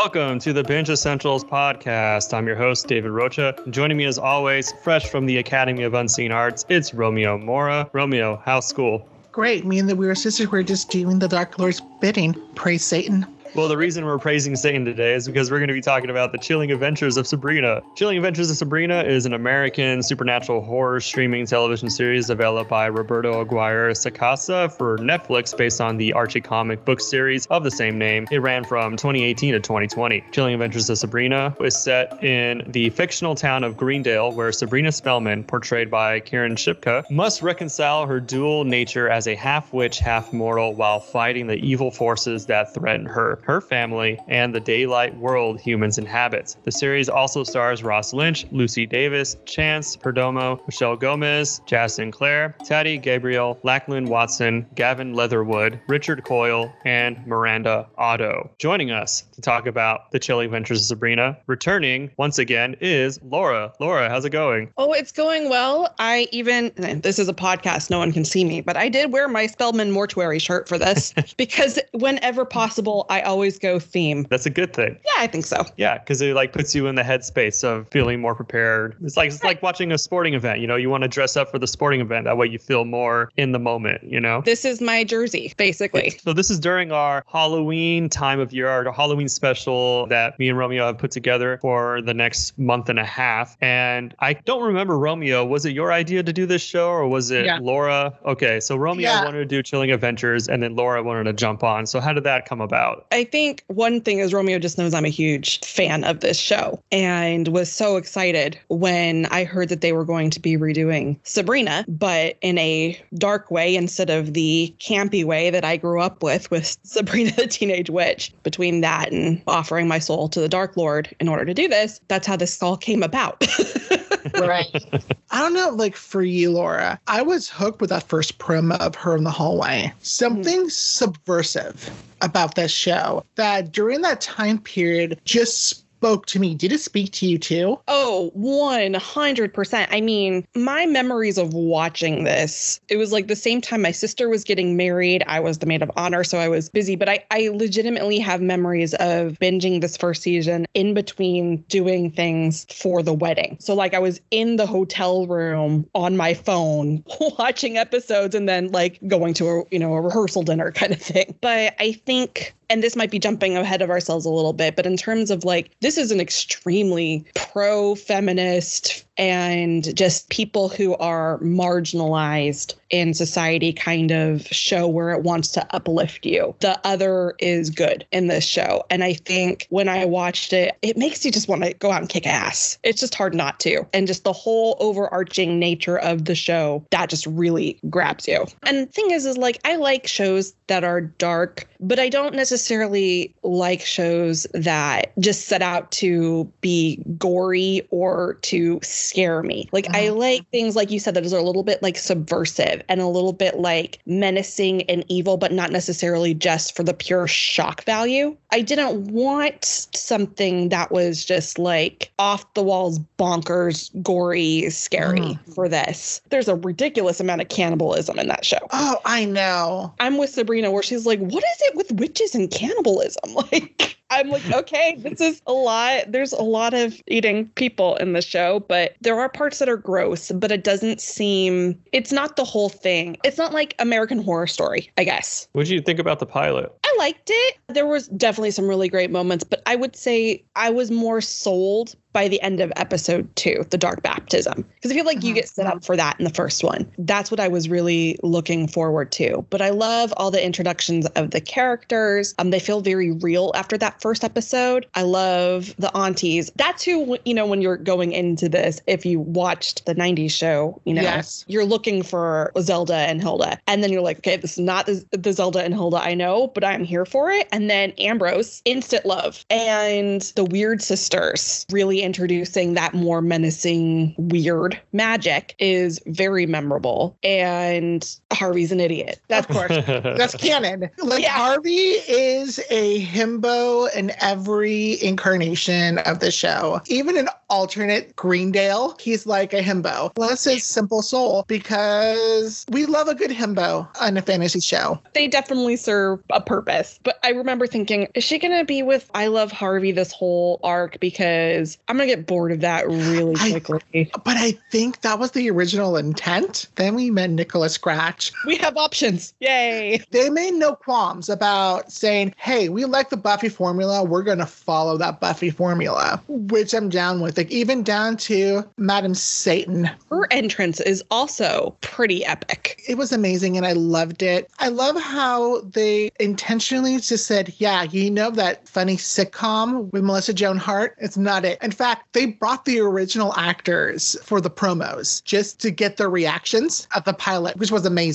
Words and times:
Welcome 0.00 0.38
to 0.38 0.52
the 0.52 0.62
Binge 0.62 0.90
Essentials 0.90 1.42
podcast. 1.42 2.32
I'm 2.32 2.46
your 2.46 2.54
host, 2.54 2.86
David 2.86 3.10
Rocha. 3.10 3.56
Joining 3.68 3.96
me 3.96 4.04
as 4.04 4.16
always, 4.16 4.72
fresh 4.84 5.08
from 5.08 5.26
the 5.26 5.38
Academy 5.38 5.82
of 5.82 5.92
Unseen 5.92 6.30
Arts, 6.30 6.64
it's 6.68 6.94
Romeo 6.94 7.36
Mora. 7.36 7.90
Romeo, 7.92 8.40
how's 8.44 8.64
school? 8.64 9.08
Great. 9.32 9.66
Me 9.66 9.76
and 9.80 9.88
the 9.88 9.96
Weird 9.96 10.16
Sisters 10.16 10.52
were 10.52 10.62
just 10.62 10.88
doing 10.88 11.18
the 11.18 11.26
Dark 11.26 11.58
Lord's 11.58 11.82
bidding. 12.00 12.36
Praise 12.54 12.84
Satan. 12.84 13.26
Well, 13.54 13.66
the 13.66 13.76
reason 13.76 14.04
we're 14.04 14.18
praising 14.18 14.56
Satan 14.56 14.84
today 14.84 15.14
is 15.14 15.26
because 15.26 15.50
we're 15.50 15.58
going 15.58 15.68
to 15.68 15.74
be 15.74 15.80
talking 15.80 16.10
about 16.10 16.32
the 16.32 16.38
Chilling 16.38 16.70
Adventures 16.70 17.16
of 17.16 17.26
Sabrina. 17.26 17.82
Chilling 17.94 18.18
Adventures 18.18 18.50
of 18.50 18.56
Sabrina 18.56 19.02
is 19.02 19.26
an 19.26 19.32
American 19.32 20.02
supernatural 20.02 20.60
horror 20.60 21.00
streaming 21.00 21.46
television 21.46 21.88
series 21.88 22.26
developed 22.26 22.68
by 22.68 22.86
Roberto 22.86 23.40
Aguirre 23.40 23.94
Sacasa 23.94 24.70
for 24.70 24.98
Netflix 24.98 25.56
based 25.56 25.80
on 25.80 25.96
the 25.96 26.12
Archie 26.12 26.42
comic 26.42 26.84
book 26.84 27.00
series 27.00 27.46
of 27.46 27.64
the 27.64 27.70
same 27.70 27.98
name. 27.98 28.28
It 28.30 28.38
ran 28.38 28.64
from 28.64 28.96
2018 28.96 29.54
to 29.54 29.60
2020. 29.60 30.24
Chilling 30.30 30.54
Adventures 30.54 30.90
of 30.90 30.98
Sabrina 30.98 31.56
is 31.60 31.74
set 31.76 32.22
in 32.22 32.62
the 32.68 32.90
fictional 32.90 33.34
town 33.34 33.64
of 33.64 33.76
Greendale, 33.76 34.32
where 34.32 34.52
Sabrina 34.52 34.92
Spellman, 34.92 35.42
portrayed 35.42 35.90
by 35.90 36.20
Kiernan 36.20 36.56
Shipka, 36.56 37.10
must 37.10 37.42
reconcile 37.42 38.06
her 38.06 38.20
dual 38.20 38.64
nature 38.64 39.08
as 39.08 39.26
a 39.26 39.34
half 39.34 39.72
witch, 39.72 39.98
half 39.98 40.32
mortal 40.32 40.74
while 40.74 41.00
fighting 41.00 41.46
the 41.46 41.56
evil 41.56 41.90
forces 41.90 42.46
that 42.46 42.74
threaten 42.74 43.06
her 43.06 43.37
her 43.42 43.60
family, 43.60 44.18
and 44.28 44.54
the 44.54 44.60
daylight 44.60 45.16
world 45.16 45.60
humans 45.60 45.98
inhabit. 45.98 46.56
The 46.64 46.72
series 46.72 47.08
also 47.08 47.44
stars 47.44 47.82
Ross 47.82 48.12
Lynch, 48.12 48.46
Lucy 48.50 48.86
Davis, 48.86 49.36
Chance 49.44 49.96
Perdomo, 49.96 50.60
Michelle 50.66 50.96
Gomez, 50.96 51.60
Jazz 51.66 51.94
Sinclair, 51.94 52.56
Tati 52.64 52.98
Gabrielle, 52.98 53.58
Lachlan 53.62 54.06
Watson, 54.06 54.66
Gavin 54.74 55.14
Leatherwood, 55.14 55.80
Richard 55.88 56.24
Coyle, 56.24 56.72
and 56.84 57.24
Miranda 57.26 57.88
Otto. 57.96 58.50
Joining 58.58 58.90
us 58.90 59.22
to 59.32 59.40
talk 59.40 59.66
about 59.66 60.10
the 60.12 60.18
chilling 60.18 60.46
adventures 60.46 60.80
of 60.80 60.86
Sabrina, 60.86 61.38
returning 61.46 62.10
once 62.16 62.38
again, 62.38 62.76
is 62.80 63.20
Laura. 63.22 63.72
Laura, 63.80 64.08
how's 64.08 64.24
it 64.24 64.30
going? 64.30 64.72
Oh, 64.76 64.92
it's 64.92 65.12
going 65.12 65.48
well. 65.48 65.94
I 65.98 66.28
even, 66.32 66.72
this 66.76 67.18
is 67.18 67.28
a 67.28 67.34
podcast, 67.34 67.90
no 67.90 67.98
one 67.98 68.12
can 68.12 68.24
see 68.24 68.44
me, 68.44 68.60
but 68.60 68.76
I 68.76 68.88
did 68.88 69.12
wear 69.12 69.28
my 69.28 69.46
Spellman 69.46 69.90
mortuary 69.90 70.38
shirt 70.38 70.68
for 70.68 70.78
this 70.78 71.14
because 71.36 71.78
whenever 71.92 72.44
possible, 72.44 73.06
I 73.08 73.22
always 73.28 73.58
go 73.58 73.78
theme. 73.78 74.26
That's 74.30 74.46
a 74.46 74.50
good 74.50 74.72
thing. 74.72 74.98
Yeah, 75.04 75.12
I 75.22 75.26
think 75.26 75.44
so. 75.44 75.64
Yeah, 75.76 75.98
because 75.98 76.20
it 76.20 76.34
like 76.34 76.52
puts 76.52 76.74
you 76.74 76.86
in 76.86 76.94
the 76.94 77.02
headspace 77.02 77.62
of 77.62 77.88
feeling 77.90 78.20
more 78.20 78.34
prepared. 78.34 78.96
It's 79.02 79.16
like 79.16 79.28
it's 79.28 79.44
like 79.44 79.62
watching 79.62 79.92
a 79.92 79.98
sporting 79.98 80.34
event. 80.34 80.60
You 80.60 80.66
know, 80.66 80.76
you 80.76 80.90
want 80.90 81.02
to 81.02 81.08
dress 81.08 81.36
up 81.36 81.50
for 81.50 81.58
the 81.58 81.66
sporting 81.66 82.00
event. 82.00 82.24
That 82.24 82.36
way, 82.36 82.46
you 82.46 82.58
feel 82.58 82.84
more 82.84 83.30
in 83.36 83.52
the 83.52 83.58
moment. 83.58 84.02
You 84.02 84.20
know. 84.20 84.42
This 84.44 84.64
is 84.64 84.80
my 84.80 85.04
jersey, 85.04 85.52
basically. 85.56 86.10
So 86.22 86.32
this 86.32 86.50
is 86.50 86.58
during 86.58 86.90
our 86.92 87.22
Halloween 87.26 88.08
time 88.08 88.40
of 88.40 88.52
year, 88.52 88.68
our 88.68 88.90
Halloween 88.92 89.28
special 89.28 90.06
that 90.06 90.38
me 90.38 90.48
and 90.48 90.58
Romeo 90.58 90.86
have 90.86 90.98
put 90.98 91.10
together 91.10 91.58
for 91.60 92.00
the 92.02 92.14
next 92.14 92.58
month 92.58 92.88
and 92.88 92.98
a 92.98 93.04
half. 93.04 93.56
And 93.60 94.14
I 94.20 94.32
don't 94.32 94.62
remember 94.62 94.98
Romeo. 94.98 95.44
Was 95.44 95.66
it 95.66 95.72
your 95.72 95.92
idea 95.92 96.22
to 96.22 96.32
do 96.32 96.46
this 96.46 96.62
show, 96.62 96.88
or 96.88 97.06
was 97.08 97.30
it 97.30 97.44
Yeah. 97.44 97.58
Laura? 97.60 98.16
Okay, 98.24 98.60
so 98.60 98.76
Romeo 98.76 99.08
Yeah. 99.08 99.24
wanted 99.24 99.38
to 99.38 99.44
do 99.44 99.62
Chilling 99.62 99.90
Adventures, 99.90 100.48
and 100.48 100.62
then 100.62 100.74
Laura 100.74 101.02
wanted 101.02 101.24
to 101.24 101.32
jump 101.32 101.62
on. 101.62 101.86
So 101.86 102.00
how 102.00 102.12
did 102.12 102.24
that 102.24 102.46
come 102.46 102.60
about? 102.60 103.06
I 103.12 103.17
think 103.24 103.64
one 103.68 104.00
thing 104.00 104.18
is 104.18 104.32
Romeo 104.32 104.58
just 104.58 104.78
knows 104.78 104.94
I'm 104.94 105.04
a 105.04 105.10
huge 105.10 105.60
fan 105.64 106.04
of 106.04 106.20
this 106.20 106.38
show 106.38 106.80
and 106.92 107.48
was 107.48 107.70
so 107.70 107.96
excited 107.96 108.58
when 108.68 109.26
I 109.26 109.44
heard 109.44 109.68
that 109.68 109.80
they 109.80 109.92
were 109.92 110.04
going 110.04 110.30
to 110.30 110.40
be 110.40 110.56
redoing 110.56 111.18
Sabrina, 111.22 111.84
but 111.88 112.36
in 112.40 112.58
a 112.58 113.00
dark 113.14 113.50
way 113.50 113.76
instead 113.76 114.10
of 114.10 114.34
the 114.34 114.74
campy 114.80 115.24
way 115.24 115.50
that 115.50 115.64
I 115.64 115.76
grew 115.76 116.00
up 116.00 116.22
with 116.22 116.50
with 116.50 116.76
Sabrina 116.82 117.32
the 117.32 117.46
Teenage 117.46 117.90
Witch. 117.90 118.32
Between 118.42 118.80
that 118.80 119.12
and 119.12 119.42
offering 119.46 119.88
my 119.88 119.98
soul 119.98 120.28
to 120.30 120.40
the 120.40 120.48
Dark 120.48 120.76
Lord 120.76 121.14
in 121.20 121.28
order 121.28 121.44
to 121.44 121.54
do 121.54 121.68
this, 121.68 122.00
that's 122.08 122.26
how 122.26 122.36
this 122.36 122.62
all 122.62 122.76
came 122.76 123.02
about. 123.02 123.46
Right. 124.34 124.68
I 125.30 125.38
don't 125.40 125.54
know, 125.54 125.70
like 125.70 125.96
for 125.96 126.22
you, 126.22 126.52
Laura, 126.52 126.98
I 127.06 127.22
was 127.22 127.48
hooked 127.48 127.80
with 127.80 127.90
that 127.90 128.08
first 128.08 128.38
promo 128.38 128.78
of 128.78 128.94
her 128.96 129.16
in 129.16 129.24
the 129.24 129.30
hallway. 129.30 129.92
Something 130.00 130.68
subversive 130.70 131.90
about 132.20 132.54
this 132.54 132.72
show 132.72 133.24
that 133.36 133.72
during 133.72 134.02
that 134.02 134.20
time 134.20 134.58
period 134.58 135.20
just 135.24 135.84
spoke 135.98 136.26
to 136.26 136.38
me. 136.38 136.54
Did 136.54 136.70
it 136.70 136.78
speak 136.78 137.10
to 137.14 137.26
you 137.26 137.38
too? 137.38 137.80
Oh, 137.88 138.30
100%. 138.38 139.88
I 139.90 140.00
mean, 140.00 140.46
my 140.54 140.86
memories 140.86 141.38
of 141.38 141.54
watching 141.54 142.22
this, 142.22 142.80
it 142.88 142.96
was 142.98 143.10
like 143.10 143.26
the 143.26 143.34
same 143.34 143.60
time 143.60 143.82
my 143.82 143.90
sister 143.90 144.28
was 144.28 144.44
getting 144.44 144.76
married. 144.76 145.24
I 145.26 145.40
was 145.40 145.58
the 145.58 145.66
maid 145.66 145.82
of 145.82 145.90
honor, 145.96 146.22
so 146.22 146.38
I 146.38 146.46
was 146.46 146.68
busy, 146.68 146.94
but 146.94 147.08
I, 147.08 147.24
I 147.32 147.48
legitimately 147.52 148.20
have 148.20 148.40
memories 148.40 148.94
of 148.94 149.38
binging 149.40 149.80
this 149.80 149.96
first 149.96 150.22
season 150.22 150.66
in 150.72 150.94
between 150.94 151.64
doing 151.68 152.12
things 152.12 152.64
for 152.72 153.02
the 153.02 153.12
wedding. 153.12 153.56
So, 153.58 153.74
like, 153.74 153.92
I 153.92 153.98
was 153.98 154.20
in 154.30 154.54
the 154.54 154.66
hotel 154.66 155.26
room 155.26 155.84
on 155.96 156.16
my 156.16 156.32
phone 156.32 157.02
watching 157.40 157.76
episodes 157.76 158.36
and 158.36 158.48
then, 158.48 158.70
like, 158.70 159.00
going 159.08 159.34
to 159.34 159.48
a, 159.48 159.64
you 159.72 159.80
know, 159.80 159.94
a 159.94 160.00
rehearsal 160.00 160.44
dinner 160.44 160.70
kind 160.70 160.92
of 160.92 161.02
thing. 161.02 161.34
But 161.40 161.74
I 161.80 161.92
think 162.06 162.54
and 162.70 162.82
this 162.82 162.96
might 162.96 163.10
be 163.10 163.18
jumping 163.18 163.56
ahead 163.56 163.82
of 163.82 163.90
ourselves 163.90 164.26
a 164.26 164.30
little 164.30 164.52
bit, 164.52 164.76
but 164.76 164.86
in 164.86 164.96
terms 164.96 165.30
of 165.30 165.44
like, 165.44 165.70
this 165.80 165.96
is 165.98 166.10
an 166.10 166.20
extremely 166.20 167.24
pro 167.34 167.94
feminist 167.94 169.04
and 169.18 169.94
just 169.96 170.28
people 170.30 170.68
who 170.68 170.96
are 170.96 171.38
marginalized 171.40 172.74
in 172.90 173.12
society 173.12 173.72
kind 173.72 174.10
of 174.10 174.46
show 174.46 174.86
where 174.86 175.10
it 175.10 175.22
wants 175.22 175.48
to 175.48 175.74
uplift 175.74 176.24
you. 176.24 176.54
The 176.60 176.80
other 176.84 177.34
is 177.38 177.68
good 177.68 178.06
in 178.12 178.28
this 178.28 178.44
show. 178.44 178.84
And 178.88 179.04
I 179.04 179.12
think 179.12 179.66
when 179.70 179.88
I 179.88 180.04
watched 180.04 180.52
it, 180.52 180.76
it 180.82 180.96
makes 180.96 181.24
you 181.24 181.30
just 181.30 181.48
want 181.48 181.64
to 181.64 181.74
go 181.74 181.90
out 181.90 182.00
and 182.00 182.08
kick 182.08 182.26
ass. 182.26 182.78
It's 182.84 183.00
just 183.00 183.14
hard 183.14 183.34
not 183.34 183.60
to. 183.60 183.86
And 183.92 184.06
just 184.06 184.24
the 184.24 184.32
whole 184.32 184.76
overarching 184.80 185.58
nature 185.58 185.98
of 185.98 186.24
the 186.24 186.34
show, 186.34 186.84
that 186.90 187.10
just 187.10 187.26
really 187.26 187.78
grabs 187.90 188.26
you. 188.26 188.46
And 188.62 188.86
the 188.86 188.92
thing 188.92 189.10
is, 189.10 189.26
is 189.26 189.36
like, 189.36 189.60
I 189.64 189.76
like 189.76 190.06
shows 190.06 190.54
that 190.68 190.84
are 190.84 191.00
dark, 191.00 191.68
but 191.80 191.98
I 191.98 192.08
don't 192.08 192.34
necessarily 192.34 193.34
like 193.42 193.80
shows 193.80 194.46
that 194.54 195.12
just 195.18 195.46
set 195.46 195.62
out 195.62 195.90
to 195.92 196.50
be 196.60 197.02
gory 197.18 197.86
or 197.90 198.34
to 198.42 198.78
scare 199.08 199.42
me. 199.42 199.68
Like, 199.72 199.88
I 199.94 200.08
uh-huh. 200.08 200.16
like 200.16 200.50
things, 200.50 200.76
like 200.76 200.90
you 200.90 201.00
said, 201.00 201.14
that 201.14 201.24
is 201.24 201.32
a 201.32 201.40
little 201.40 201.62
bit 201.62 201.82
like 201.82 201.96
subversive 201.96 202.82
and 202.88 203.00
a 203.00 203.06
little 203.06 203.32
bit 203.32 203.58
like 203.58 204.00
menacing 204.06 204.82
and 204.82 205.04
evil, 205.08 205.36
but 205.36 205.52
not 205.52 205.70
necessarily 205.70 206.34
just 206.34 206.76
for 206.76 206.82
the 206.82 206.94
pure 206.94 207.26
shock 207.26 207.84
value. 207.84 208.36
I 208.50 208.60
didn't 208.60 209.12
want 209.12 209.64
something 209.64 210.68
that 210.68 210.90
was 210.90 211.24
just 211.24 211.58
like 211.58 212.10
off 212.18 212.52
the 212.54 212.62
walls, 212.62 212.98
bonkers, 213.18 213.90
gory, 214.02 214.68
scary 214.70 215.20
uh-huh. 215.20 215.52
for 215.54 215.68
this. 215.68 216.20
There's 216.30 216.48
a 216.48 216.56
ridiculous 216.56 217.20
amount 217.20 217.40
of 217.40 217.48
cannibalism 217.48 218.18
in 218.18 218.28
that 218.28 218.44
show. 218.44 218.58
Oh, 218.70 218.98
I 219.04 219.24
know. 219.24 219.94
I'm 220.00 220.18
with 220.18 220.30
Sabrina 220.30 220.70
where 220.70 220.82
she's 220.82 221.06
like, 221.06 221.20
what 221.20 221.44
is 221.44 221.62
it 221.62 221.76
with 221.76 221.92
witches 221.92 222.34
and 222.34 222.50
cannibalism? 222.50 223.36
Like, 223.52 223.97
I'm 224.10 224.30
like, 224.30 224.50
okay, 224.50 224.96
this 224.98 225.20
is 225.20 225.42
a 225.46 225.52
lot. 225.52 226.04
There's 226.08 226.32
a 226.32 226.42
lot 226.42 226.74
of 226.74 227.00
eating 227.06 227.48
people 227.50 227.96
in 227.96 228.14
the 228.14 228.22
show, 228.22 228.60
but 228.60 228.96
there 229.00 229.18
are 229.18 229.28
parts 229.28 229.58
that 229.58 229.68
are 229.68 229.76
gross, 229.76 230.32
but 230.32 230.50
it 230.50 230.64
doesn't 230.64 231.00
seem, 231.00 231.78
it's 231.92 232.12
not 232.12 232.36
the 232.36 232.44
whole 232.44 232.68
thing. 232.68 233.16
It's 233.24 233.38
not 233.38 233.52
like 233.52 233.74
American 233.78 234.22
Horror 234.22 234.46
Story, 234.46 234.90
I 234.96 235.04
guess. 235.04 235.48
What 235.52 235.66
did 235.66 235.72
you 235.72 235.82
think 235.82 235.98
about 235.98 236.20
the 236.20 236.26
pilot? 236.26 236.72
I 236.84 236.94
liked 236.98 237.30
it. 237.30 237.58
There 237.68 237.86
was 237.86 238.08
definitely 238.08 238.50
some 238.50 238.66
really 238.66 238.88
great 238.88 239.10
moments, 239.10 239.44
but 239.44 239.62
I 239.66 239.76
would 239.76 239.94
say 239.94 240.42
I 240.56 240.70
was 240.70 240.90
more 240.90 241.20
sold 241.20 241.94
by 242.12 242.28
the 242.28 242.40
end 242.42 242.60
of 242.60 242.72
episode 242.76 243.28
two, 243.36 243.64
the 243.70 243.78
dark 243.78 244.02
baptism. 244.02 244.64
Because 244.74 244.90
I 244.90 244.94
feel 244.94 245.04
like 245.04 245.22
you 245.22 245.34
get 245.34 245.48
set 245.48 245.66
up 245.66 245.84
for 245.84 245.96
that 245.96 246.18
in 246.18 246.24
the 246.24 246.30
first 246.32 246.64
one. 246.64 246.90
That's 246.98 247.30
what 247.30 247.38
I 247.40 247.48
was 247.48 247.68
really 247.68 248.18
looking 248.22 248.66
forward 248.66 249.12
to. 249.12 249.44
But 249.50 249.60
I 249.62 249.70
love 249.70 250.12
all 250.16 250.30
the 250.30 250.44
introductions 250.44 251.06
of 251.16 251.30
the 251.30 251.40
characters. 251.40 252.34
Um, 252.38 252.50
they 252.50 252.60
feel 252.60 252.80
very 252.80 253.10
real 253.12 253.52
after 253.54 253.76
that 253.78 254.00
first 254.00 254.24
episode. 254.24 254.86
I 254.94 255.02
love 255.02 255.74
the 255.78 255.94
aunties. 255.96 256.50
That's 256.56 256.82
who, 256.82 257.18
you 257.24 257.34
know, 257.34 257.46
when 257.46 257.60
you're 257.62 257.76
going 257.76 258.12
into 258.12 258.48
this, 258.48 258.80
if 258.86 259.04
you 259.04 259.20
watched 259.20 259.84
the 259.86 259.94
90s 259.94 260.30
show, 260.30 260.80
you 260.84 260.94
know, 260.94 261.02
Yes. 261.02 261.44
you're 261.48 261.64
looking 261.64 262.02
for 262.02 262.52
Zelda 262.60 262.94
and 262.96 263.20
Hilda. 263.20 263.58
And 263.66 263.82
then 263.82 263.92
you're 263.92 264.02
like, 264.02 264.18
okay, 264.18 264.36
this 264.36 264.52
is 264.52 264.58
not 264.64 264.86
the, 264.86 265.04
the 265.12 265.32
Zelda 265.32 265.62
and 265.62 265.74
Hilda 265.74 265.98
I 265.98 266.14
know, 266.14 266.48
but 266.48 266.64
I'm 266.64 266.84
here 266.84 267.04
for 267.04 267.30
it. 267.30 267.48
And 267.52 267.68
then 267.70 267.92
Ambrose, 267.98 268.62
instant 268.64 269.04
love. 269.06 269.44
And 269.50 270.22
the 270.36 270.44
Weird 270.44 270.82
Sisters, 270.82 271.66
really 271.70 271.97
Harvey 271.98 272.04
introducing 272.04 272.74
that 272.74 272.94
more 272.94 273.20
menacing, 273.20 274.14
weird 274.18 274.80
magic 274.92 275.54
is 275.58 276.00
very 276.06 276.46
memorable. 276.46 277.18
And 277.24 278.08
Harvey's 278.32 278.72
an 278.72 278.80
idiot. 278.80 279.20
Of 279.30 279.48
course. 279.48 279.68
That's 279.86 280.34
canon. 280.36 280.90
Like 280.98 281.22
Yeah. 281.22 281.30
Harvey 281.32 281.70
is 282.08 282.60
a 282.70 283.04
himbo 283.04 283.92
in 283.94 284.12
every 284.20 285.02
incarnation 285.02 285.98
of 285.98 286.20
the 286.20 286.30
show. 286.30 286.80
Even 286.86 287.16
in 287.16 287.28
alternate 287.50 288.14
Greendale, 288.16 288.96
he's 289.00 289.26
like 289.26 289.52
a 289.54 289.62
himbo. 289.62 290.12
Bless 290.14 290.44
his 290.44 290.64
simple 290.64 291.00
soul 291.02 291.44
because 291.48 292.66
we 292.70 292.84
love 292.86 293.08
a 293.08 293.14
good 293.14 293.30
himbo 293.30 293.88
on 294.00 294.16
a 294.16 294.22
fantasy 294.22 294.60
show. 294.60 295.00
they 295.14 295.26
definitely 295.26 295.76
serve 295.76 296.20
a 296.30 296.40
purpose. 296.40 297.00
But 297.02 297.18
I 297.24 297.30
remember 297.30 297.66
thinking, 297.66 298.08
is 298.14 298.24
she 298.24 298.38
going 298.38 298.56
to 298.58 298.64
be 298.64 298.82
with 298.82 299.10
I 299.14 299.28
Love 299.28 299.50
Harvey 299.52 299.92
this 299.92 300.12
whole 300.12 300.60
arc? 300.62 301.00
Because 301.00 301.78
I'm 301.88 301.96
going 301.96 302.08
to 302.08 302.14
get 302.16 302.26
bored 302.26 302.52
of 302.52 302.60
that 302.60 302.86
really 302.86 303.34
I- 303.38 303.58
quickly. 303.60 304.10
But 304.24 304.36
I 304.36 304.52
think 304.70 305.00
that 305.00 305.18
was 305.18 305.30
the 305.32 305.48
original 305.50 305.96
intent. 305.96 306.68
Then 306.76 306.94
we 306.94 307.10
met 307.10 307.30
Nicholas 307.30 307.78
Scratch. 308.20 308.46
we 308.46 308.56
have 308.56 308.76
options. 308.76 309.34
Yay. 309.40 310.02
They 310.10 310.30
made 310.30 310.54
no 310.54 310.74
qualms 310.74 311.28
about 311.28 311.92
saying, 311.92 312.34
hey, 312.36 312.68
we 312.68 312.84
like 312.84 313.10
the 313.10 313.16
Buffy 313.16 313.48
formula. 313.48 314.02
We're 314.02 314.22
going 314.22 314.38
to 314.38 314.46
follow 314.46 314.96
that 314.98 315.20
Buffy 315.20 315.50
formula, 315.50 316.20
which 316.28 316.74
I'm 316.74 316.88
down 316.88 317.20
with. 317.20 317.36
Like, 317.36 317.50
even 317.50 317.82
down 317.82 318.16
to 318.18 318.68
Madam 318.76 319.14
Satan. 319.14 319.90
Her 320.10 320.26
entrance 320.30 320.80
is 320.80 321.02
also 321.10 321.76
pretty 321.80 322.24
epic. 322.24 322.82
It 322.88 322.96
was 322.96 323.12
amazing 323.12 323.56
and 323.56 323.66
I 323.66 323.72
loved 323.72 324.22
it. 324.22 324.50
I 324.58 324.68
love 324.68 325.00
how 325.00 325.60
they 325.60 326.10
intentionally 326.18 326.98
just 326.98 327.26
said, 327.26 327.54
yeah, 327.58 327.84
you 327.84 328.10
know 328.10 328.30
that 328.30 328.68
funny 328.68 328.96
sitcom 328.96 329.90
with 329.92 330.02
Melissa 330.02 330.34
Joan 330.34 330.56
Hart? 330.56 330.96
It's 330.98 331.16
not 331.16 331.44
it. 331.44 331.62
In 331.62 331.70
fact, 331.70 332.12
they 332.12 332.26
brought 332.26 332.64
the 332.64 332.80
original 332.80 333.34
actors 333.36 334.16
for 334.22 334.40
the 334.40 334.50
promos 334.50 335.22
just 335.24 335.60
to 335.60 335.70
get 335.70 335.96
their 335.96 336.10
reactions 336.10 336.88
at 336.94 337.04
the 337.04 337.12
pilot, 337.12 337.56
which 337.56 337.70
was 337.70 337.86
amazing. 337.86 338.07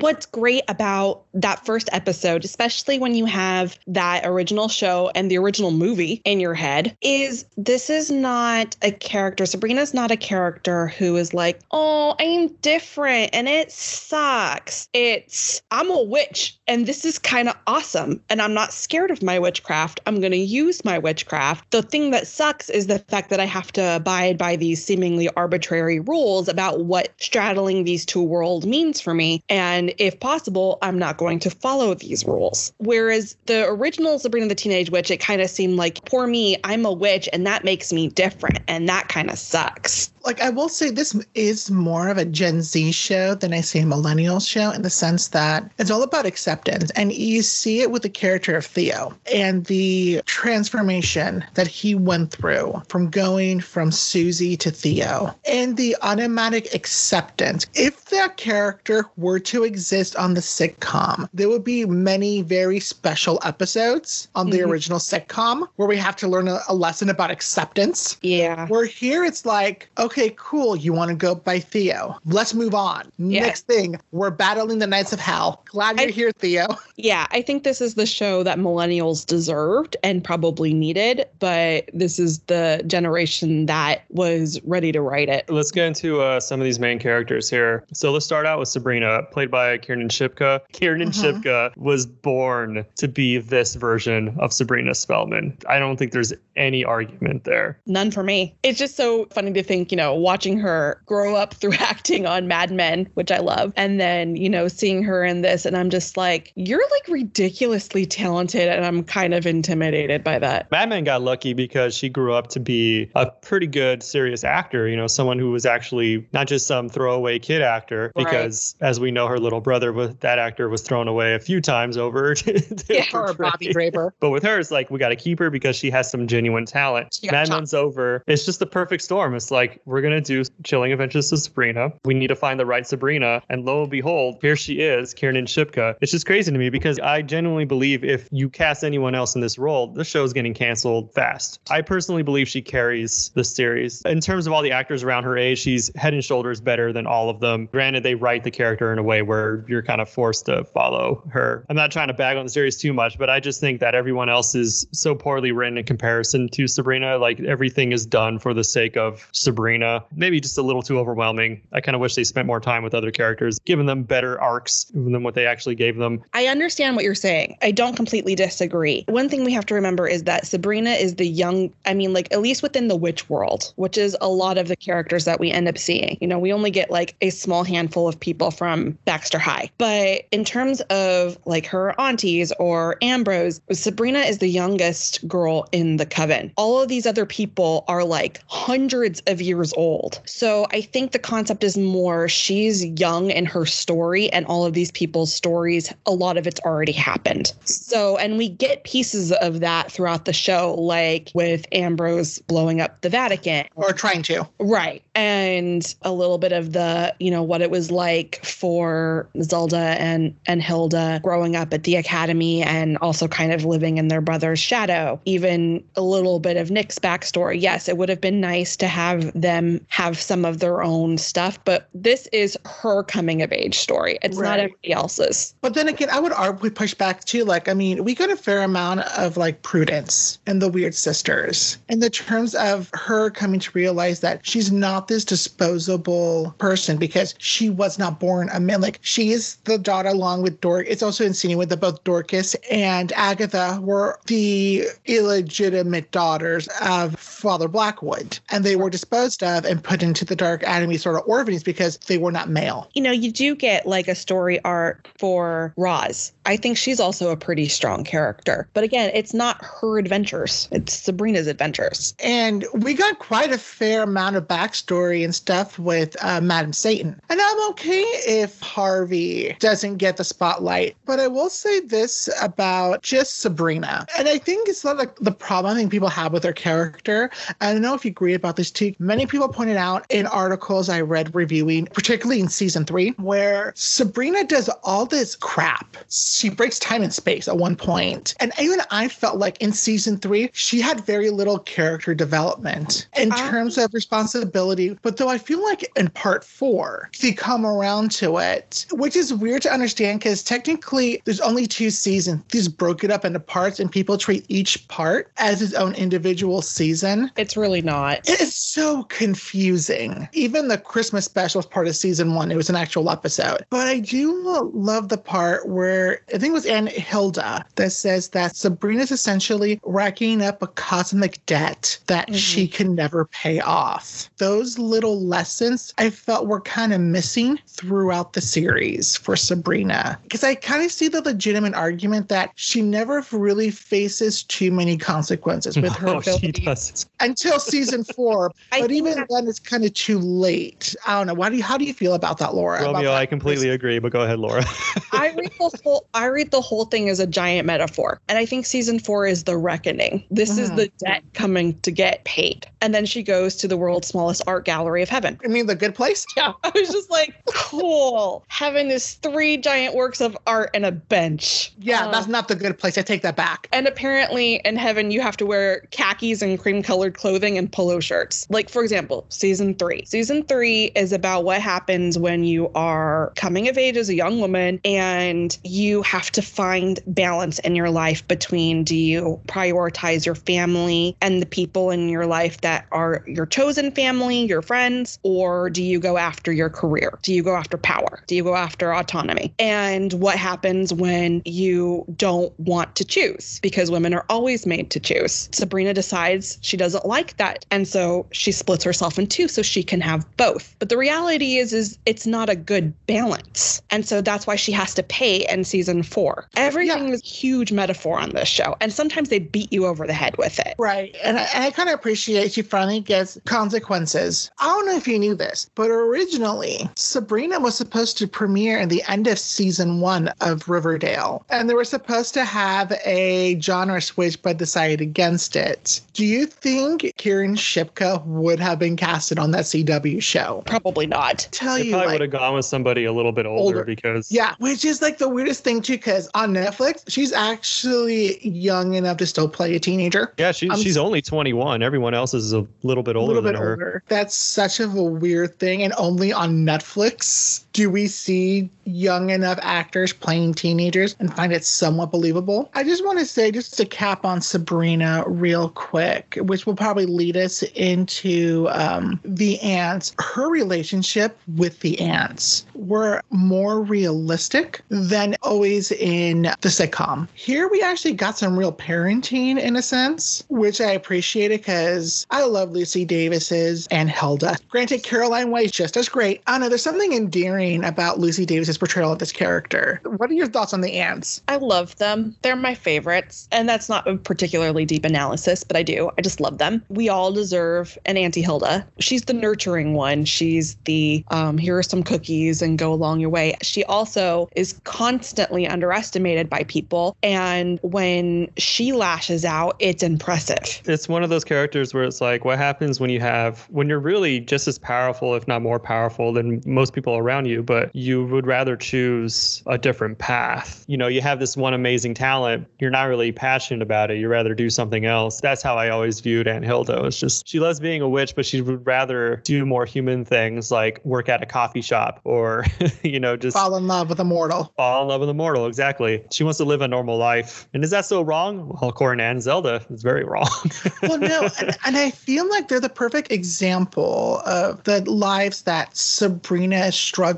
What's 0.00 0.26
great 0.26 0.62
about 0.68 1.24
that 1.34 1.64
first 1.64 1.88
episode, 1.92 2.44
especially 2.44 2.98
when 2.98 3.14
you 3.14 3.24
have 3.26 3.78
that 3.86 4.26
original 4.26 4.68
show 4.68 5.10
and 5.14 5.30
the 5.30 5.38
original 5.38 5.70
movie 5.70 6.20
in 6.24 6.40
your 6.40 6.54
head, 6.54 6.96
is 7.00 7.44
this 7.56 7.90
is 7.90 8.10
not 8.10 8.76
a 8.82 8.90
character. 8.90 9.46
Sabrina's 9.46 9.94
not 9.94 10.10
a 10.10 10.16
character 10.16 10.88
who 10.88 11.16
is 11.16 11.34
like, 11.34 11.60
oh, 11.70 12.14
I'm 12.18 12.48
different 12.62 13.30
and 13.32 13.48
it 13.48 13.72
sucks. 13.72 14.88
It's, 14.92 15.62
I'm 15.70 15.90
a 15.90 16.02
witch 16.02 16.58
and 16.66 16.86
this 16.86 17.04
is 17.04 17.18
kind 17.18 17.48
of 17.48 17.56
awesome. 17.66 18.20
And 18.28 18.42
I'm 18.42 18.54
not 18.54 18.72
scared 18.72 19.10
of 19.10 19.22
my 19.22 19.38
witchcraft. 19.38 20.00
I'm 20.06 20.20
going 20.20 20.32
to 20.32 20.38
use 20.38 20.84
my 20.84 20.98
witchcraft. 20.98 21.70
The 21.70 21.82
thing 21.82 22.10
that 22.10 22.26
sucks 22.26 22.70
is 22.70 22.86
the 22.86 22.98
fact 22.98 23.30
that 23.30 23.40
I 23.40 23.46
have 23.46 23.72
to 23.72 23.96
abide 23.96 24.38
by 24.38 24.56
these 24.56 24.84
seemingly 24.84 25.28
arbitrary 25.30 26.00
rules 26.00 26.48
about 26.48 26.84
what 26.84 27.12
straddling 27.18 27.84
these 27.84 28.04
two 28.04 28.22
worlds 28.22 28.66
means 28.66 29.00
for 29.00 29.14
me. 29.14 29.37
And 29.48 29.92
if 29.98 30.18
possible, 30.20 30.78
I'm 30.82 30.98
not 30.98 31.16
going 31.16 31.38
to 31.40 31.50
follow 31.50 31.94
these 31.94 32.24
rules. 32.24 32.72
Whereas 32.78 33.36
the 33.46 33.66
original 33.68 34.18
Sabrina 34.18 34.48
the 34.48 34.54
Teenage 34.54 34.90
Witch, 34.90 35.10
it 35.10 35.18
kind 35.18 35.40
of 35.40 35.50
seemed 35.50 35.76
like, 35.76 36.04
poor 36.04 36.26
me, 36.26 36.56
I'm 36.64 36.84
a 36.84 36.92
witch 36.92 37.28
and 37.32 37.46
that 37.46 37.64
makes 37.64 37.92
me 37.92 38.08
different. 38.08 38.60
And 38.68 38.88
that 38.88 39.08
kind 39.08 39.30
of 39.30 39.38
sucks. 39.38 40.10
Like 40.24 40.40
I 40.40 40.50
will 40.50 40.68
say 40.68 40.90
this 40.90 41.16
is 41.34 41.70
more 41.70 42.08
of 42.08 42.18
a 42.18 42.24
Gen 42.24 42.62
Z 42.62 42.92
show 42.92 43.34
than 43.34 43.52
I 43.52 43.60
say 43.60 43.80
a 43.80 43.86
millennial 43.86 44.40
show 44.40 44.70
in 44.70 44.82
the 44.82 44.90
sense 44.90 45.28
that 45.28 45.70
it's 45.78 45.90
all 45.90 46.02
about 46.02 46.26
acceptance. 46.26 46.90
And 46.92 47.12
you 47.12 47.42
see 47.42 47.80
it 47.80 47.90
with 47.90 48.02
the 48.02 48.08
character 48.08 48.56
of 48.56 48.66
Theo 48.66 49.14
and 49.32 49.64
the 49.66 50.22
transformation 50.26 51.44
that 51.54 51.66
he 51.66 51.94
went 51.94 52.30
through 52.32 52.82
from 52.88 53.10
going 53.10 53.60
from 53.60 53.92
Susie 53.92 54.56
to 54.56 54.70
Theo 54.70 55.34
and 55.48 55.76
the 55.76 55.96
automatic 56.02 56.74
acceptance. 56.74 57.66
If 57.74 58.06
that 58.06 58.36
character 58.36 59.04
were 59.16 59.38
to 59.40 59.64
exist 59.64 60.16
on 60.16 60.34
the 60.34 60.40
sitcom, 60.40 61.28
there 61.32 61.48
would 61.48 61.64
be 61.64 61.84
many 61.86 62.42
very 62.42 62.80
special 62.80 63.40
episodes 63.44 64.28
on 64.34 64.50
the 64.50 64.58
Mhm. 64.58 64.68
original 64.68 64.98
sitcom 64.98 65.68
where 65.76 65.88
we 65.88 65.96
have 65.96 66.16
to 66.16 66.28
learn 66.28 66.48
a, 66.48 66.60
a 66.68 66.74
lesson 66.74 67.08
about 67.08 67.30
acceptance. 67.30 68.16
Yeah. 68.22 68.66
Where 68.66 68.84
here 68.84 69.24
it's 69.24 69.46
like, 69.46 69.88
okay, 69.98 70.07
cool, 70.08 70.76
you 70.76 70.92
want 70.92 71.10
to 71.10 71.14
go 71.14 71.34
by 71.34 71.58
Theo. 71.58 72.18
Let's 72.24 72.54
move 72.54 72.74
on. 72.74 73.10
Yeah. 73.18 73.42
Next 73.42 73.66
thing, 73.66 73.98
we're 74.12 74.30
battling 74.30 74.78
the 74.78 74.86
Knights 74.86 75.12
of 75.12 75.20
Hell. 75.20 75.62
Glad 75.66 75.98
you're 75.98 76.08
I- 76.08 76.12
here, 76.12 76.30
Theo. 76.38 76.66
Yeah, 76.96 77.26
I 77.30 77.42
think 77.42 77.62
this 77.62 77.80
is 77.80 77.94
the 77.94 78.06
show 78.06 78.42
that 78.42 78.58
millennials 78.58 79.24
deserved 79.24 79.96
and 80.02 80.22
probably 80.24 80.74
needed, 80.74 81.26
but 81.38 81.88
this 81.92 82.18
is 82.18 82.40
the 82.40 82.82
generation 82.86 83.66
that 83.66 84.02
was 84.10 84.60
ready 84.64 84.90
to 84.92 85.00
write 85.00 85.28
it. 85.28 85.48
Let's 85.48 85.70
get 85.70 85.86
into 85.86 86.20
uh, 86.20 86.40
some 86.40 86.60
of 86.60 86.64
these 86.64 86.80
main 86.80 86.98
characters 86.98 87.48
here. 87.48 87.84
So 87.92 88.10
let's 88.10 88.24
start 88.24 88.46
out 88.46 88.58
with 88.58 88.68
Sabrina, 88.68 89.22
played 89.30 89.50
by 89.50 89.78
Kiernan 89.78 90.08
Shipka. 90.08 90.60
Kiernan 90.72 91.10
Mhm. 91.10 91.42
Shipka 91.42 91.76
was 91.76 92.04
born 92.06 92.84
to 92.96 93.06
be 93.08 93.38
this 93.38 93.74
version 93.76 94.34
of 94.40 94.52
Sabrina 94.52 94.94
Spellman. 94.94 95.56
I 95.68 95.78
don't 95.78 95.96
think 95.98 96.12
there's 96.12 96.32
any 96.56 96.84
argument 96.84 97.44
there. 97.44 97.78
None 97.86 98.10
for 98.10 98.22
me. 98.24 98.56
It's 98.64 98.78
just 98.78 98.96
so 98.96 99.26
funny 99.26 99.52
to 99.52 99.62
think, 99.62 99.92
you 99.92 99.96
know, 99.98 100.14
watching 100.14 100.58
her 100.60 101.02
grow 101.04 101.34
up 101.34 101.52
through 101.52 101.74
acting 101.78 102.24
on 102.24 102.48
Mad 102.48 102.70
Men, 102.70 103.06
which 103.14 103.30
I 103.30 103.38
love, 103.38 103.72
and 103.76 104.00
then, 104.00 104.34
you 104.36 104.48
know, 104.48 104.66
seeing 104.68 105.02
her 105.02 105.22
in 105.24 105.42
this, 105.42 105.66
and 105.66 105.76
I'm 105.76 105.90
just 105.90 106.16
like, 106.16 106.52
you're 106.56 106.80
like 106.90 107.08
ridiculously 107.08 108.06
talented, 108.06 108.68
and 108.68 108.84
I'm 108.84 109.04
kind 109.04 109.34
of 109.34 109.46
intimidated 109.46 110.24
by 110.24 110.38
that. 110.38 110.70
Mad 110.70 110.88
Men 110.88 111.04
got 111.04 111.20
lucky 111.22 111.52
because 111.52 111.94
she 111.94 112.08
grew 112.08 112.32
up 112.32 112.46
to 112.48 112.60
be 112.60 113.10
a 113.14 113.26
pretty 113.30 113.66
good 113.66 114.02
serious 114.02 114.44
actor, 114.44 114.88
you 114.88 114.96
know, 114.96 115.06
someone 115.06 115.38
who 115.38 115.50
was 115.50 115.66
actually 115.66 116.26
not 116.32 116.46
just 116.46 116.66
some 116.66 116.88
throwaway 116.88 117.38
kid 117.38 117.60
actor, 117.62 118.12
Right. 118.16 118.24
because 118.24 118.74
as 118.80 118.98
we 119.00 119.10
know, 119.10 119.26
her 119.26 119.38
little 119.38 119.60
brother 119.60 119.92
was 119.92 120.14
that 120.16 120.38
actor 120.38 120.68
was 120.68 120.80
thrown 120.82 121.08
away 121.08 121.34
a 121.34 121.40
few 121.40 121.60
times 121.60 121.96
over. 121.96 122.34
To, 122.38 122.52
to 122.60 122.94
Yeah, 122.94 123.04
Or 123.12 123.34
Bobby 123.34 123.72
Draper. 123.72 124.14
But 124.20 124.30
with 124.30 124.42
her, 124.44 124.58
it's 124.58 124.70
like 124.70 124.90
we 124.90 124.98
got 124.98 125.08
to 125.08 125.16
keep 125.16 125.38
her 125.40 125.50
because 125.50 125.74
she 125.76 125.90
has 125.90 126.10
some 126.10 126.26
genuine 126.28 126.64
talent. 126.66 127.18
Mad. 127.30 127.48
Men's 127.48 127.74
over. 127.74 128.22
It's 128.26 128.44
just 128.44 128.58
the 128.60 128.66
perfect 128.66 129.02
storm. 129.02 129.34
It's 129.34 129.50
like 129.50 129.80
we're 129.88 130.02
gonna 130.02 130.20
do 130.20 130.44
Chilling 130.64 130.92
Adventures 130.92 131.32
of 131.32 131.38
Sabrina. 131.38 131.92
We 132.04 132.12
need 132.12 132.26
to 132.26 132.36
find 132.36 132.60
the 132.60 132.66
right 132.66 132.86
Sabrina, 132.86 133.42
and 133.48 133.64
lo 133.64 133.82
and 133.82 133.90
behold, 133.90 134.38
here 134.42 134.54
she 134.54 134.80
is, 134.80 135.14
Kiernan 135.14 135.46
Shipka. 135.46 135.96
It's 136.02 136.12
just 136.12 136.26
crazy 136.26 136.52
to 136.52 136.58
me 136.58 136.68
because 136.68 136.98
I 136.98 137.22
genuinely 137.22 137.64
believe 137.64 138.04
if 138.04 138.28
you 138.30 138.50
cast 138.50 138.84
anyone 138.84 139.14
else 139.14 139.34
in 139.34 139.40
this 139.40 139.58
role, 139.58 139.86
the 139.86 140.04
show's 140.04 140.34
getting 140.34 140.52
canceled 140.52 141.14
fast. 141.14 141.60
I 141.70 141.80
personally 141.80 142.22
believe 142.22 142.48
she 142.48 142.60
carries 142.60 143.30
the 143.34 143.44
series. 143.44 144.02
In 144.02 144.20
terms 144.20 144.46
of 144.46 144.52
all 144.52 144.62
the 144.62 144.72
actors 144.72 145.02
around 145.02 145.24
her 145.24 145.38
age, 145.38 145.58
she's 145.58 145.90
head 145.96 146.12
and 146.12 146.22
shoulders 146.22 146.60
better 146.60 146.92
than 146.92 147.06
all 147.06 147.30
of 147.30 147.40
them. 147.40 147.66
Granted, 147.72 148.02
they 148.02 148.14
write 148.14 148.44
the 148.44 148.50
character 148.50 148.92
in 148.92 148.98
a 148.98 149.02
way 149.02 149.22
where 149.22 149.64
you're 149.68 149.82
kind 149.82 150.02
of 150.02 150.08
forced 150.08 150.46
to 150.46 150.64
follow 150.64 151.22
her. 151.30 151.64
I'm 151.70 151.76
not 151.76 151.90
trying 151.92 152.08
to 152.08 152.14
bag 152.14 152.36
on 152.36 152.44
the 152.44 152.50
series 152.50 152.76
too 152.76 152.92
much, 152.92 153.16
but 153.16 153.30
I 153.30 153.40
just 153.40 153.58
think 153.58 153.80
that 153.80 153.94
everyone 153.94 154.28
else 154.28 154.54
is 154.54 154.86
so 154.92 155.14
poorly 155.14 155.50
written 155.50 155.78
in 155.78 155.84
comparison 155.84 156.50
to 156.50 156.68
Sabrina. 156.68 157.16
Like 157.16 157.40
everything 157.40 157.92
is 157.92 158.04
done 158.04 158.38
for 158.38 158.52
the 158.52 158.64
sake 158.64 158.98
of 158.98 159.26
Sabrina. 159.32 159.77
Maybe 160.14 160.40
just 160.40 160.58
a 160.58 160.62
little 160.62 160.82
too 160.82 160.98
overwhelming. 160.98 161.60
I 161.72 161.80
kind 161.80 161.94
of 161.94 162.00
wish 162.00 162.14
they 162.14 162.24
spent 162.24 162.46
more 162.46 162.60
time 162.60 162.82
with 162.82 162.94
other 162.94 163.10
characters, 163.10 163.58
giving 163.60 163.86
them 163.86 164.02
better 164.02 164.40
arcs 164.40 164.84
than 164.94 165.22
what 165.22 165.34
they 165.34 165.46
actually 165.46 165.74
gave 165.74 165.96
them. 165.96 166.22
I 166.34 166.46
understand 166.46 166.96
what 166.96 167.04
you're 167.04 167.14
saying. 167.14 167.56
I 167.62 167.70
don't 167.70 167.96
completely 167.96 168.34
disagree. 168.34 169.04
One 169.08 169.28
thing 169.28 169.44
we 169.44 169.52
have 169.52 169.66
to 169.66 169.74
remember 169.74 170.06
is 170.06 170.24
that 170.24 170.46
Sabrina 170.46 170.90
is 170.90 171.16
the 171.16 171.26
young, 171.26 171.72
I 171.86 171.94
mean, 171.94 172.12
like, 172.12 172.32
at 172.32 172.40
least 172.40 172.62
within 172.62 172.88
the 172.88 172.96
witch 172.96 173.28
world, 173.28 173.72
which 173.76 173.98
is 173.98 174.16
a 174.20 174.28
lot 174.28 174.58
of 174.58 174.68
the 174.68 174.76
characters 174.76 175.24
that 175.24 175.40
we 175.40 175.50
end 175.50 175.68
up 175.68 175.78
seeing. 175.78 176.18
You 176.20 176.26
know, 176.26 176.38
we 176.38 176.52
only 176.52 176.70
get 176.70 176.90
like 176.90 177.16
a 177.20 177.30
small 177.30 177.64
handful 177.64 178.08
of 178.08 178.18
people 178.18 178.50
from 178.50 178.92
Baxter 179.04 179.38
High. 179.38 179.70
But 179.78 180.26
in 180.30 180.44
terms 180.44 180.80
of 180.82 181.38
like 181.44 181.66
her 181.66 181.98
aunties 182.00 182.52
or 182.58 182.96
Ambrose, 183.02 183.60
Sabrina 183.72 184.20
is 184.20 184.38
the 184.38 184.48
youngest 184.48 185.26
girl 185.26 185.66
in 185.72 185.96
the 185.96 186.06
coven. 186.06 186.52
All 186.56 186.80
of 186.80 186.88
these 186.88 187.06
other 187.06 187.26
people 187.26 187.84
are 187.88 188.04
like 188.04 188.40
hundreds 188.46 189.22
of 189.26 189.40
years 189.40 189.67
old. 189.74 190.20
So 190.26 190.66
I 190.72 190.80
think 190.80 191.12
the 191.12 191.18
concept 191.18 191.64
is 191.64 191.76
more 191.76 192.28
she's 192.28 192.84
young 192.84 193.30
in 193.30 193.46
her 193.46 193.66
story, 193.66 194.30
and 194.32 194.46
all 194.46 194.64
of 194.64 194.74
these 194.74 194.90
people's 194.92 195.32
stories, 195.32 195.92
a 196.06 196.12
lot 196.12 196.36
of 196.36 196.46
it's 196.46 196.60
already 196.60 196.92
happened. 196.92 197.52
So, 197.64 198.16
and 198.16 198.38
we 198.38 198.48
get 198.48 198.84
pieces 198.84 199.32
of 199.32 199.60
that 199.60 199.90
throughout 199.90 200.24
the 200.24 200.32
show, 200.32 200.74
like 200.74 201.30
with 201.34 201.66
Ambrose 201.72 202.38
blowing 202.40 202.80
up 202.80 203.00
the 203.00 203.08
Vatican. 203.08 203.66
Or 203.74 203.92
trying 203.92 204.22
to. 204.24 204.48
Right. 204.58 205.02
And 205.14 205.94
a 206.02 206.12
little 206.12 206.38
bit 206.38 206.52
of 206.52 206.72
the, 206.72 207.14
you 207.18 207.30
know, 207.30 207.42
what 207.42 207.60
it 207.60 207.70
was 207.70 207.90
like 207.90 208.44
for 208.44 209.28
Zelda 209.42 209.96
and 209.98 210.34
and 210.46 210.62
Hilda 210.62 211.20
growing 211.22 211.56
up 211.56 211.72
at 211.72 211.82
the 211.84 211.96
academy 211.96 212.62
and 212.62 212.98
also 212.98 213.28
kind 213.28 213.52
of 213.52 213.64
living 213.64 213.98
in 213.98 214.08
their 214.08 214.20
brother's 214.20 214.60
shadow. 214.60 215.20
Even 215.24 215.82
a 215.96 216.02
little 216.02 216.40
bit 216.40 216.56
of 216.56 216.70
Nick's 216.70 216.98
backstory. 216.98 217.60
Yes, 217.60 217.88
it 217.88 217.96
would 217.96 218.08
have 218.08 218.20
been 218.20 218.40
nice 218.40 218.76
to 218.76 218.86
have 218.86 219.32
them 219.38 219.57
them 219.58 219.84
have 219.88 220.20
some 220.20 220.44
of 220.44 220.60
their 220.60 220.82
own 220.82 221.18
stuff, 221.18 221.58
but 221.64 221.88
this 221.94 222.26
is 222.32 222.56
her 222.64 223.02
coming 223.02 223.42
of 223.42 223.52
age 223.52 223.78
story. 223.78 224.18
It's 224.22 224.38
not 224.38 224.58
everybody 224.58 224.92
else's. 224.92 225.54
But 225.60 225.74
then 225.74 225.88
again, 225.88 226.08
I 226.10 226.20
would 226.20 226.32
argue 226.32 226.70
push 226.70 226.94
back 226.94 227.24
too. 227.24 227.44
Like, 227.44 227.68
I 227.68 227.74
mean, 227.74 228.04
we 228.04 228.14
got 228.14 228.30
a 228.30 228.36
fair 228.36 228.62
amount 228.62 229.00
of 229.18 229.36
like 229.36 229.62
Prudence 229.62 230.38
in 230.46 230.60
the 230.60 230.68
Weird 230.68 230.94
Sisters 230.94 231.78
in 231.88 231.98
the 231.98 232.10
terms 232.10 232.54
of 232.54 232.90
her 232.94 233.30
coming 233.30 233.60
to 233.60 233.70
realize 233.74 234.20
that 234.20 234.46
she's 234.46 234.70
not 234.70 235.08
this 235.08 235.24
disposable 235.24 236.54
person 236.58 236.96
because 236.96 237.34
she 237.38 237.70
was 237.70 237.98
not 237.98 238.20
born 238.20 238.48
a 238.52 238.60
man. 238.60 238.80
Like, 238.80 238.98
she 239.02 239.30
is 239.30 239.56
the 239.64 239.78
daughter 239.78 240.08
along 240.08 240.42
with 240.42 240.60
Dork. 240.60 240.86
It's 240.88 241.02
also 241.02 241.24
insinuated 241.24 241.70
that 241.70 241.80
both 241.80 242.04
Dorcas 242.04 242.54
and 242.70 243.12
Agatha 243.12 243.80
were 243.82 244.18
the 244.26 244.86
illegitimate 245.06 246.10
daughters 246.12 246.68
of 246.80 247.18
Father 247.18 247.68
Blackwood, 247.68 248.38
and 248.50 248.64
they 248.64 248.76
were 248.76 248.90
disposed 248.90 249.42
of 249.42 249.47
and 249.64 249.82
put 249.82 250.02
into 250.02 250.24
the 250.24 250.36
Dark 250.36 250.62
Academy 250.62 250.96
sort 250.96 251.16
of 251.16 251.22
orphanage 251.26 251.64
because 251.64 251.98
they 251.98 252.18
were 252.18 252.32
not 252.32 252.48
male. 252.48 252.88
You 252.94 253.02
know, 253.02 253.10
you 253.10 253.32
do 253.32 253.54
get 253.54 253.86
like 253.86 254.08
a 254.08 254.14
story 254.14 254.62
arc 254.64 255.08
for 255.18 255.72
Roz. 255.76 256.32
I 256.46 256.56
think 256.56 256.76
she's 256.76 257.00
also 257.00 257.30
a 257.30 257.36
pretty 257.36 257.68
strong 257.68 258.04
character. 258.04 258.68
But 258.72 258.84
again, 258.84 259.10
it's 259.14 259.34
not 259.34 259.62
her 259.62 259.98
adventures, 259.98 260.68
it's 260.72 260.94
Sabrina's 260.94 261.46
adventures. 261.46 262.14
And 262.22 262.64
we 262.72 262.94
got 262.94 263.18
quite 263.18 263.52
a 263.52 263.58
fair 263.58 264.02
amount 264.02 264.36
of 264.36 264.48
backstory 264.48 265.24
and 265.24 265.34
stuff 265.34 265.78
with 265.78 266.16
uh, 266.22 266.40
Madam 266.40 266.72
Satan. 266.72 267.20
And 267.28 267.40
I'm 267.40 267.70
okay 267.70 268.02
if 268.26 268.60
Harvey 268.60 269.56
doesn't 269.60 269.98
get 269.98 270.16
the 270.16 270.24
spotlight. 270.24 270.96
But 271.04 271.20
I 271.20 271.28
will 271.28 271.50
say 271.50 271.80
this 271.80 272.28
about 272.42 273.02
just 273.02 273.40
Sabrina. 273.40 274.06
And 274.16 274.28
I 274.28 274.38
think 274.38 274.68
it's 274.68 274.84
not 274.84 274.96
like 274.96 275.14
the 275.16 275.32
problem 275.32 275.74
I 275.74 275.76
think 275.76 275.90
people 275.90 276.08
have 276.08 276.32
with 276.32 276.44
her 276.44 276.52
character. 276.52 277.30
And 277.60 277.68
I 277.68 277.72
don't 277.72 277.82
know 277.82 277.94
if 277.94 278.04
you 278.04 278.10
agree 278.10 278.34
about 278.34 278.56
this 278.56 278.70
too. 278.70 278.94
Many 278.98 279.26
people 279.26 279.37
pointed 279.46 279.76
out 279.76 280.04
in 280.08 280.26
articles 280.26 280.88
I 280.88 281.00
read 281.02 281.32
reviewing, 281.34 281.86
particularly 281.86 282.40
in 282.40 282.48
season 282.48 282.84
three, 282.84 283.10
where 283.10 283.72
Sabrina 283.76 284.42
does 284.44 284.68
all 284.82 285.06
this 285.06 285.36
crap. 285.36 285.96
She 286.10 286.48
breaks 286.50 286.80
time 286.80 287.02
and 287.02 287.12
space 287.14 287.46
at 287.46 287.56
one 287.58 287.76
point. 287.76 288.34
And 288.40 288.52
even 288.60 288.80
I 288.90 289.06
felt 289.08 289.38
like 289.38 289.58
in 289.60 289.72
season 289.72 290.16
three, 290.18 290.50
she 290.52 290.80
had 290.80 291.04
very 291.06 291.30
little 291.30 291.58
character 291.60 292.14
development 292.14 293.06
in 293.16 293.30
Ah. 293.32 293.50
terms 293.50 293.78
of 293.78 293.92
responsibility. 293.94 294.98
But 295.02 295.18
though 295.18 295.28
I 295.28 295.38
feel 295.38 295.62
like 295.62 295.88
in 295.96 296.08
part 296.08 296.42
four, 296.42 297.10
they 297.20 297.32
come 297.32 297.64
around 297.66 298.10
to 298.12 298.38
it, 298.38 298.86
which 298.92 299.14
is 299.14 299.32
weird 299.34 299.62
to 299.62 299.72
understand 299.72 300.20
because 300.20 300.42
technically 300.42 301.20
there's 301.24 301.40
only 301.40 301.66
two 301.66 301.90
seasons. 301.90 302.42
These 302.50 302.68
broke 302.68 303.04
it 303.04 303.10
up 303.10 303.24
into 303.24 303.40
parts 303.40 303.78
and 303.78 303.90
people 303.90 304.16
treat 304.16 304.44
each 304.48 304.86
part 304.88 305.30
as 305.36 305.60
its 305.60 305.74
own 305.74 305.94
individual 305.94 306.62
season. 306.62 307.30
It's 307.36 307.56
really 307.56 307.82
not. 307.82 308.28
It 308.28 308.40
is 308.40 308.54
so 308.54 309.02
confusing. 309.18 310.28
Even 310.32 310.68
the 310.68 310.78
Christmas 310.78 311.24
special 311.24 311.58
was 311.58 311.66
part 311.66 311.88
of 311.88 311.96
season 311.96 312.34
one. 312.34 312.52
It 312.52 312.56
was 312.56 312.70
an 312.70 312.76
actual 312.76 313.10
episode. 313.10 313.66
But 313.68 313.88
I 313.88 313.98
do 313.98 314.40
love 314.72 315.08
the 315.08 315.18
part 315.18 315.68
where 315.68 316.20
I 316.32 316.38
think 316.38 316.50
it 316.50 316.52
was 316.52 316.66
Aunt 316.66 316.86
Hilda 316.86 317.64
that 317.74 317.90
says 317.90 318.28
that 318.28 318.54
Sabrina's 318.54 319.10
essentially 319.10 319.80
racking 319.82 320.40
up 320.40 320.62
a 320.62 320.68
cosmic 320.68 321.44
debt 321.46 321.98
that 322.06 322.28
mm-hmm. 322.28 322.36
she 322.36 322.68
can 322.68 322.94
never 322.94 323.24
pay 323.24 323.58
off. 323.58 324.30
Those 324.36 324.78
little 324.78 325.20
lessons 325.20 325.92
I 325.98 326.10
felt 326.10 326.46
were 326.46 326.60
kind 326.60 326.94
of 326.94 327.00
missing 327.00 327.58
throughout 327.66 328.34
the 328.34 328.40
series 328.40 329.16
for 329.16 329.34
Sabrina. 329.34 330.16
Because 330.22 330.44
I 330.44 330.54
kind 330.54 330.84
of 330.84 330.92
see 330.92 331.08
the 331.08 331.22
legitimate 331.22 331.74
argument 331.74 332.28
that 332.28 332.52
she 332.54 332.82
never 332.82 333.26
really 333.32 333.72
faces 333.72 334.44
too 334.44 334.70
many 334.70 334.96
consequences 334.96 335.76
with 335.76 335.92
her 335.96 336.08
oh, 336.08 336.20
she 336.20 336.30
ability 336.30 336.64
does. 336.64 337.04
until 337.18 337.58
season 337.58 338.04
four. 338.04 338.52
But 338.70 338.90
think 339.07 339.07
even 339.10 339.26
then, 339.30 339.46
it's 339.48 339.58
kind 339.58 339.84
of 339.84 339.92
too 339.94 340.18
late. 340.18 340.94
I 341.06 341.14
don't 341.18 341.26
know. 341.26 341.34
Why 341.34 341.48
do 341.50 341.56
you, 341.56 341.62
how 341.62 341.76
do 341.76 341.84
you 341.84 341.94
feel 341.94 342.14
about 342.14 342.38
that, 342.38 342.54
Laura? 342.54 342.82
Romeo, 342.82 343.10
that? 343.10 343.14
I 343.18 343.26
completely 343.26 343.68
agree, 343.70 343.98
but 343.98 344.12
go 344.12 344.20
ahead, 344.20 344.38
Laura. 344.38 344.64
I 345.12 345.32
read 345.36 345.52
the 345.58 345.80
whole 345.84 346.06
I 346.14 346.26
read 346.26 346.50
the 346.50 346.60
whole 346.60 346.84
thing 346.86 347.08
as 347.08 347.20
a 347.20 347.26
giant 347.26 347.66
metaphor. 347.66 348.20
And 348.28 348.38
I 348.38 348.46
think 348.46 348.66
season 348.66 348.98
4 348.98 349.26
is 349.26 349.44
the 349.44 349.56
reckoning. 349.56 350.24
This 350.30 350.58
is 350.58 350.70
the 350.72 350.90
debt 350.98 351.22
coming 351.34 351.78
to 351.80 351.90
get 351.90 352.24
paid. 352.24 352.66
And 352.80 352.94
then 352.94 353.06
she 353.06 353.22
goes 353.22 353.56
to 353.56 353.68
the 353.68 353.76
world's 353.76 354.08
smallest 354.08 354.42
art 354.46 354.64
gallery 354.64 355.02
of 355.02 355.08
heaven. 355.08 355.38
I 355.44 355.48
mean, 355.48 355.66
the 355.66 355.74
good 355.74 355.94
place. 355.94 356.24
Yeah, 356.36 356.52
I 356.62 356.70
was 356.74 356.88
just 356.90 357.10
like, 357.10 357.34
cool. 357.52 358.44
heaven 358.48 358.90
is 358.90 359.14
three 359.14 359.56
giant 359.56 359.94
works 359.96 360.20
of 360.20 360.36
art 360.46 360.70
and 360.74 360.84
a 360.86 360.92
bench. 360.92 361.72
Yeah, 361.80 362.06
Uh, 362.06 362.10
that's 362.12 362.28
not 362.28 362.46
the 362.48 362.54
good 362.54 362.78
place. 362.78 362.96
I 362.96 363.02
take 363.02 363.22
that 363.22 363.34
back. 363.36 363.68
and 363.72 363.86
apparently 363.88 364.56
in 364.64 364.76
heaven 364.76 365.10
you 365.10 365.20
have 365.20 365.36
to 365.38 365.46
wear 365.46 365.80
khakis 365.90 366.42
and 366.42 366.58
cream 366.58 366.82
colored 366.82 367.14
clothing 367.14 367.58
and 367.58 367.70
polo 367.72 367.98
shirts. 368.00 368.46
Like 368.50 368.68
for 368.68 368.82
example, 368.82 368.97
season 369.28 369.74
3. 369.74 370.04
Season 370.06 370.42
3 370.44 370.92
is 370.94 371.12
about 371.12 371.44
what 371.44 371.60
happens 371.60 372.18
when 372.18 372.44
you 372.44 372.70
are 372.74 373.32
coming 373.36 373.68
of 373.68 373.78
age 373.78 373.96
as 373.96 374.08
a 374.08 374.14
young 374.14 374.40
woman 374.40 374.80
and 374.84 375.58
you 375.64 376.02
have 376.02 376.30
to 376.32 376.42
find 376.42 377.00
balance 377.06 377.58
in 377.60 377.74
your 377.74 377.90
life 377.90 378.26
between 378.28 378.84
do 378.84 378.96
you 378.96 379.40
prioritize 379.46 380.24
your 380.24 380.34
family 380.34 381.16
and 381.20 381.42
the 381.42 381.46
people 381.46 381.90
in 381.90 382.08
your 382.08 382.26
life 382.26 382.60
that 382.60 382.86
are 382.92 383.24
your 383.26 383.46
chosen 383.46 383.90
family, 383.90 384.44
your 384.44 384.62
friends, 384.62 385.18
or 385.22 385.70
do 385.70 385.82
you 385.82 386.00
go 386.00 386.16
after 386.16 386.52
your 386.52 386.70
career? 386.70 387.18
Do 387.22 387.32
you 387.32 387.42
go 387.42 387.54
after 387.54 387.76
power? 387.76 388.22
Do 388.26 388.34
you 388.34 388.44
go 388.44 388.54
after 388.54 388.94
autonomy? 388.94 389.54
And 389.58 390.12
what 390.14 390.36
happens 390.36 390.92
when 390.92 391.42
you 391.44 392.04
don't 392.16 392.58
want 392.60 392.96
to 392.96 393.04
choose? 393.04 393.58
Because 393.60 393.90
women 393.90 394.14
are 394.14 394.24
always 394.28 394.66
made 394.66 394.90
to 394.90 395.00
choose. 395.00 395.48
Sabrina 395.52 395.94
decides 395.94 396.58
she 396.62 396.76
doesn't 396.76 397.06
like 397.06 397.36
that. 397.36 397.64
And 397.70 397.86
so 397.86 398.26
she 398.32 398.52
splits 398.52 398.84
herself 398.88 399.18
in 399.18 399.26
two 399.28 399.46
so 399.48 399.62
she 399.62 399.82
can 399.84 400.00
have 400.00 400.26
both. 400.36 400.74
But 400.80 400.88
the 400.88 400.96
reality 400.96 401.58
is 401.58 401.72
is 401.72 401.98
it's 402.06 402.26
not 402.26 402.48
a 402.48 402.56
good 402.56 402.92
balance. 403.06 403.80
And 403.90 404.04
so 404.06 404.20
that's 404.20 404.46
why 404.46 404.56
she 404.56 404.72
has 404.72 404.94
to 404.94 405.02
pay 405.02 405.46
in 405.48 405.62
season 405.64 406.02
4. 406.02 406.48
Everything 406.56 407.08
Yeah. 407.08 407.14
is 407.14 407.22
a 407.22 407.26
huge 407.26 407.70
metaphor 407.70 408.18
on 408.18 408.30
this 408.30 408.48
show. 408.48 408.74
And 408.80 408.92
sometimes 408.92 409.28
they 409.28 409.38
beat 409.38 409.72
you 409.72 409.86
over 409.86 410.06
the 410.06 410.12
head 410.12 410.36
with 410.38 410.58
it. 410.58 410.74
Right. 410.78 411.14
And 411.22 411.38
I, 411.38 411.42
and 411.54 411.64
I 411.64 411.70
kind 411.70 411.88
of 411.88 411.94
appreciate 411.94 412.52
she 412.52 412.62
finally 412.62 413.00
gets 413.00 413.38
consequences. 413.46 414.50
I 414.58 414.66
don't 414.66 414.86
know 414.86 414.96
if 414.96 415.06
you 415.06 415.18
knew 415.18 415.34
this, 415.34 415.70
but 415.74 415.90
originally 415.90 416.88
Sabrina 416.96 417.60
was 417.60 417.74
supposed 417.74 418.18
to 418.18 418.26
premiere 418.26 418.78
in 418.78 418.88
the 418.88 419.02
end 419.08 419.26
of 419.26 419.38
season 419.38 420.00
one 420.00 420.28
of 420.40 420.68
Riverdale. 420.68 421.44
And 421.50 421.68
they 421.68 421.74
were 421.74 421.84
supposed 421.84 422.34
to 422.34 422.44
have 422.44 422.92
a 423.04 423.60
genre 423.60 424.00
switch, 424.00 424.40
but 424.42 424.56
decided 424.56 425.00
against 425.00 425.54
it. 425.56 426.00
Do 426.14 426.24
you 426.24 426.46
think 426.46 427.12
Kiernan 427.16 427.56
Shipka 427.56 428.24
would 428.26 428.58
have 428.60 428.77
been 428.78 428.96
casted 428.96 429.38
on 429.38 429.50
that 429.52 429.64
CW 429.64 430.22
show? 430.22 430.62
Probably 430.66 431.06
not. 431.06 431.48
Tell 431.50 431.74
I 431.74 431.78
you, 431.78 431.90
probably 431.90 432.06
like, 432.06 432.12
would 432.14 432.20
have 432.22 432.30
gone 432.30 432.54
with 432.54 432.64
somebody 432.64 433.04
a 433.04 433.12
little 433.12 433.32
bit 433.32 433.46
older, 433.46 433.78
Older. 433.78 433.84
because 433.84 434.30
Yeah, 434.30 434.54
which 434.58 434.84
is 434.84 435.02
like 435.02 435.18
the 435.18 435.28
weirdest 435.28 435.64
thing 435.64 435.82
too, 435.82 435.94
because 435.94 436.28
on 436.34 436.52
Netflix, 436.54 437.02
she's 437.08 437.32
actually 437.32 438.46
young 438.46 438.94
enough 438.94 439.16
to 439.18 439.26
still 439.26 439.48
play 439.48 439.74
a 439.74 439.80
teenager. 439.80 440.32
yeah, 440.38 440.52
she, 440.52 440.68
I'm- 440.70 440.78
she's 440.80 440.96
only 440.96 441.20
21. 441.22 441.82
Everyone 441.82 442.14
else 442.14 442.34
is 442.34 442.52
a 442.52 442.66
little 442.82 443.02
bit 443.02 443.16
older 443.16 443.34
little 443.34 443.42
than 443.42 443.52
bit 443.54 443.58
her. 443.60 443.70
older. 443.72 444.02
That's 444.08 444.34
such 444.34 444.80
of 444.80 444.94
a 444.94 445.02
weird 445.02 445.58
thing, 445.58 445.82
and 445.82 445.92
only 445.98 446.32
on 446.32 446.64
Netflix 446.64 447.64
do 447.78 447.88
we 447.88 448.08
see 448.08 448.68
young 448.88 449.30
enough 449.30 449.58
actors 449.62 450.12
playing 450.12 450.54
teenagers 450.54 451.14
and 451.20 451.32
find 451.34 451.52
it 451.52 451.64
somewhat 451.64 452.10
believable. 452.10 452.70
I 452.74 452.82
just 452.82 453.04
want 453.04 453.18
to 453.18 453.24
say, 453.24 453.52
just 453.52 453.76
to 453.76 453.84
cap 453.84 454.24
on 454.24 454.40
Sabrina 454.40 455.22
real 455.26 455.68
quick, 455.70 456.38
which 456.40 456.66
will 456.66 456.74
probably 456.74 457.06
lead 457.06 457.36
us 457.36 457.62
into 457.74 458.66
um, 458.70 459.20
the 459.24 459.60
aunts. 459.60 460.14
Her 460.18 460.48
relationship 460.48 461.38
with 461.56 461.78
the 461.80 462.00
aunts 462.00 462.66
were 462.74 463.20
more 463.30 463.80
realistic 463.80 464.80
than 464.88 465.36
always 465.42 465.92
in 465.92 466.42
the 466.42 466.68
sitcom. 466.68 467.28
Here 467.34 467.68
we 467.68 467.82
actually 467.82 468.14
got 468.14 468.38
some 468.38 468.58
real 468.58 468.72
parenting 468.72 469.60
in 469.60 469.76
a 469.76 469.82
sense, 469.82 470.42
which 470.48 470.80
I 470.80 470.90
appreciated 470.90 471.60
because 471.60 472.26
I 472.30 472.44
love 472.44 472.72
Lucy 472.72 473.04
Davis's 473.04 473.86
and 473.90 474.10
Hilda. 474.10 474.56
Granted, 474.68 475.02
Caroline 475.02 475.54
is 475.58 475.70
just 475.70 475.96
as 475.96 476.08
great. 476.08 476.42
I 476.46 476.58
know, 476.58 476.68
there's 476.68 476.82
something 476.82 477.12
endearing 477.12 477.67
about 477.76 478.18
Lucy 478.18 478.44
Davis's 478.44 478.78
portrayal 478.78 479.12
of 479.12 479.18
this 479.18 479.32
character. 479.32 480.00
What 480.04 480.30
are 480.30 480.34
your 480.34 480.46
thoughts 480.46 480.72
on 480.72 480.80
the 480.80 480.94
aunts? 480.94 481.42
I 481.48 481.56
love 481.56 481.96
them. 481.96 482.36
They're 482.42 482.56
my 482.56 482.74
favorites. 482.74 483.48
And 483.52 483.68
that's 483.68 483.88
not 483.88 484.06
a 484.06 484.16
particularly 484.16 484.84
deep 484.84 485.04
analysis, 485.04 485.64
but 485.64 485.76
I 485.76 485.82
do. 485.82 486.10
I 486.18 486.22
just 486.22 486.40
love 486.40 486.58
them. 486.58 486.84
We 486.88 487.08
all 487.08 487.32
deserve 487.32 487.96
an 488.04 488.16
Auntie 488.16 488.42
Hilda. 488.42 488.86
She's 488.98 489.22
the 489.22 489.32
nurturing 489.32 489.94
one. 489.94 490.24
She's 490.24 490.76
the 490.84 491.24
um, 491.28 491.58
here 491.58 491.76
are 491.76 491.82
some 491.82 492.02
cookies 492.02 492.62
and 492.62 492.78
go 492.78 492.92
along 492.92 493.20
your 493.20 493.30
way. 493.30 493.56
She 493.62 493.84
also 493.84 494.48
is 494.54 494.78
constantly 494.84 495.66
underestimated 495.66 496.48
by 496.48 496.64
people. 496.64 497.16
And 497.22 497.78
when 497.82 498.50
she 498.56 498.92
lashes 498.92 499.44
out, 499.44 499.76
it's 499.78 500.02
impressive. 500.02 500.82
It's 500.84 501.08
one 501.08 501.22
of 501.22 501.30
those 501.30 501.44
characters 501.44 501.94
where 501.94 502.04
it's 502.04 502.20
like, 502.20 502.44
what 502.44 502.58
happens 502.58 503.00
when 503.00 503.10
you 503.10 503.20
have, 503.20 503.66
when 503.70 503.88
you're 503.88 503.98
really 503.98 504.40
just 504.40 504.68
as 504.68 504.78
powerful, 504.78 505.34
if 505.34 505.48
not 505.48 505.62
more 505.62 505.78
powerful 505.78 506.32
than 506.32 506.62
most 506.66 506.92
people 506.92 507.16
around 507.16 507.46
you, 507.46 507.47
but 507.56 507.94
you 507.94 508.26
would 508.26 508.46
rather 508.46 508.58
rather 508.58 508.76
choose 508.76 509.62
a 509.66 509.78
different 509.78 510.18
path. 510.18 510.84
You 510.88 510.96
know, 510.96 511.06
you 511.06 511.20
have 511.22 511.38
this 511.38 511.56
one 511.56 511.72
amazing 511.72 512.12
talent, 512.14 512.66
you're 512.80 512.90
not 512.90 513.04
really 513.04 513.30
passionate 513.30 513.82
about 513.82 514.10
it, 514.10 514.18
You'd 514.18 514.28
rather 514.28 514.52
do 514.52 514.68
something 514.68 515.06
else. 515.06 515.40
That's 515.40 515.62
how 515.62 515.76
I 515.76 515.88
always 515.88 516.18
viewed 516.18 516.48
Aunt 516.48 516.64
Hilda. 516.64 517.06
It's 517.06 517.20
just 517.20 517.48
she 517.48 517.60
loves 517.60 517.78
being 517.80 518.02
a 518.02 518.08
witch, 518.08 518.34
but 518.34 518.44
she 518.44 518.60
would 518.60 518.84
rather 518.84 519.36
do 519.44 519.64
more 519.64 519.86
human 519.86 520.24
things 520.24 520.72
like 520.72 521.00
work 521.04 521.28
at 521.28 521.40
a 521.40 521.46
coffee 521.46 521.80
shop 521.80 522.20
or, 522.24 522.66
you 523.02 523.20
know, 523.20 523.36
just 523.36 523.56
fall 523.56 523.76
in 523.76 523.86
love 523.86 524.08
with 524.08 524.18
a 524.18 524.24
mortal. 524.24 524.72
Fall 524.76 525.02
in 525.02 525.08
love 525.08 525.20
with 525.20 525.30
a 525.30 525.34
mortal, 525.34 525.66
exactly. 525.66 526.24
She 526.32 526.42
wants 526.42 526.58
to 526.58 526.64
live 526.64 526.82
a 526.82 526.88
normal 526.88 527.16
life. 527.16 527.68
And 527.72 527.84
is 527.84 527.90
that 527.90 528.04
so 528.04 528.22
wrong? 528.22 528.68
Well, 528.68 528.90
according 528.90 529.18
to 529.18 529.24
Aunt 529.24 529.42
Zelda, 529.42 529.86
it's 529.88 530.02
very 530.02 530.24
wrong. 530.24 530.50
well, 531.02 531.18
no, 531.18 531.48
and, 531.60 531.76
and 531.86 531.96
I 531.96 532.10
feel 532.10 532.48
like 532.50 532.66
they're 532.66 532.80
the 532.80 532.88
perfect 532.88 533.30
example 533.30 534.42
of 534.44 534.82
the 534.82 535.08
lives 535.08 535.62
that 535.62 535.96
Sabrina 535.96 536.86
is 536.86 536.96
struggling 536.96 537.37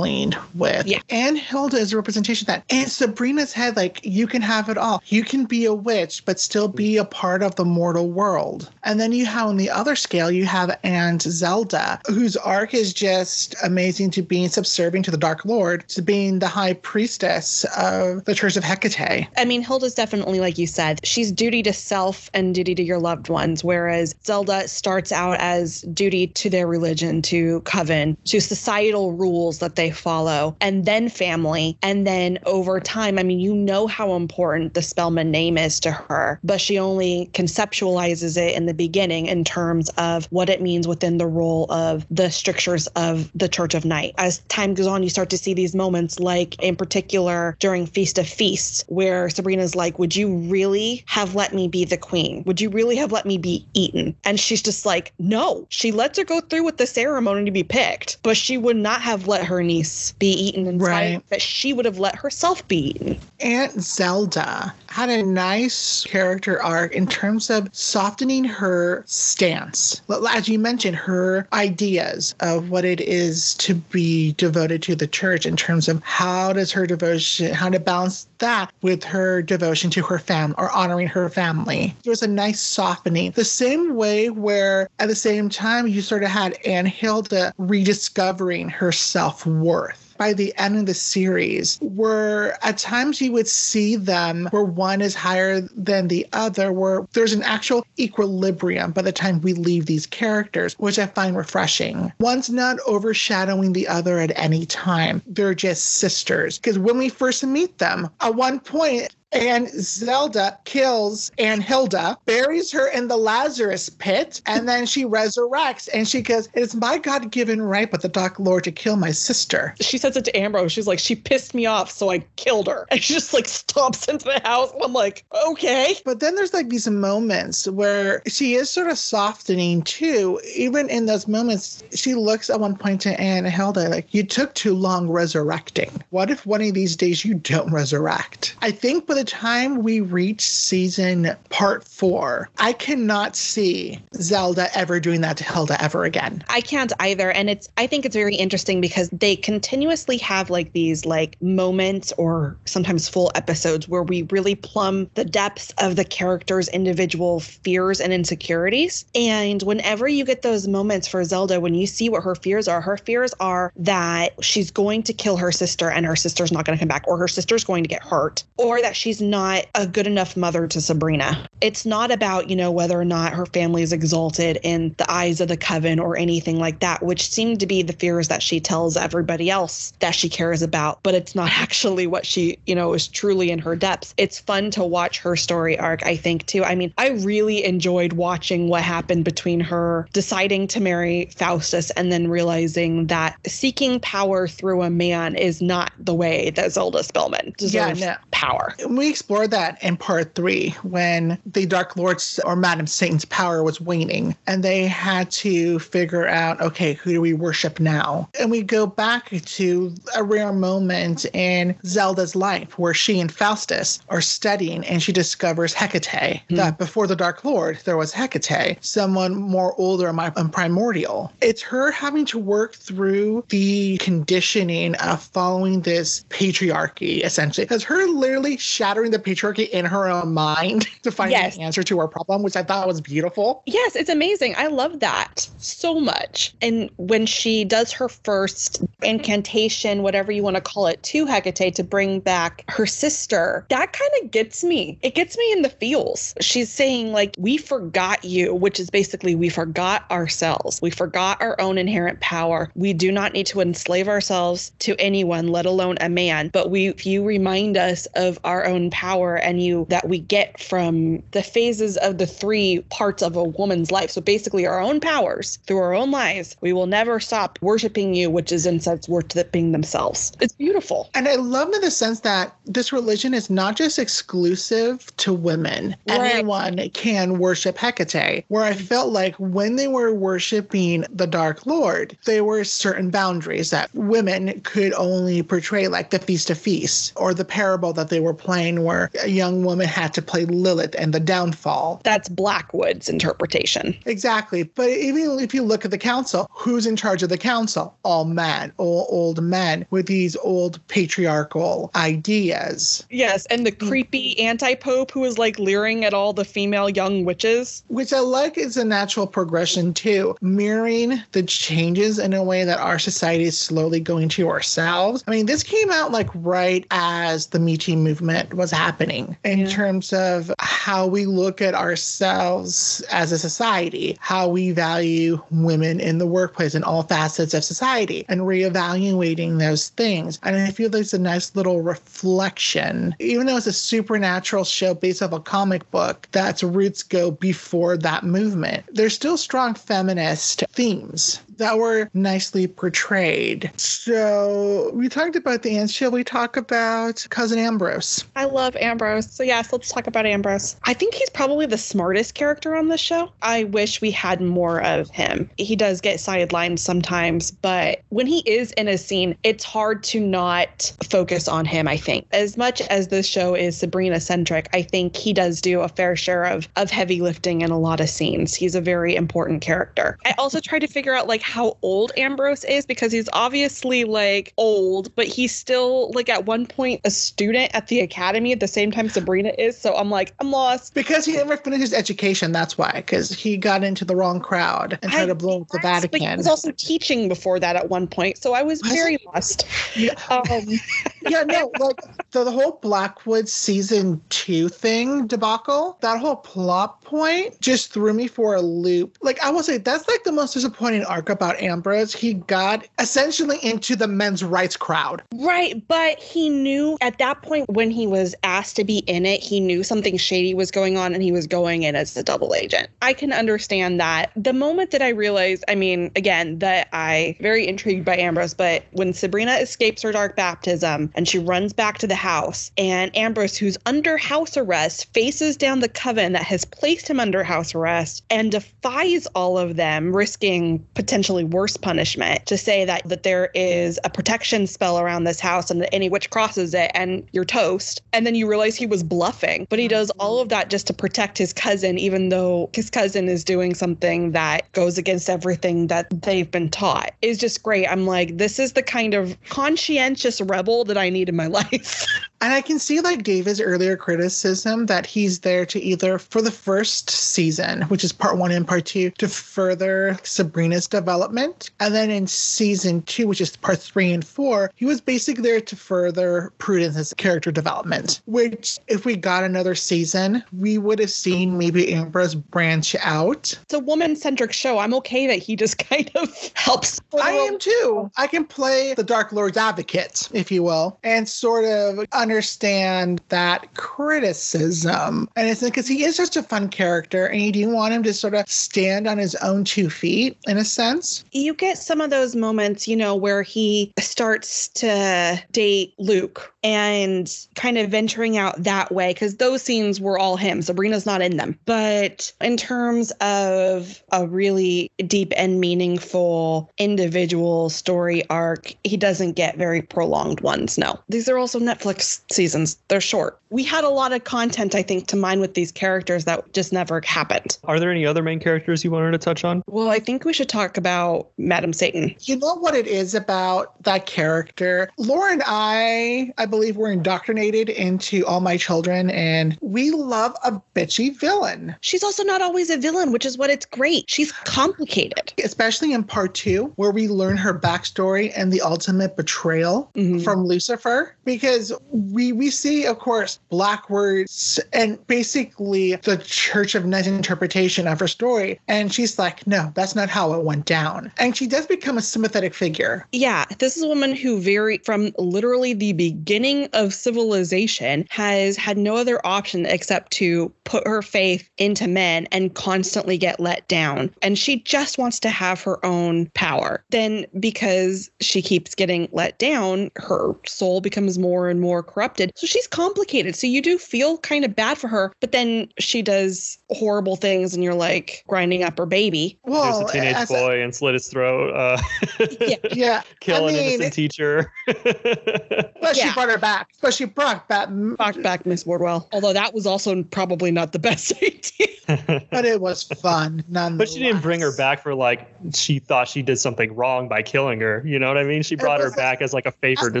with. 0.54 0.86
Yeah. 0.86 1.00
And 1.10 1.38
Hilda 1.38 1.76
is 1.76 1.92
a 1.92 1.96
representation 1.96 2.44
of 2.44 2.46
that. 2.48 2.64
And 2.70 2.90
Sabrina's 2.90 3.52
head, 3.52 3.76
like, 3.76 4.00
you 4.04 4.26
can 4.26 4.42
have 4.42 4.68
it 4.68 4.78
all. 4.78 5.02
You 5.06 5.24
can 5.24 5.44
be 5.44 5.64
a 5.64 5.74
witch, 5.74 6.24
but 6.24 6.40
still 6.40 6.68
be 6.68 6.96
a 6.96 7.04
part 7.04 7.42
of 7.42 7.54
the 7.56 7.64
mortal 7.64 8.10
world. 8.10 8.70
And 8.84 9.00
then 9.00 9.12
you 9.12 9.26
have 9.26 9.48
on 9.48 9.56
the 9.56 9.70
other 9.70 9.96
scale, 9.96 10.30
you 10.30 10.44
have 10.46 10.76
Aunt 10.82 11.22
Zelda, 11.22 12.00
whose 12.08 12.36
arc 12.36 12.74
is 12.74 12.92
just 12.92 13.54
amazing 13.62 14.10
to 14.12 14.22
being 14.22 14.48
subservient 14.48 15.04
to 15.04 15.10
the 15.10 15.16
Dark 15.16 15.44
Lord, 15.44 15.88
to 15.90 16.02
being 16.02 16.38
the 16.38 16.48
high 16.48 16.72
priestess 16.74 17.64
of 17.76 18.24
the 18.24 18.34
Church 18.34 18.56
of 18.56 18.64
Hecate. 18.64 19.28
I 19.36 19.44
mean, 19.44 19.62
Hilda's 19.62 19.94
definitely, 19.94 20.40
like 20.40 20.58
you 20.58 20.66
said, 20.66 21.04
she's 21.06 21.30
duty 21.30 21.62
to 21.62 21.72
self 21.72 22.30
and 22.34 22.54
duty 22.54 22.74
to 22.74 22.82
your 22.82 22.98
loved 22.98 23.28
ones, 23.28 23.62
whereas 23.62 24.14
Zelda 24.24 24.66
starts 24.66 25.12
out 25.12 25.38
as 25.38 25.82
duty 25.82 26.26
to 26.28 26.50
their 26.50 26.66
religion, 26.66 27.22
to 27.22 27.60
coven, 27.60 28.16
to 28.24 28.40
societal 28.40 29.12
rules 29.12 29.58
that 29.58 29.75
they 29.76 29.90
follow, 29.90 30.56
and 30.60 30.84
then 30.84 31.08
family. 31.08 31.78
And 31.82 32.06
then 32.06 32.38
over 32.44 32.80
time, 32.80 33.18
I 33.18 33.22
mean, 33.22 33.40
you 33.40 33.54
know 33.54 33.86
how 33.86 34.14
important 34.14 34.74
the 34.74 34.82
Spellman 34.82 35.30
name 35.30 35.58
is 35.58 35.80
to 35.80 35.90
her, 35.90 36.40
but 36.42 36.60
she 36.60 36.78
only 36.78 37.30
conceptualizes 37.32 38.36
it 38.36 38.56
in 38.56 38.66
the 38.66 38.74
beginning 38.74 39.26
in 39.26 39.44
terms 39.44 39.88
of 39.98 40.26
what 40.30 40.48
it 40.48 40.62
means 40.62 40.88
within 40.88 41.18
the 41.18 41.26
role 41.26 41.70
of 41.70 42.06
the 42.10 42.30
strictures 42.30 42.86
of 42.88 43.30
the 43.34 43.48
Church 43.48 43.74
of 43.74 43.84
Night. 43.84 44.14
As 44.18 44.38
time 44.48 44.74
goes 44.74 44.86
on, 44.86 45.02
you 45.02 45.08
start 45.08 45.30
to 45.30 45.38
see 45.38 45.54
these 45.54 45.74
moments, 45.74 46.18
like 46.18 46.60
in 46.62 46.76
particular 46.76 47.56
during 47.60 47.86
Feast 47.86 48.18
of 48.18 48.28
Feasts, 48.28 48.84
where 48.88 49.28
Sabrina's 49.30 49.74
like, 49.74 49.98
Would 49.98 50.16
you 50.16 50.36
really 50.36 51.04
have 51.06 51.34
let 51.34 51.54
me 51.54 51.68
be 51.68 51.84
the 51.84 51.96
queen? 51.96 52.42
Would 52.46 52.60
you 52.60 52.70
really 52.70 52.96
have 52.96 53.12
let 53.12 53.26
me 53.26 53.38
be 53.38 53.66
eaten? 53.74 54.16
And 54.24 54.38
she's 54.40 54.62
just 54.62 54.86
like, 54.86 55.12
No. 55.18 55.66
She 55.68 55.92
lets 55.92 56.18
her 56.18 56.24
go 56.24 56.40
through 56.40 56.64
with 56.64 56.78
the 56.78 56.86
ceremony 56.86 57.44
to 57.44 57.50
be 57.50 57.62
picked, 57.62 58.18
but 58.22 58.36
she 58.36 58.56
would 58.56 58.76
not 58.76 59.02
have 59.02 59.28
let 59.28 59.44
her 59.44 59.60
niece 59.66 60.12
be 60.12 60.30
eaten 60.30 60.66
inside 60.66 60.90
Right. 61.14 61.28
that 61.30 61.42
she 61.42 61.72
would 61.72 61.84
have 61.84 61.98
let 61.98 62.16
herself 62.16 62.66
be 62.68 62.88
eaten. 62.90 63.18
Aunt 63.40 63.82
Zelda 63.82 64.74
had 64.88 65.10
a 65.10 65.22
nice 65.22 66.04
character 66.04 66.62
arc 66.62 66.92
in 66.92 67.06
terms 67.06 67.50
of 67.50 67.68
softening 67.72 68.44
her 68.44 69.04
stance. 69.06 70.00
As 70.30 70.48
you 70.48 70.58
mentioned, 70.58 70.96
her 70.96 71.46
ideas 71.52 72.34
of 72.40 72.70
what 72.70 72.86
it 72.86 73.00
is 73.00 73.54
to 73.56 73.74
be 73.74 74.32
devoted 74.38 74.82
to 74.84 74.94
the 74.94 75.06
church 75.06 75.44
in 75.44 75.54
terms 75.56 75.86
of 75.86 76.02
how 76.02 76.54
does 76.54 76.72
her 76.72 76.86
devotion, 76.86 77.52
how 77.52 77.68
to 77.68 77.78
balance 77.78 78.26
that 78.38 78.72
with 78.80 79.04
her 79.04 79.42
devotion 79.42 79.90
to 79.90 80.02
her 80.02 80.18
family 80.18 80.54
or 80.56 80.70
honoring 80.70 81.08
her 81.08 81.28
family. 81.28 81.94
There 82.04 82.12
was 82.12 82.22
a 82.22 82.28
nice 82.28 82.60
softening. 82.60 83.32
The 83.32 83.44
same 83.44 83.96
way 83.96 84.30
where 84.30 84.88
at 84.98 85.08
the 85.08 85.14
same 85.14 85.50
time 85.50 85.86
you 85.86 86.00
sort 86.00 86.22
of 86.22 86.30
had 86.30 86.56
Aunt 86.64 86.88
Hilda 86.88 87.52
rediscovering 87.58 88.70
her 88.70 88.92
self 88.92 89.44
worth 89.44 90.05
by 90.16 90.32
the 90.32 90.54
end 90.56 90.76
of 90.76 90.86
the 90.86 90.94
series, 90.94 91.78
where 91.80 92.62
at 92.64 92.78
times 92.78 93.20
you 93.20 93.32
would 93.32 93.48
see 93.48 93.96
them 93.96 94.48
where 94.50 94.64
one 94.64 95.00
is 95.00 95.14
higher 95.14 95.60
than 95.60 96.08
the 96.08 96.26
other, 96.32 96.72
where 96.72 97.06
there's 97.12 97.32
an 97.32 97.42
actual 97.42 97.86
equilibrium 97.98 98.92
by 98.92 99.02
the 99.02 99.12
time 99.12 99.40
we 99.40 99.52
leave 99.52 99.86
these 99.86 100.06
characters, 100.06 100.74
which 100.78 100.98
I 100.98 101.06
find 101.06 101.36
refreshing. 101.36 102.12
One's 102.18 102.50
not 102.50 102.78
overshadowing 102.86 103.72
the 103.72 103.88
other 103.88 104.18
at 104.18 104.32
any 104.36 104.66
time, 104.66 105.22
they're 105.26 105.54
just 105.54 105.84
sisters. 105.84 106.58
Because 106.58 106.78
when 106.78 106.98
we 106.98 107.08
first 107.08 107.44
meet 107.44 107.78
them, 107.78 108.08
at 108.20 108.34
one 108.34 108.60
point, 108.60 109.14
and 109.36 109.68
Zelda 109.68 110.58
kills 110.64 111.30
Aunt 111.38 111.62
Hilda, 111.62 112.16
buries 112.24 112.72
her 112.72 112.88
in 112.88 113.08
the 113.08 113.18
Lazarus 113.18 113.90
pit, 113.90 114.40
and 114.46 114.66
then 114.66 114.86
she 114.86 115.04
resurrects 115.04 115.88
and 115.92 116.08
she 116.08 116.22
goes, 116.22 116.48
It 116.54 116.60
is 116.60 116.74
my 116.74 116.96
God 116.98 117.30
given 117.30 117.60
right 117.60 117.90
but 117.90 118.00
the 118.00 118.08
Dark 118.08 118.38
Lord 118.38 118.64
to 118.64 118.72
kill 118.72 118.96
my 118.96 119.10
sister. 119.10 119.74
She 119.80 119.98
says 119.98 120.16
it 120.16 120.24
to 120.24 120.36
Ambrose. 120.36 120.72
She's 120.72 120.86
like, 120.86 120.98
She 120.98 121.14
pissed 121.14 121.54
me 121.54 121.66
off, 121.66 121.90
so 121.90 122.10
I 122.10 122.20
killed 122.36 122.66
her. 122.68 122.86
And 122.96 123.02
she 123.02 123.12
just 123.12 123.34
like 123.34 123.44
stomps 123.44 124.08
into 124.08 124.24
the 124.24 124.40
house. 124.44 124.72
And 124.72 124.82
I'm 124.82 124.94
like, 124.94 125.24
Okay. 125.48 125.96
But 126.04 126.20
then 126.20 126.34
there's 126.34 126.54
like 126.54 126.70
these 126.70 126.88
moments 126.88 127.68
where 127.68 128.22
she 128.26 128.54
is 128.54 128.70
sort 128.70 128.88
of 128.88 128.96
softening 128.96 129.82
too. 129.82 130.40
Even 130.54 130.88
in 130.88 131.04
those 131.04 131.28
moments, 131.28 131.84
she 131.94 132.14
looks 132.14 132.48
at 132.48 132.58
one 132.58 132.76
point 132.76 133.02
to 133.02 133.20
Aunt 133.20 133.46
Hilda 133.46 133.90
like, 133.90 134.14
You 134.14 134.22
took 134.22 134.54
too 134.54 134.74
long 134.74 135.10
resurrecting. 135.10 135.90
What 136.10 136.30
if 136.30 136.46
one 136.46 136.62
of 136.62 136.72
these 136.72 136.96
days 136.96 137.24
you 137.24 137.34
don't 137.34 137.70
resurrect? 137.70 138.56
I 138.62 138.70
think 138.70 139.06
by 139.06 139.14
the 139.14 139.25
time 139.26 139.82
we 139.82 140.00
reach 140.00 140.40
season 140.40 141.34
part 141.50 141.86
four, 141.86 142.48
I 142.58 142.72
cannot 142.72 143.36
see 143.36 144.00
Zelda 144.14 144.68
ever 144.76 145.00
doing 145.00 145.20
that 145.20 145.36
to 145.38 145.44
Hilda 145.44 145.82
ever 145.82 146.04
again. 146.04 146.44
I 146.48 146.60
can't 146.60 146.92
either. 147.00 147.30
And 147.30 147.50
it's, 147.50 147.68
I 147.76 147.86
think 147.86 148.04
it's 148.04 148.16
very 148.16 148.34
interesting 148.34 148.80
because 148.80 149.10
they 149.10 149.36
continuously 149.36 150.16
have 150.18 150.50
like 150.50 150.72
these 150.72 151.04
like 151.04 151.40
moments 151.42 152.12
or 152.16 152.56
sometimes 152.64 153.08
full 153.08 153.30
episodes 153.34 153.88
where 153.88 154.02
we 154.02 154.22
really 154.30 154.54
plumb 154.54 155.10
the 155.14 155.24
depths 155.24 155.72
of 155.78 155.96
the 155.96 156.04
character's 156.04 156.68
individual 156.68 157.40
fears 157.40 158.00
and 158.00 158.12
insecurities. 158.12 159.04
And 159.14 159.62
whenever 159.62 160.08
you 160.08 160.24
get 160.24 160.42
those 160.42 160.68
moments 160.68 161.08
for 161.08 161.24
Zelda, 161.24 161.60
when 161.60 161.74
you 161.74 161.86
see 161.86 162.08
what 162.08 162.22
her 162.22 162.34
fears 162.34 162.68
are, 162.68 162.80
her 162.80 162.96
fears 162.96 163.34
are 163.40 163.72
that 163.76 164.32
she's 164.44 164.70
going 164.70 165.02
to 165.04 165.12
kill 165.12 165.36
her 165.36 165.52
sister 165.52 165.90
and 165.90 166.06
her 166.06 166.16
sister's 166.16 166.52
not 166.52 166.64
going 166.64 166.78
to 166.78 166.80
come 166.80 166.88
back, 166.88 167.04
or 167.06 167.18
her 167.18 167.28
sister's 167.28 167.64
going 167.64 167.82
to 167.82 167.88
get 167.88 168.02
hurt, 168.02 168.44
or 168.56 168.80
that 168.80 168.96
she's 168.96 169.15
not 169.20 169.66
a 169.74 169.86
good 169.86 170.06
enough 170.06 170.36
mother 170.36 170.66
to 170.68 170.80
Sabrina. 170.80 171.46
It's 171.60 171.86
not 171.86 172.10
about, 172.10 172.50
you 172.50 172.56
know, 172.56 172.70
whether 172.70 173.00
or 173.00 173.04
not 173.04 173.32
her 173.32 173.46
family 173.46 173.82
is 173.82 173.92
exalted 173.92 174.58
in 174.62 174.94
the 174.98 175.10
eyes 175.10 175.40
of 175.40 175.48
the 175.48 175.56
coven 175.56 175.98
or 175.98 176.16
anything 176.16 176.58
like 176.58 176.80
that, 176.80 177.02
which 177.02 177.30
seem 177.30 177.56
to 177.58 177.66
be 177.66 177.82
the 177.82 177.92
fears 177.92 178.28
that 178.28 178.42
she 178.42 178.60
tells 178.60 178.96
everybody 178.96 179.50
else 179.50 179.92
that 180.00 180.14
she 180.14 180.28
cares 180.28 180.62
about, 180.62 181.02
but 181.02 181.14
it's 181.14 181.34
not 181.34 181.50
actually 181.54 182.06
what 182.06 182.26
she, 182.26 182.58
you 182.66 182.74
know, 182.74 182.92
is 182.92 183.08
truly 183.08 183.50
in 183.50 183.58
her 183.58 183.76
depths. 183.76 184.14
It's 184.16 184.38
fun 184.38 184.70
to 184.72 184.84
watch 184.84 185.18
her 185.20 185.36
story 185.36 185.78
arc, 185.78 186.04
I 186.04 186.16
think, 186.16 186.46
too. 186.46 186.64
I 186.64 186.74
mean, 186.74 186.92
I 186.98 187.10
really 187.10 187.64
enjoyed 187.64 188.14
watching 188.14 188.68
what 188.68 188.82
happened 188.82 189.24
between 189.24 189.60
her 189.60 190.08
deciding 190.12 190.66
to 190.68 190.80
marry 190.80 191.30
Faustus 191.36 191.90
and 191.92 192.12
then 192.12 192.28
realizing 192.28 193.06
that 193.06 193.36
seeking 193.46 194.00
power 194.00 194.46
through 194.46 194.82
a 194.82 194.90
man 194.90 195.36
is 195.36 195.62
not 195.62 195.92
the 195.98 196.14
way 196.14 196.50
that 196.50 196.72
Zelda 196.72 197.02
Spellman 197.02 197.54
deserves 197.56 198.00
no. 198.00 198.14
power. 198.30 198.74
We 198.96 199.08
explored 199.08 199.50
that 199.50 199.82
in 199.82 199.96
part 199.96 200.34
three 200.34 200.70
when 200.82 201.38
the 201.44 201.66
Dark 201.66 201.96
Lord's 201.96 202.38
or 202.44 202.56
Madam 202.56 202.86
Satan's 202.86 203.24
power 203.26 203.62
was 203.62 203.80
waning 203.80 204.34
and 204.46 204.62
they 204.62 204.86
had 204.86 205.30
to 205.32 205.78
figure 205.78 206.26
out, 206.26 206.60
okay, 206.60 206.94
who 206.94 207.12
do 207.12 207.20
we 207.20 207.34
worship 207.34 207.78
now? 207.78 208.28
And 208.40 208.50
we 208.50 208.62
go 208.62 208.86
back 208.86 209.30
to 209.30 209.94
a 210.14 210.22
rare 210.24 210.52
moment 210.52 211.26
in 211.34 211.76
Zelda's 211.84 212.34
life 212.34 212.78
where 212.78 212.94
she 212.94 213.20
and 213.20 213.30
Faustus 213.30 214.00
are 214.08 214.20
studying 214.20 214.84
and 214.86 215.02
she 215.02 215.12
discovers 215.12 215.74
Hecate. 215.74 216.42
Hmm. 216.48 216.56
That 216.56 216.78
before 216.78 217.06
the 217.06 217.16
Dark 217.16 217.44
Lord, 217.44 217.78
there 217.84 217.96
was 217.96 218.12
Hecate, 218.12 218.78
someone 218.84 219.34
more 219.34 219.74
older 219.78 220.08
and 220.08 220.16
and 220.36 220.52
primordial. 220.52 221.32
It's 221.40 221.62
her 221.62 221.90
having 221.90 222.24
to 222.26 222.38
work 222.38 222.74
through 222.74 223.44
the 223.48 223.98
conditioning 223.98 224.94
of 224.96 225.22
following 225.22 225.82
this 225.82 226.24
patriarchy, 226.30 227.22
essentially. 227.22 227.64
Because 227.64 227.84
her 227.84 228.06
literally 228.06 228.56
shattering 228.86 229.10
the 229.10 229.18
patriarchy 229.18 229.68
in 229.70 229.84
her 229.84 230.08
own 230.08 230.32
mind 230.32 230.86
to 231.02 231.10
find 231.10 231.32
Yes. 231.32 231.56
the 231.56 231.62
answer 231.62 231.82
to 231.82 231.98
her 231.98 232.06
problem, 232.06 232.42
which 232.42 232.54
I 232.56 232.62
thought 232.62 232.86
was 232.86 233.00
beautiful. 233.00 233.62
Yes, 233.66 233.96
it's 233.96 234.08
amazing. 234.10 234.54
I 234.56 234.68
love 234.68 235.00
that 235.00 235.48
so 235.58 235.98
much. 235.98 236.54
And 236.62 236.88
when 236.96 237.26
she 237.26 237.64
does 237.64 237.90
her 237.92 238.08
first 238.08 238.84
incantation, 239.02 240.02
whatever 240.02 240.30
you 240.30 240.42
want 240.44 240.54
to 240.56 240.62
call 240.62 240.86
it, 240.86 241.02
to 241.02 241.26
Hecate 241.26 241.74
to 241.74 241.82
bring 241.82 242.20
back 242.20 242.62
her 242.68 242.86
sister, 242.86 243.66
that 243.70 243.92
kind 243.92 244.10
of 244.22 244.30
gets 244.30 244.62
me. 244.62 244.98
It 245.02 245.14
gets 245.16 245.36
me 245.36 245.52
in 245.52 245.62
the 245.62 245.68
feels. 245.68 246.34
She's 246.40 246.70
saying, 246.72 247.12
like, 247.12 247.34
we 247.38 247.56
forgot 247.56 248.24
you, 248.24 248.54
which 248.54 248.78
is 248.78 248.88
basically 248.88 249.34
we 249.34 249.48
forgot 249.48 250.08
ourselves. 250.12 250.80
We 250.80 250.90
forgot 250.90 251.40
our 251.42 251.60
own 251.60 251.76
inherent 251.76 252.20
power. 252.20 252.70
We 252.76 252.92
do 252.92 253.10
not 253.10 253.32
need 253.32 253.46
to 253.46 253.60
enslave 253.60 254.06
ourselves 254.06 254.70
to 254.80 254.94
anyone, 255.00 255.48
let 255.48 255.66
alone 255.66 255.96
a 256.00 256.08
man. 256.08 256.50
But 256.52 256.70
we, 256.70 256.86
if 256.88 257.04
you 257.04 257.24
remind 257.24 257.76
us 257.76 258.06
of 258.14 258.38
our 258.44 258.64
own 258.64 258.75
own 258.76 258.90
power 258.90 259.36
and 259.36 259.62
you 259.62 259.86
that 259.88 260.08
we 260.08 260.18
get 260.18 260.60
from 260.60 261.22
the 261.32 261.42
phases 261.42 261.96
of 261.98 262.18
the 262.18 262.26
three 262.26 262.80
parts 262.90 263.22
of 263.22 263.36
a 263.36 263.44
woman's 263.44 263.90
life. 263.90 264.10
So 264.10 264.20
basically 264.20 264.66
our 264.66 264.80
own 264.80 265.00
powers 265.00 265.58
through 265.66 265.78
our 265.78 265.94
own 265.94 266.10
lives. 266.10 266.56
We 266.60 266.72
will 266.72 266.86
never 266.86 267.18
stop 267.20 267.58
worshiping 267.62 268.14
you, 268.14 268.30
which 268.30 268.52
is 268.52 268.66
in 268.66 268.80
sense 268.80 269.08
worshiping 269.08 269.72
themselves. 269.72 270.32
It's 270.40 270.52
beautiful. 270.52 271.10
And 271.14 271.28
I 271.28 271.36
love 271.36 271.72
in 271.72 271.80
the 271.80 271.90
sense 271.90 272.20
that 272.20 272.54
this 272.66 272.92
religion 272.92 273.34
is 273.34 273.50
not 273.50 273.76
just 273.76 273.98
exclusive 273.98 275.14
to 275.18 275.32
women. 275.32 275.96
Right. 276.08 276.20
Anyone 276.20 276.90
can 276.90 277.38
worship 277.38 277.76
Hecate. 277.76 278.44
Where 278.48 278.64
I 278.64 278.74
felt 278.74 279.12
like 279.12 279.34
when 279.36 279.76
they 279.76 279.88
were 279.88 280.12
worshiping 280.12 281.04
the 281.10 281.26
Dark 281.26 281.66
Lord, 281.66 282.16
there 282.24 282.44
were 282.44 282.64
certain 282.64 283.10
boundaries 283.10 283.70
that 283.70 283.90
women 283.94 284.60
could 284.62 284.92
only 284.94 285.42
portray, 285.42 285.88
like 285.88 286.10
the 286.10 286.18
Feast 286.18 286.50
of 286.50 286.58
Feasts 286.58 287.12
or 287.16 287.32
the 287.32 287.44
parable 287.44 287.92
that 287.92 288.08
they 288.08 288.20
were 288.20 288.34
playing 288.34 288.65
where 288.74 289.10
a 289.22 289.28
young 289.28 289.64
woman 289.64 289.86
had 289.86 290.12
to 290.14 290.22
play 290.22 290.44
Lilith 290.44 290.94
and 290.98 291.12
the 291.12 291.20
downfall. 291.20 292.00
That's 292.04 292.28
Blackwood's 292.28 293.08
interpretation. 293.08 293.96
Exactly. 294.06 294.64
But 294.64 294.90
even 294.90 295.38
if 295.38 295.54
you 295.54 295.62
look 295.62 295.84
at 295.84 295.90
the 295.90 295.98
council, 295.98 296.48
who's 296.52 296.86
in 296.86 296.96
charge 296.96 297.22
of 297.22 297.28
the 297.28 297.38
council? 297.38 297.96
All 298.02 298.24
men, 298.24 298.72
all 298.76 299.06
old 299.10 299.42
men 299.42 299.86
with 299.90 300.06
these 300.06 300.36
old 300.36 300.80
patriarchal 300.88 301.90
ideas, 301.94 303.04
Yes, 303.10 303.46
and 303.46 303.66
the 303.66 303.72
mm. 303.72 303.88
creepy 303.88 304.38
anti-pope 304.40 305.10
who 305.10 305.24
is 305.24 305.38
like 305.38 305.58
leering 305.58 306.04
at 306.04 306.12
all 306.14 306.32
the 306.32 306.44
female 306.44 306.90
young 306.90 307.24
witches. 307.24 307.84
which 307.88 308.12
I 308.12 308.20
like 308.20 308.58
is 308.58 308.76
a 308.76 308.84
natural 308.84 309.26
progression 309.26 309.94
too, 309.94 310.36
mirroring 310.40 311.22
the 311.32 311.42
changes 311.42 312.18
in 312.18 312.32
a 312.32 312.42
way 312.42 312.64
that 312.64 312.78
our 312.78 312.98
society 312.98 313.44
is 313.44 313.58
slowly 313.58 314.00
going 314.00 314.28
to 314.30 314.48
ourselves. 314.48 315.22
I 315.26 315.30
mean, 315.30 315.46
this 315.46 315.62
came 315.62 315.90
out 315.90 316.12
like 316.12 316.28
right 316.34 316.86
as 316.90 317.46
the 317.48 317.58
Me 317.58 317.76
Too 317.76 317.96
movement 317.96 318.52
was 318.56 318.70
happening 318.70 319.36
in 319.44 319.60
Yeah. 319.60 319.68
terms 319.68 320.12
of 320.12 320.52
how 320.58 321.06
we 321.06 321.26
look 321.26 321.60
at 321.62 321.74
ourselves 321.74 323.02
as 323.10 323.32
a 323.32 323.38
society, 323.38 324.16
how 324.20 324.48
we 324.48 324.72
value 324.72 325.40
women 325.50 326.00
in 326.00 326.18
the 326.18 326.26
workplace 326.26 326.74
in 326.74 326.82
all 326.82 327.02
facets 327.02 327.54
of 327.54 327.64
society, 327.64 328.24
and 328.28 328.42
reevaluating 328.42 329.58
those 329.58 329.88
things. 329.90 330.38
And 330.42 330.56
I 330.56 330.70
feel 330.70 330.88
there's 330.88 331.14
a 331.14 331.18
nice 331.18 331.54
little 331.54 331.82
reflection, 331.82 333.14
even 333.18 333.46
though 333.46 333.56
it's 333.56 333.66
a 333.66 333.72
supernatural 333.72 334.64
show 334.64 334.94
based 334.94 335.22
off 335.22 335.32
a 335.32 335.40
comic 335.40 335.88
book, 335.90 336.28
that's 336.32 336.62
roots 336.62 337.02
go 337.02 337.30
before 337.30 337.96
that 337.98 338.24
movement. 338.24 338.84
There's 338.92 339.14
still 339.14 339.36
strong 339.36 339.74
feminist 339.74 340.64
themes 340.72 341.40
that 341.58 341.78
were 341.78 342.10
nicely 342.14 342.66
portrayed. 342.66 343.70
So 343.76 344.90
we 344.92 345.08
talked 345.08 345.36
about 345.36 345.62
the 345.62 345.76
aunts. 345.78 345.92
Shall 345.92 346.10
we 346.10 346.24
talk 346.24 346.56
about 346.56 347.26
Cousin 347.30 347.58
Ambrose? 347.58 348.24
I 348.36 348.44
love 348.44 348.76
Ambrose. 348.76 349.30
So 349.30 349.42
yes, 349.42 349.72
let's 349.72 349.90
talk 349.90 350.06
about 350.06 350.26
Ambrose. 350.26 350.76
I 350.84 350.94
think 350.94 351.14
he's 351.14 351.30
probably 351.30 351.66
the 351.66 351.78
smartest 351.78 352.34
character 352.34 352.74
on 352.76 352.88
this 352.88 353.00
show. 353.00 353.32
I 353.42 353.64
wish 353.64 354.00
we 354.00 354.10
had 354.10 354.40
more 354.40 354.82
of 354.82 355.10
him. 355.10 355.48
He 355.56 355.76
does 355.76 356.00
get 356.00 356.18
sidelined 356.18 356.78
sometimes, 356.78 357.50
but 357.50 358.00
when 358.10 358.26
he 358.26 358.40
is 358.40 358.72
in 358.72 358.88
a 358.88 358.98
scene, 358.98 359.36
it's 359.42 359.64
hard 359.64 360.02
to 360.04 360.20
not 360.20 360.92
focus 361.10 361.48
on 361.48 361.64
him, 361.64 361.88
I 361.88 361.96
think. 361.96 362.26
As 362.32 362.56
much 362.56 362.80
as 362.82 363.08
this 363.08 363.26
show 363.26 363.54
is 363.54 363.76
Sabrina 363.76 364.20
centric, 364.20 364.68
I 364.72 364.82
think 364.82 365.16
he 365.16 365.32
does 365.32 365.60
do 365.60 365.80
a 365.80 365.88
fair 365.88 366.16
share 366.16 366.44
of 366.44 366.68
of 366.76 366.90
heavy 366.90 367.20
lifting 367.20 367.62
in 367.62 367.70
a 367.70 367.78
lot 367.78 368.00
of 368.00 368.08
scenes. 368.08 368.54
He's 368.54 368.74
a 368.74 368.80
very 368.80 369.16
important 369.16 369.62
character. 369.62 370.18
I 370.24 370.34
also 370.38 370.60
tried 370.60 370.80
to 370.80 370.86
figure 370.86 371.14
out 371.14 371.26
like 371.26 371.42
how 371.46 371.78
old 371.82 372.10
Ambrose 372.16 372.64
is 372.64 372.84
because 372.84 373.12
he's 373.12 373.28
obviously 373.32 374.02
like 374.02 374.52
old, 374.56 375.14
but 375.14 375.28
he's 375.28 375.54
still 375.54 376.10
like 376.10 376.28
at 376.28 376.44
one 376.44 376.66
point 376.66 377.00
a 377.04 377.10
student 377.10 377.72
at 377.72 377.86
the 377.86 378.00
academy 378.00 378.50
at 378.50 378.58
the 378.58 378.66
same 378.66 378.90
time 378.90 379.08
Sabrina 379.08 379.52
is. 379.56 379.78
So 379.78 379.94
I'm 379.94 380.10
like, 380.10 380.34
I'm 380.40 380.50
lost. 380.50 380.92
Because 380.92 381.24
he 381.24 381.34
never 381.34 381.56
finished 381.56 381.82
his 381.82 381.94
education, 381.94 382.50
that's 382.50 382.76
why. 382.76 382.90
Because 382.96 383.30
he 383.30 383.56
got 383.56 383.84
into 383.84 384.04
the 384.04 384.16
wrong 384.16 384.40
crowd 384.40 384.98
and 385.02 385.12
tried 385.12 385.22
I 385.22 385.26
to 385.26 385.34
blow 385.36 385.60
up 385.60 385.68
the 385.68 385.78
But 386.10 386.20
he 386.20 386.36
was 386.36 386.48
also 386.48 386.72
teaching 386.72 387.28
before 387.28 387.60
that 387.60 387.76
at 387.76 387.88
one 387.88 388.08
point, 388.08 388.38
so 388.38 388.52
I 388.52 388.64
was 388.64 388.82
Was 388.82 388.90
very 388.90 389.18
lost. 389.26 389.68
Yeah. 389.94 390.14
Um, 390.28 390.66
yeah, 391.28 391.44
no, 391.44 391.70
like 391.78 391.96
the, 392.32 392.42
the 392.42 392.50
whole 392.50 392.80
Blackwood 392.82 393.48
season 393.48 394.20
two 394.30 394.68
thing 394.68 395.28
debacle, 395.28 395.96
that 396.00 396.18
whole 396.18 396.36
plot 396.36 397.02
point 397.02 397.60
just 397.60 397.92
threw 397.92 398.12
me 398.12 398.26
for 398.26 398.56
a 398.56 398.60
loop. 398.60 399.16
Like, 399.22 399.40
I 399.44 399.50
will 399.50 399.62
say 399.62 399.78
that's 399.78 400.08
like 400.08 400.24
the 400.24 400.32
most 400.32 400.54
disappointing 400.54 401.04
arc 401.04 401.35
about 401.36 401.60
Ambrose. 401.60 402.14
He 402.14 402.32
got 402.34 402.86
essentially 402.98 403.58
into 403.62 403.94
the 403.94 404.08
men's 404.08 404.42
rights 404.42 404.76
crowd. 404.76 405.22
Right, 405.34 405.86
but 405.86 406.18
he 406.18 406.48
knew 406.48 406.96
at 407.02 407.18
that 407.18 407.42
point 407.42 407.68
when 407.68 407.90
he 407.90 408.06
was 408.06 408.34
asked 408.42 408.76
to 408.76 408.84
be 408.84 408.98
in 409.00 409.26
it, 409.26 409.42
he 409.42 409.60
knew 409.60 409.82
something 409.82 410.16
shady 410.16 410.54
was 410.54 410.70
going 410.70 410.96
on 410.96 411.12
and 411.12 411.22
he 411.22 411.32
was 411.32 411.46
going 411.46 411.82
in 411.82 411.94
as 411.94 412.16
a 412.16 412.22
double 412.22 412.54
agent. 412.54 412.88
I 413.02 413.12
can 413.12 413.32
understand 413.32 414.00
that. 414.00 414.32
The 414.34 414.54
moment 414.54 414.92
that 414.92 415.02
I 415.02 415.10
realized, 415.10 415.62
I 415.68 415.74
mean, 415.74 416.10
again, 416.16 416.58
that 416.60 416.88
I 416.92 417.36
very 417.40 417.68
intrigued 417.68 418.06
by 418.06 418.16
Ambrose, 418.16 418.54
but 418.54 418.84
when 418.92 419.12
Sabrina 419.12 419.56
escapes 419.56 420.02
her 420.02 420.12
dark 420.12 420.36
baptism 420.36 421.12
and 421.14 421.28
she 421.28 421.38
runs 421.38 421.74
back 421.74 421.98
to 421.98 422.06
the 422.06 422.14
house 422.14 422.70
and 422.78 423.14
Ambrose 423.14 423.56
who's 423.56 423.76
under 423.84 424.16
house 424.16 424.56
arrest 424.56 425.12
faces 425.12 425.56
down 425.56 425.80
the 425.80 425.88
coven 425.88 426.32
that 426.32 426.42
has 426.42 426.64
placed 426.64 427.08
him 427.08 427.20
under 427.20 427.44
house 427.44 427.74
arrest 427.74 428.24
and 428.30 428.50
defies 428.50 429.26
all 429.34 429.58
of 429.58 429.76
them, 429.76 430.14
risking 430.14 430.86
potentially 431.26 431.44
worse 431.44 431.76
punishment 431.76 432.46
to 432.46 432.56
say 432.56 432.84
that 432.84 433.02
that 433.08 433.24
there 433.24 433.50
is 433.52 433.98
a 434.04 434.10
protection 434.10 434.64
spell 434.64 434.96
around 434.96 435.24
this 435.24 435.40
house 435.40 435.72
and 435.72 435.80
that 435.80 435.92
any 435.92 436.08
witch 436.08 436.30
crosses 436.30 436.72
it 436.72 436.88
and 436.94 437.26
you're 437.32 437.44
toast. 437.44 438.00
And 438.12 438.24
then 438.24 438.36
you 438.36 438.48
realize 438.48 438.76
he 438.76 438.86
was 438.86 439.02
bluffing, 439.02 439.66
but 439.68 439.80
he 439.80 439.88
does 439.88 440.10
all 440.20 440.38
of 440.38 440.50
that 440.50 440.70
just 440.70 440.86
to 440.86 440.94
protect 440.94 441.36
his 441.36 441.52
cousin, 441.52 441.98
even 441.98 442.28
though 442.28 442.70
his 442.72 442.90
cousin 442.90 443.28
is 443.28 443.42
doing 443.42 443.74
something 443.74 444.30
that 444.32 444.70
goes 444.70 444.98
against 444.98 445.28
everything 445.28 445.88
that 445.88 446.06
they've 446.22 446.48
been 446.50 446.68
taught. 446.68 447.10
Is 447.22 447.38
just 447.38 447.60
great. 447.60 447.88
I'm 447.88 448.06
like, 448.06 448.36
this 448.36 448.60
is 448.60 448.74
the 448.74 448.82
kind 448.82 449.14
of 449.14 449.36
conscientious 449.48 450.40
rebel 450.40 450.84
that 450.84 450.96
I 450.96 451.10
need 451.10 451.28
in 451.28 451.34
my 451.34 451.46
life. 451.58 452.06
And 452.40 452.52
I 452.52 452.60
can 452.60 452.78
see 452.78 453.00
like 453.00 453.22
David's 453.22 453.60
earlier 453.60 453.96
criticism 453.96 454.86
that 454.86 455.06
he's 455.06 455.40
there 455.40 455.64
to 455.66 455.80
either 455.80 456.18
for 456.18 456.42
the 456.42 456.50
first 456.50 457.10
season, 457.10 457.82
which 457.82 458.04
is 458.04 458.12
part 458.12 458.36
one 458.36 458.50
and 458.50 458.66
part 458.66 458.84
two, 458.86 459.10
to 459.12 459.28
further 459.28 460.18
Sabrina's 460.22 460.86
development. 460.86 461.70
And 461.80 461.94
then 461.94 462.10
in 462.10 462.26
season 462.26 463.02
two, 463.02 463.26
which 463.26 463.40
is 463.40 463.56
part 463.56 463.78
three 463.78 464.12
and 464.12 464.24
four, 464.26 464.70
he 464.74 464.84
was 464.84 465.00
basically 465.00 465.42
there 465.42 465.60
to 465.60 465.76
further 465.76 466.52
Prudence's 466.58 467.14
character 467.14 467.50
development. 467.50 468.20
Which, 468.26 468.78
if 468.88 469.04
we 469.04 469.16
got 469.16 469.44
another 469.44 469.74
season, 469.74 470.44
we 470.52 470.78
would 470.78 470.98
have 470.98 471.10
seen 471.10 471.56
maybe 471.56 471.92
Ambrose 471.92 472.34
branch 472.34 472.94
out. 473.00 473.58
it's 473.62 473.74
a 473.74 473.78
woman 473.78 474.16
centric 474.16 474.52
show. 474.52 474.78
I'm 474.78 474.94
okay 474.94 475.26
that 475.26 475.38
he 475.38 475.56
just 475.56 475.78
kind 475.90 476.10
of 476.14 476.34
helps. 476.54 477.00
I 477.20 477.30
am 477.32 477.58
too. 477.58 478.10
I 478.16 478.26
can 478.26 478.44
play 478.44 478.94
the 478.94 479.04
Dark 479.04 479.32
Lord's 479.32 479.56
advocate, 479.56 480.28
if 480.32 480.50
you 480.50 480.62
will, 480.62 480.98
and 481.02 481.28
sort 481.28 481.64
of 481.64 482.04
understand 482.26 483.20
that 483.28 483.72
criticism. 483.74 485.28
And 485.36 485.48
it's 485.48 485.62
because 485.62 485.86
he 485.86 486.02
is 486.02 486.16
such 486.16 486.36
a 486.36 486.42
fun 486.42 486.68
character, 486.68 487.26
and 487.26 487.40
you 487.40 487.52
do 487.52 487.70
want 487.70 487.94
him 487.94 488.02
to 488.02 488.12
sort 488.12 488.34
of 488.34 488.48
stand 488.48 489.06
on 489.06 489.16
his 489.16 489.36
own 489.36 489.62
two 489.62 489.88
feet, 489.88 490.36
in 490.48 490.58
a 490.58 490.64
sense. 490.64 491.24
you 491.30 491.54
get 491.54 491.78
some 491.78 492.00
of 492.00 492.10
those 492.10 492.34
moments, 492.34 492.88
you 492.88 492.96
know, 492.96 493.14
where 493.14 493.42
he 493.42 493.92
starts 494.00 494.66
to 494.70 495.40
date 495.52 495.94
Luke 495.98 496.52
and 496.64 497.32
kind 497.54 497.78
of 497.78 497.90
venturing 497.90 498.36
out 498.36 498.60
that 498.60 498.90
way 498.90 499.12
because 499.12 499.36
those 499.36 499.62
scenes 499.62 500.00
were 500.00 500.18
all 500.18 500.36
him. 500.36 500.62
Sabrina's 500.62 501.06
not 501.06 501.22
in 501.22 501.36
them. 501.36 501.56
But 501.64 502.32
in 502.40 502.56
terms 502.56 503.12
of 503.20 504.02
a 504.10 504.26
really 504.26 504.90
deep 505.06 505.32
and 505.36 505.60
meaningful 505.60 506.68
individual 506.78 507.70
story 507.70 508.28
arc, 508.30 508.74
he 508.82 508.96
doesn't 508.96 509.34
get 509.34 509.56
very 509.56 509.80
prolonged 509.80 510.40
ones. 510.40 510.76
No. 510.76 510.98
These 511.08 511.28
are 511.28 511.38
also 511.38 511.60
Netflix 511.60 512.15
seasons. 512.30 512.76
They're 512.88 513.00
short. 513.00 513.38
We 513.50 513.62
had 513.62 513.84
a 513.84 513.88
lot 513.88 514.12
of 514.12 514.24
content, 514.24 514.74
I 514.74 514.82
think, 514.82 515.06
to 515.08 515.16
mine 515.16 515.40
with 515.40 515.54
these 515.54 515.70
characters 515.70 516.24
that 516.24 516.52
just 516.52 516.72
never 516.72 517.00
happened. 517.04 517.58
Are 517.64 517.78
there 517.78 517.90
any 517.90 518.04
other 518.04 518.22
main 518.22 518.40
characters 518.40 518.82
you 518.84 518.90
wanted 518.90 519.12
to 519.12 519.18
touch 519.18 519.44
on? 519.44 519.62
Well, 519.68 519.88
I 519.88 519.98
think 519.98 520.24
we 520.24 520.32
should 520.32 520.48
talk 520.48 520.76
about 520.76 521.28
Madam 521.38 521.72
Satan. 521.72 522.14
You 522.22 522.36
know 522.36 522.54
what 522.54 522.74
it 522.74 522.86
is 522.86 523.14
about 523.14 523.80
that 523.84 524.06
character? 524.06 524.90
Laura 524.98 525.32
and 525.32 525.42
I, 525.46 526.32
I 526.38 526.46
believe, 526.46 526.76
were 526.76 526.90
indoctrinated 526.90 527.68
into 527.70 528.24
All 528.26 528.40
My 528.40 528.56
Children, 528.56 529.10
and 529.10 529.56
we 529.60 529.90
love 529.92 530.34
a 530.44 530.60
bitchy 530.74 531.16
villain. 531.16 531.74
She's 531.80 532.02
also 532.02 532.24
not 532.24 532.42
always 532.42 532.70
a 532.70 532.76
villain, 532.76 533.12
which 533.12 533.24
is 533.26 533.38
what 533.38 533.50
it's 533.50 533.66
great. 533.66 534.04
She's 534.08 534.32
complicated. 534.32 535.32
especially 535.44 535.92
in 535.92 536.02
part 536.02 536.34
two, 536.34 536.72
where 536.76 536.90
we 536.90 537.08
learn 537.08 537.36
her 537.36 537.56
backstory 537.58 538.32
and 538.36 538.52
the 538.52 538.60
ultimate 538.60 539.16
betrayal 539.16 539.90
Mhm. 539.96 540.22
from 540.24 540.44
Lucifer. 540.44 541.14
Because 541.24 541.72
we 542.12 542.32
we 542.32 542.50
see, 542.50 542.86
of 542.86 542.98
course, 542.98 543.38
Blackwood's 543.50 544.60
and 544.72 545.04
basically 545.06 545.96
the 545.96 546.18
Church 546.18 546.74
of 546.74 546.86
Night's 546.86 547.06
interpretation 547.06 547.86
of 547.86 548.00
her 548.00 548.08
story. 548.08 548.60
And 548.68 548.92
she's 548.92 549.18
like, 549.18 549.46
no, 549.46 549.72
that's 549.74 549.94
not 549.94 550.08
how 550.08 550.32
it 550.34 550.44
went 550.44 550.66
down. 550.66 551.12
And 551.18 551.36
she 551.36 551.46
does 551.46 551.66
become 551.66 551.98
a 551.98 552.02
sympathetic 552.02 552.54
figure. 552.54 553.06
Yeah, 553.12 553.44
this 553.58 553.76
is 553.76 553.82
a 553.82 553.88
woman 553.88 554.14
who 554.14 554.40
very 554.40 554.78
from 554.78 555.12
literally 555.18 555.72
the 555.72 555.92
beginning 555.92 556.68
of 556.72 556.94
civilization 556.94 558.06
has 558.10 558.56
had 558.56 558.78
no 558.78 558.96
other 558.96 559.24
option 559.24 559.66
except 559.66 560.12
to 560.12 560.52
put 560.64 560.86
her 560.86 561.02
faith 561.02 561.48
into 561.58 561.86
men 561.86 562.26
and 562.32 562.54
constantly 562.54 563.18
get 563.18 563.40
let 563.40 563.66
down. 563.68 564.12
And 564.22 564.38
she 564.38 564.60
just 564.60 564.98
wants 564.98 565.20
to 565.20 565.28
have 565.28 565.62
her 565.62 565.84
own 565.84 566.26
power. 566.34 566.84
Then 566.90 567.26
because 567.38 568.10
she 568.20 568.42
keeps 568.42 568.74
getting 568.74 569.08
let 569.12 569.38
down, 569.38 569.90
her 569.96 570.34
soul 570.46 570.80
becomes 570.80 571.18
more 571.18 571.48
and 571.48 571.60
more 571.60 571.82
corrupted. 571.96 572.32
So 572.36 572.46
she's 572.46 572.66
complicated. 572.66 573.34
So 573.34 573.46
you 573.46 573.62
do 573.62 573.78
feel 573.78 574.18
kind 574.18 574.44
of 574.44 574.54
bad 574.54 574.76
for 574.76 574.88
her, 574.88 575.12
but 575.20 575.32
then 575.32 575.68
she 575.78 576.02
does 576.02 576.58
horrible 576.70 577.16
things 577.16 577.54
and 577.54 577.64
you're 577.64 577.74
like 577.74 578.22
grinding 578.28 578.62
up 578.62 578.76
her 578.76 578.84
baby. 578.84 579.38
Well, 579.44 579.80
There's 579.80 579.90
a 579.90 579.92
teenage 579.92 580.28
boy 580.28 580.60
a, 580.60 580.62
and 580.62 580.74
slit 580.74 580.92
his 580.92 581.08
throat. 581.08 581.54
Uh, 581.54 581.80
yeah. 582.40 582.56
yeah. 582.72 583.02
Kill 583.20 583.46
I 583.46 583.48
an 583.48 583.54
mean, 583.54 583.72
innocent 583.74 583.94
teacher. 583.94 584.52
but 584.66 585.74
yeah. 585.82 585.92
she 585.92 586.12
brought 586.12 586.28
her 586.28 586.38
back. 586.38 586.68
But 586.82 586.92
she 586.92 587.06
brought 587.06 587.48
back 587.48 587.70
brought 587.70 588.22
back 588.22 588.44
Miss 588.44 588.66
Wardwell. 588.66 589.08
Although 589.12 589.32
that 589.32 589.54
was 589.54 589.66
also 589.66 590.02
probably 590.02 590.50
not 590.50 590.72
the 590.72 590.78
best 590.78 591.12
idea. 591.22 592.26
but 592.30 592.44
it 592.44 592.60
was 592.60 592.82
fun. 592.82 593.42
But 593.48 593.88
she 593.88 594.00
didn't 594.00 594.20
bring 594.20 594.40
her 594.42 594.54
back 594.54 594.82
for 594.82 594.94
like 594.94 595.28
she 595.54 595.78
thought 595.78 596.08
she 596.08 596.20
did 596.20 596.38
something 596.38 596.74
wrong 596.74 597.08
by 597.08 597.22
killing 597.22 597.60
her. 597.60 597.82
You 597.86 597.98
know 597.98 598.08
what 598.08 598.18
I 598.18 598.24
mean? 598.24 598.42
She 598.42 598.54
brought 598.54 598.80
her 598.80 598.90
back 598.90 599.22
as 599.22 599.32
like 599.32 599.46
a 599.46 599.52
favor 599.52 599.90
to 599.90 600.00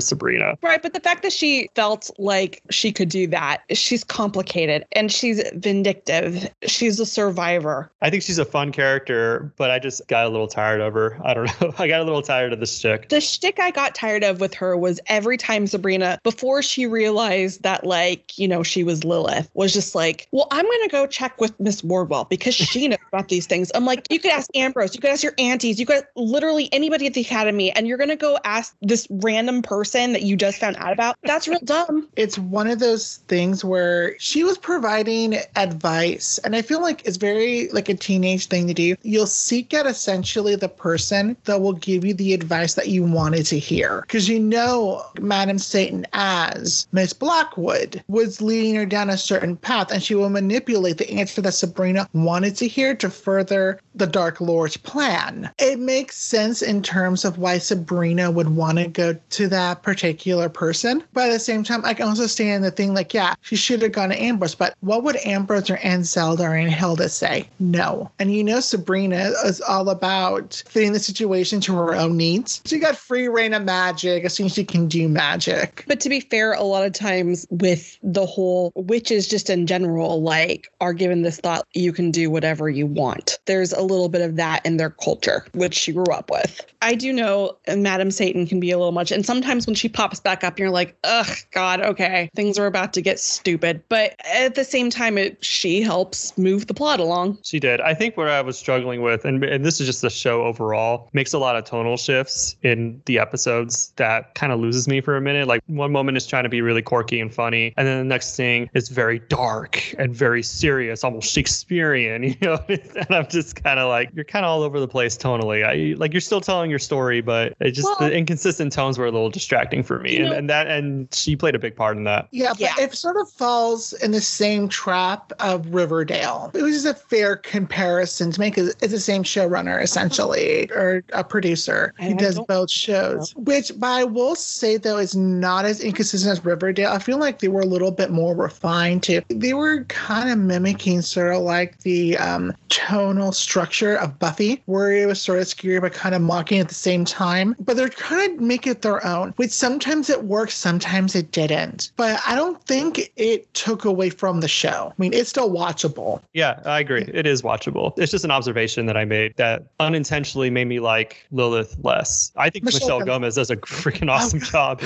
Sabrina. 0.00 0.58
Right, 0.62 0.82
but 0.82 0.92
the 0.92 1.00
fact 1.00 1.22
that 1.22 1.32
she 1.32 1.70
felt 1.74 1.85
like 2.18 2.62
she 2.70 2.92
could 2.92 3.08
do 3.08 3.26
that, 3.28 3.62
she's 3.72 4.04
complicated 4.04 4.84
and 4.92 5.12
she's 5.12 5.42
vindictive. 5.54 6.48
She's 6.66 6.98
a 7.00 7.06
survivor. 7.06 7.90
I 8.02 8.10
think 8.10 8.22
she's 8.22 8.38
a 8.38 8.44
fun 8.44 8.72
character, 8.72 9.52
but 9.56 9.70
I 9.70 9.78
just 9.78 10.06
got 10.08 10.26
a 10.26 10.28
little 10.28 10.48
tired 10.48 10.80
of 10.80 10.94
her. 10.94 11.18
I 11.24 11.34
don't 11.34 11.60
know. 11.60 11.74
I 11.78 11.88
got 11.88 12.00
a 12.00 12.04
little 12.04 12.22
tired 12.22 12.52
of 12.52 12.60
the 12.60 12.66
shtick. 12.66 13.08
The 13.08 13.20
shtick 13.20 13.58
I 13.58 13.70
got 13.70 13.94
tired 13.94 14.24
of 14.24 14.40
with 14.40 14.54
her 14.54 14.76
was 14.76 15.00
every 15.06 15.36
time 15.36 15.66
Sabrina, 15.66 16.18
before 16.22 16.62
she 16.62 16.86
realized 16.86 17.62
that 17.62 17.84
like, 17.84 18.38
you 18.38 18.48
know, 18.48 18.62
she 18.62 18.84
was 18.84 19.04
Lilith, 19.04 19.50
was 19.54 19.72
just 19.72 19.94
like, 19.94 20.28
well, 20.32 20.48
I'm 20.50 20.64
gonna 20.64 20.88
go 20.88 21.06
check 21.06 21.40
with 21.40 21.58
Miss 21.60 21.82
Wardwell 21.84 22.24
because 22.24 22.54
she 22.54 22.88
knows 22.88 22.98
about 23.12 23.28
these 23.28 23.46
things. 23.46 23.70
I'm 23.74 23.84
like, 23.84 24.06
you 24.10 24.18
could 24.18 24.32
ask 24.32 24.50
Ambrose, 24.54 24.94
you 24.94 25.00
could 25.00 25.10
ask 25.10 25.22
your 25.22 25.34
aunties, 25.38 25.78
you 25.78 25.86
could 25.86 26.04
literally 26.16 26.68
anybody 26.72 27.06
at 27.06 27.14
the 27.14 27.20
academy, 27.20 27.70
and 27.72 27.86
you're 27.86 27.98
gonna 27.98 28.16
go 28.16 28.38
ask 28.44 28.74
this 28.82 29.06
random 29.10 29.62
person 29.62 30.12
that 30.12 30.22
you 30.22 30.36
just 30.36 30.58
found 30.58 30.76
out 30.76 30.92
about. 30.92 31.16
That's 31.22 31.48
real 31.48 31.60
dumb. 31.64 31.75
Um, 31.76 32.08
it's 32.16 32.38
one 32.38 32.68
of 32.68 32.78
those 32.78 33.16
things 33.28 33.64
where 33.64 34.18
she 34.18 34.44
was 34.44 34.58
providing 34.58 35.36
advice, 35.56 36.38
and 36.38 36.56
I 36.56 36.62
feel 36.62 36.80
like 36.80 37.04
it's 37.06 37.16
very 37.16 37.68
like 37.68 37.88
a 37.88 37.94
teenage 37.94 38.46
thing 38.46 38.66
to 38.68 38.74
do. 38.74 38.96
You'll 39.02 39.26
seek 39.26 39.74
out 39.74 39.86
essentially 39.86 40.56
the 40.56 40.68
person 40.68 41.36
that 41.44 41.60
will 41.60 41.74
give 41.74 42.04
you 42.04 42.14
the 42.14 42.34
advice 42.34 42.74
that 42.74 42.88
you 42.88 43.02
wanted 43.02 43.44
to 43.46 43.58
hear. 43.58 44.02
Because 44.02 44.28
you 44.28 44.38
know 44.38 45.04
Madam 45.20 45.58
Satan 45.58 46.06
as 46.12 46.86
Miss 46.92 47.12
Blackwood 47.12 48.02
was 48.08 48.40
leading 48.40 48.74
her 48.76 48.86
down 48.86 49.10
a 49.10 49.18
certain 49.18 49.56
path, 49.56 49.90
and 49.92 50.02
she 50.02 50.14
will 50.14 50.30
manipulate 50.30 50.98
the 50.98 51.10
answer 51.10 51.42
that 51.42 51.52
Sabrina 51.52 52.08
wanted 52.12 52.56
to 52.56 52.68
hear 52.68 52.94
to 52.96 53.10
further 53.10 53.80
the 53.94 54.06
Dark 54.06 54.40
Lord's 54.40 54.76
plan. 54.76 55.50
It 55.58 55.78
makes 55.78 56.16
sense 56.16 56.62
in 56.62 56.82
terms 56.82 57.24
of 57.24 57.38
why 57.38 57.58
Sabrina 57.58 58.30
would 58.30 58.50
want 58.50 58.78
to 58.78 58.88
go 58.88 59.16
to 59.30 59.48
that 59.48 59.82
particular 59.82 60.48
person. 60.48 61.02
But 61.12 61.28
at 61.28 61.32
the 61.32 61.38
same 61.40 61.64
time, 61.66 61.84
I 61.84 61.94
can 61.94 62.08
also 62.08 62.26
stand 62.26 62.64
the 62.64 62.70
thing 62.70 62.94
like, 62.94 63.12
yeah, 63.14 63.34
she 63.42 63.56
should 63.56 63.82
have 63.82 63.92
gone 63.92 64.10
to 64.10 64.22
Ambrose, 64.22 64.54
but 64.54 64.74
what 64.80 65.02
would 65.04 65.16
Ambrose 65.24 65.70
or 65.70 65.78
Zelda 66.02 66.44
or 66.44 66.54
Aunt 66.54 66.72
Hilda 66.72 67.08
say? 67.08 67.48
No. 67.58 68.10
And 68.18 68.32
you 68.32 68.44
know, 68.44 68.60
Sabrina 68.60 69.32
is 69.44 69.60
all 69.60 69.88
about 69.90 70.62
fitting 70.68 70.92
the 70.92 70.98
situation 70.98 71.60
to 71.62 71.74
her 71.74 71.94
own 71.94 72.16
needs. 72.16 72.62
She 72.64 72.78
got 72.78 72.96
free 72.96 73.28
reign 73.28 73.54
of 73.54 73.64
magic 73.64 74.24
as 74.24 74.34
soon 74.34 74.46
as 74.46 74.54
she 74.54 74.64
can 74.64 74.88
do 74.88 75.08
magic. 75.08 75.84
But 75.86 76.00
to 76.00 76.08
be 76.08 76.20
fair, 76.20 76.52
a 76.52 76.62
lot 76.62 76.86
of 76.86 76.92
times 76.92 77.46
with 77.50 77.98
the 78.02 78.26
whole 78.26 78.72
witches, 78.74 79.28
just 79.28 79.50
in 79.50 79.66
general, 79.66 80.22
like 80.22 80.68
are 80.80 80.92
given 80.92 81.22
this 81.22 81.38
thought 81.38 81.66
you 81.74 81.92
can 81.92 82.10
do 82.10 82.30
whatever 82.30 82.68
you 82.68 82.86
want. 82.86 83.38
There's 83.46 83.72
a 83.72 83.82
little 83.82 84.08
bit 84.08 84.22
of 84.22 84.36
that 84.36 84.64
in 84.64 84.76
their 84.76 84.90
culture, 84.90 85.46
which 85.52 85.74
she 85.74 85.92
grew 85.92 86.06
up 86.12 86.30
with. 86.30 86.60
I 86.82 86.94
do 86.94 87.12
know 87.12 87.56
Madam 87.68 88.10
Satan 88.10 88.46
can 88.46 88.60
be 88.60 88.70
a 88.70 88.78
little 88.78 88.92
much. 88.92 89.10
And 89.10 89.26
sometimes 89.26 89.66
when 89.66 89.74
she 89.74 89.88
pops 89.88 90.20
back 90.20 90.44
up, 90.44 90.58
you're 90.58 90.70
like, 90.70 90.96
ugh, 91.04 91.26
God, 91.56 91.80
okay, 91.80 92.28
things 92.36 92.58
are 92.58 92.66
about 92.66 92.92
to 92.92 93.00
get 93.00 93.18
stupid. 93.18 93.82
But 93.88 94.14
at 94.30 94.56
the 94.56 94.62
same 94.62 94.90
time, 94.90 95.16
it 95.16 95.42
she 95.42 95.80
helps 95.80 96.36
move 96.36 96.66
the 96.66 96.74
plot 96.74 97.00
along. 97.00 97.38
She 97.42 97.58
did. 97.58 97.80
I 97.80 97.94
think 97.94 98.18
what 98.18 98.28
I 98.28 98.42
was 98.42 98.58
struggling 98.58 99.00
with, 99.00 99.24
and, 99.24 99.42
and 99.42 99.64
this 99.64 99.80
is 99.80 99.86
just 99.86 100.02
the 100.02 100.10
show 100.10 100.44
overall, 100.44 101.08
makes 101.14 101.32
a 101.32 101.38
lot 101.38 101.56
of 101.56 101.64
tonal 101.64 101.96
shifts 101.96 102.56
in 102.62 103.00
the 103.06 103.18
episodes 103.18 103.94
that 103.96 104.34
kind 104.34 104.52
of 104.52 104.60
loses 104.60 104.86
me 104.86 105.00
for 105.00 105.16
a 105.16 105.20
minute. 105.22 105.48
Like 105.48 105.62
one 105.66 105.92
moment 105.92 106.18
is 106.18 106.26
trying 106.26 106.42
to 106.42 106.50
be 106.50 106.60
really 106.60 106.82
quirky 106.82 107.20
and 107.20 107.32
funny, 107.32 107.72
and 107.78 107.86
then 107.86 107.98
the 108.00 108.04
next 108.04 108.36
thing 108.36 108.68
is 108.74 108.90
very 108.90 109.20
dark 109.20 109.94
and 109.98 110.14
very 110.14 110.42
serious, 110.42 111.04
almost 111.04 111.32
Shakespearean, 111.32 112.22
you 112.24 112.36
know? 112.42 112.58
and 112.68 113.06
I'm 113.08 113.28
just 113.28 113.62
kind 113.62 113.80
of 113.80 113.88
like, 113.88 114.10
you're 114.14 114.26
kind 114.26 114.44
of 114.44 114.50
all 114.50 114.62
over 114.62 114.78
the 114.78 114.88
place 114.88 115.16
tonally. 115.16 115.64
I 115.64 115.96
like 115.96 116.12
you're 116.12 116.20
still 116.20 116.42
telling 116.42 116.68
your 116.68 116.78
story, 116.78 117.22
but 117.22 117.54
it 117.60 117.70
just 117.70 117.86
well, 117.86 118.10
the 118.10 118.14
inconsistent 118.14 118.74
tones 118.74 118.98
were 118.98 119.06
a 119.06 119.10
little 119.10 119.30
distracting 119.30 119.82
for 119.82 120.00
me. 120.00 120.16
And, 120.16 120.26
know, 120.26 120.32
and 120.32 120.50
that 120.50 120.66
and 120.66 121.08
she 121.14 121.34
played 121.36 121.54
a 121.54 121.58
big 121.58 121.76
part 121.76 121.96
in 121.96 122.04
that. 122.04 122.28
Yeah, 122.30 122.50
but 122.50 122.60
yeah. 122.60 122.74
it 122.78 122.94
sort 122.94 123.16
of 123.16 123.30
falls 123.30 123.92
in 123.94 124.12
the 124.12 124.20
same 124.20 124.68
trap 124.68 125.32
of 125.40 125.66
Riverdale. 125.74 126.50
It 126.54 126.62
was 126.62 126.82
just 126.82 126.86
a 126.86 126.94
fair 126.94 127.36
comparison 127.36 128.30
to 128.32 128.40
make. 128.40 128.58
It's 128.58 128.74
the 128.80 129.00
same 129.00 129.22
showrunner 129.22 129.82
essentially, 129.82 130.70
or 130.70 131.04
a 131.12 131.24
producer. 131.24 131.94
He 131.98 132.14
does 132.14 132.38
both 132.48 132.70
shows, 132.70 133.34
which 133.36 133.72
but 133.76 133.90
I 133.90 134.04
will 134.04 134.34
say 134.34 134.76
though 134.76 134.98
is 134.98 135.14
not 135.14 135.64
as 135.64 135.80
inconsistent 135.80 136.32
as 136.32 136.44
Riverdale. 136.44 136.92
I 136.92 136.98
feel 136.98 137.18
like 137.18 137.40
they 137.40 137.48
were 137.48 137.60
a 137.60 137.66
little 137.66 137.90
bit 137.90 138.10
more 138.10 138.34
refined 138.34 139.02
too. 139.02 139.22
They 139.28 139.54
were 139.54 139.84
kind 139.84 140.30
of 140.30 140.38
mimicking 140.38 141.02
sort 141.02 141.34
of 141.34 141.42
like 141.42 141.78
the 141.80 142.16
um, 142.18 142.54
tonal 142.68 143.32
structure 143.32 143.96
of 143.96 144.18
Buffy, 144.18 144.62
where 144.66 144.92
it 144.92 145.06
was 145.06 145.20
sort 145.20 145.38
of 145.38 145.48
scary 145.48 145.80
but 145.80 145.92
kind 145.92 146.14
of 146.14 146.22
mocking 146.22 146.58
at 146.58 146.68
the 146.68 146.74
same 146.74 147.04
time. 147.04 147.56
But 147.60 147.76
they're 147.76 147.88
kind 147.88 148.32
of 148.32 148.40
make 148.40 148.66
it 148.66 148.82
their 148.82 149.04
own, 149.06 149.32
which 149.36 149.50
sometimes 149.50 150.10
it 150.10 150.24
works, 150.24 150.54
sometimes 150.54 151.14
it 151.14 151.25
didn't. 151.32 151.92
But 151.96 152.20
I 152.26 152.34
don't 152.34 152.62
think 152.64 153.12
it 153.16 153.52
took 153.54 153.84
away 153.84 154.10
from 154.10 154.40
the 154.40 154.48
show. 154.48 154.92
I 154.92 154.94
mean, 155.00 155.12
it's 155.12 155.28
still 155.28 155.50
watchable. 155.50 156.20
Yeah, 156.32 156.60
I 156.64 156.80
agree. 156.80 157.08
It 157.12 157.26
is 157.26 157.42
watchable. 157.42 157.98
It's 157.98 158.12
just 158.12 158.24
an 158.24 158.30
observation 158.30 158.86
that 158.86 158.96
I 158.96 159.04
made 159.04 159.34
that 159.36 159.64
unintentionally 159.80 160.50
made 160.50 160.66
me 160.66 160.80
like 160.80 161.26
Lilith 161.30 161.76
less. 161.82 162.32
I 162.36 162.50
think 162.50 162.64
Michelle, 162.64 163.00
Michelle 163.00 163.04
Gomez 163.04 163.34
does 163.34 163.50
a 163.50 163.56
freaking 163.56 164.10
awesome 164.10 164.40
job. 164.52 164.82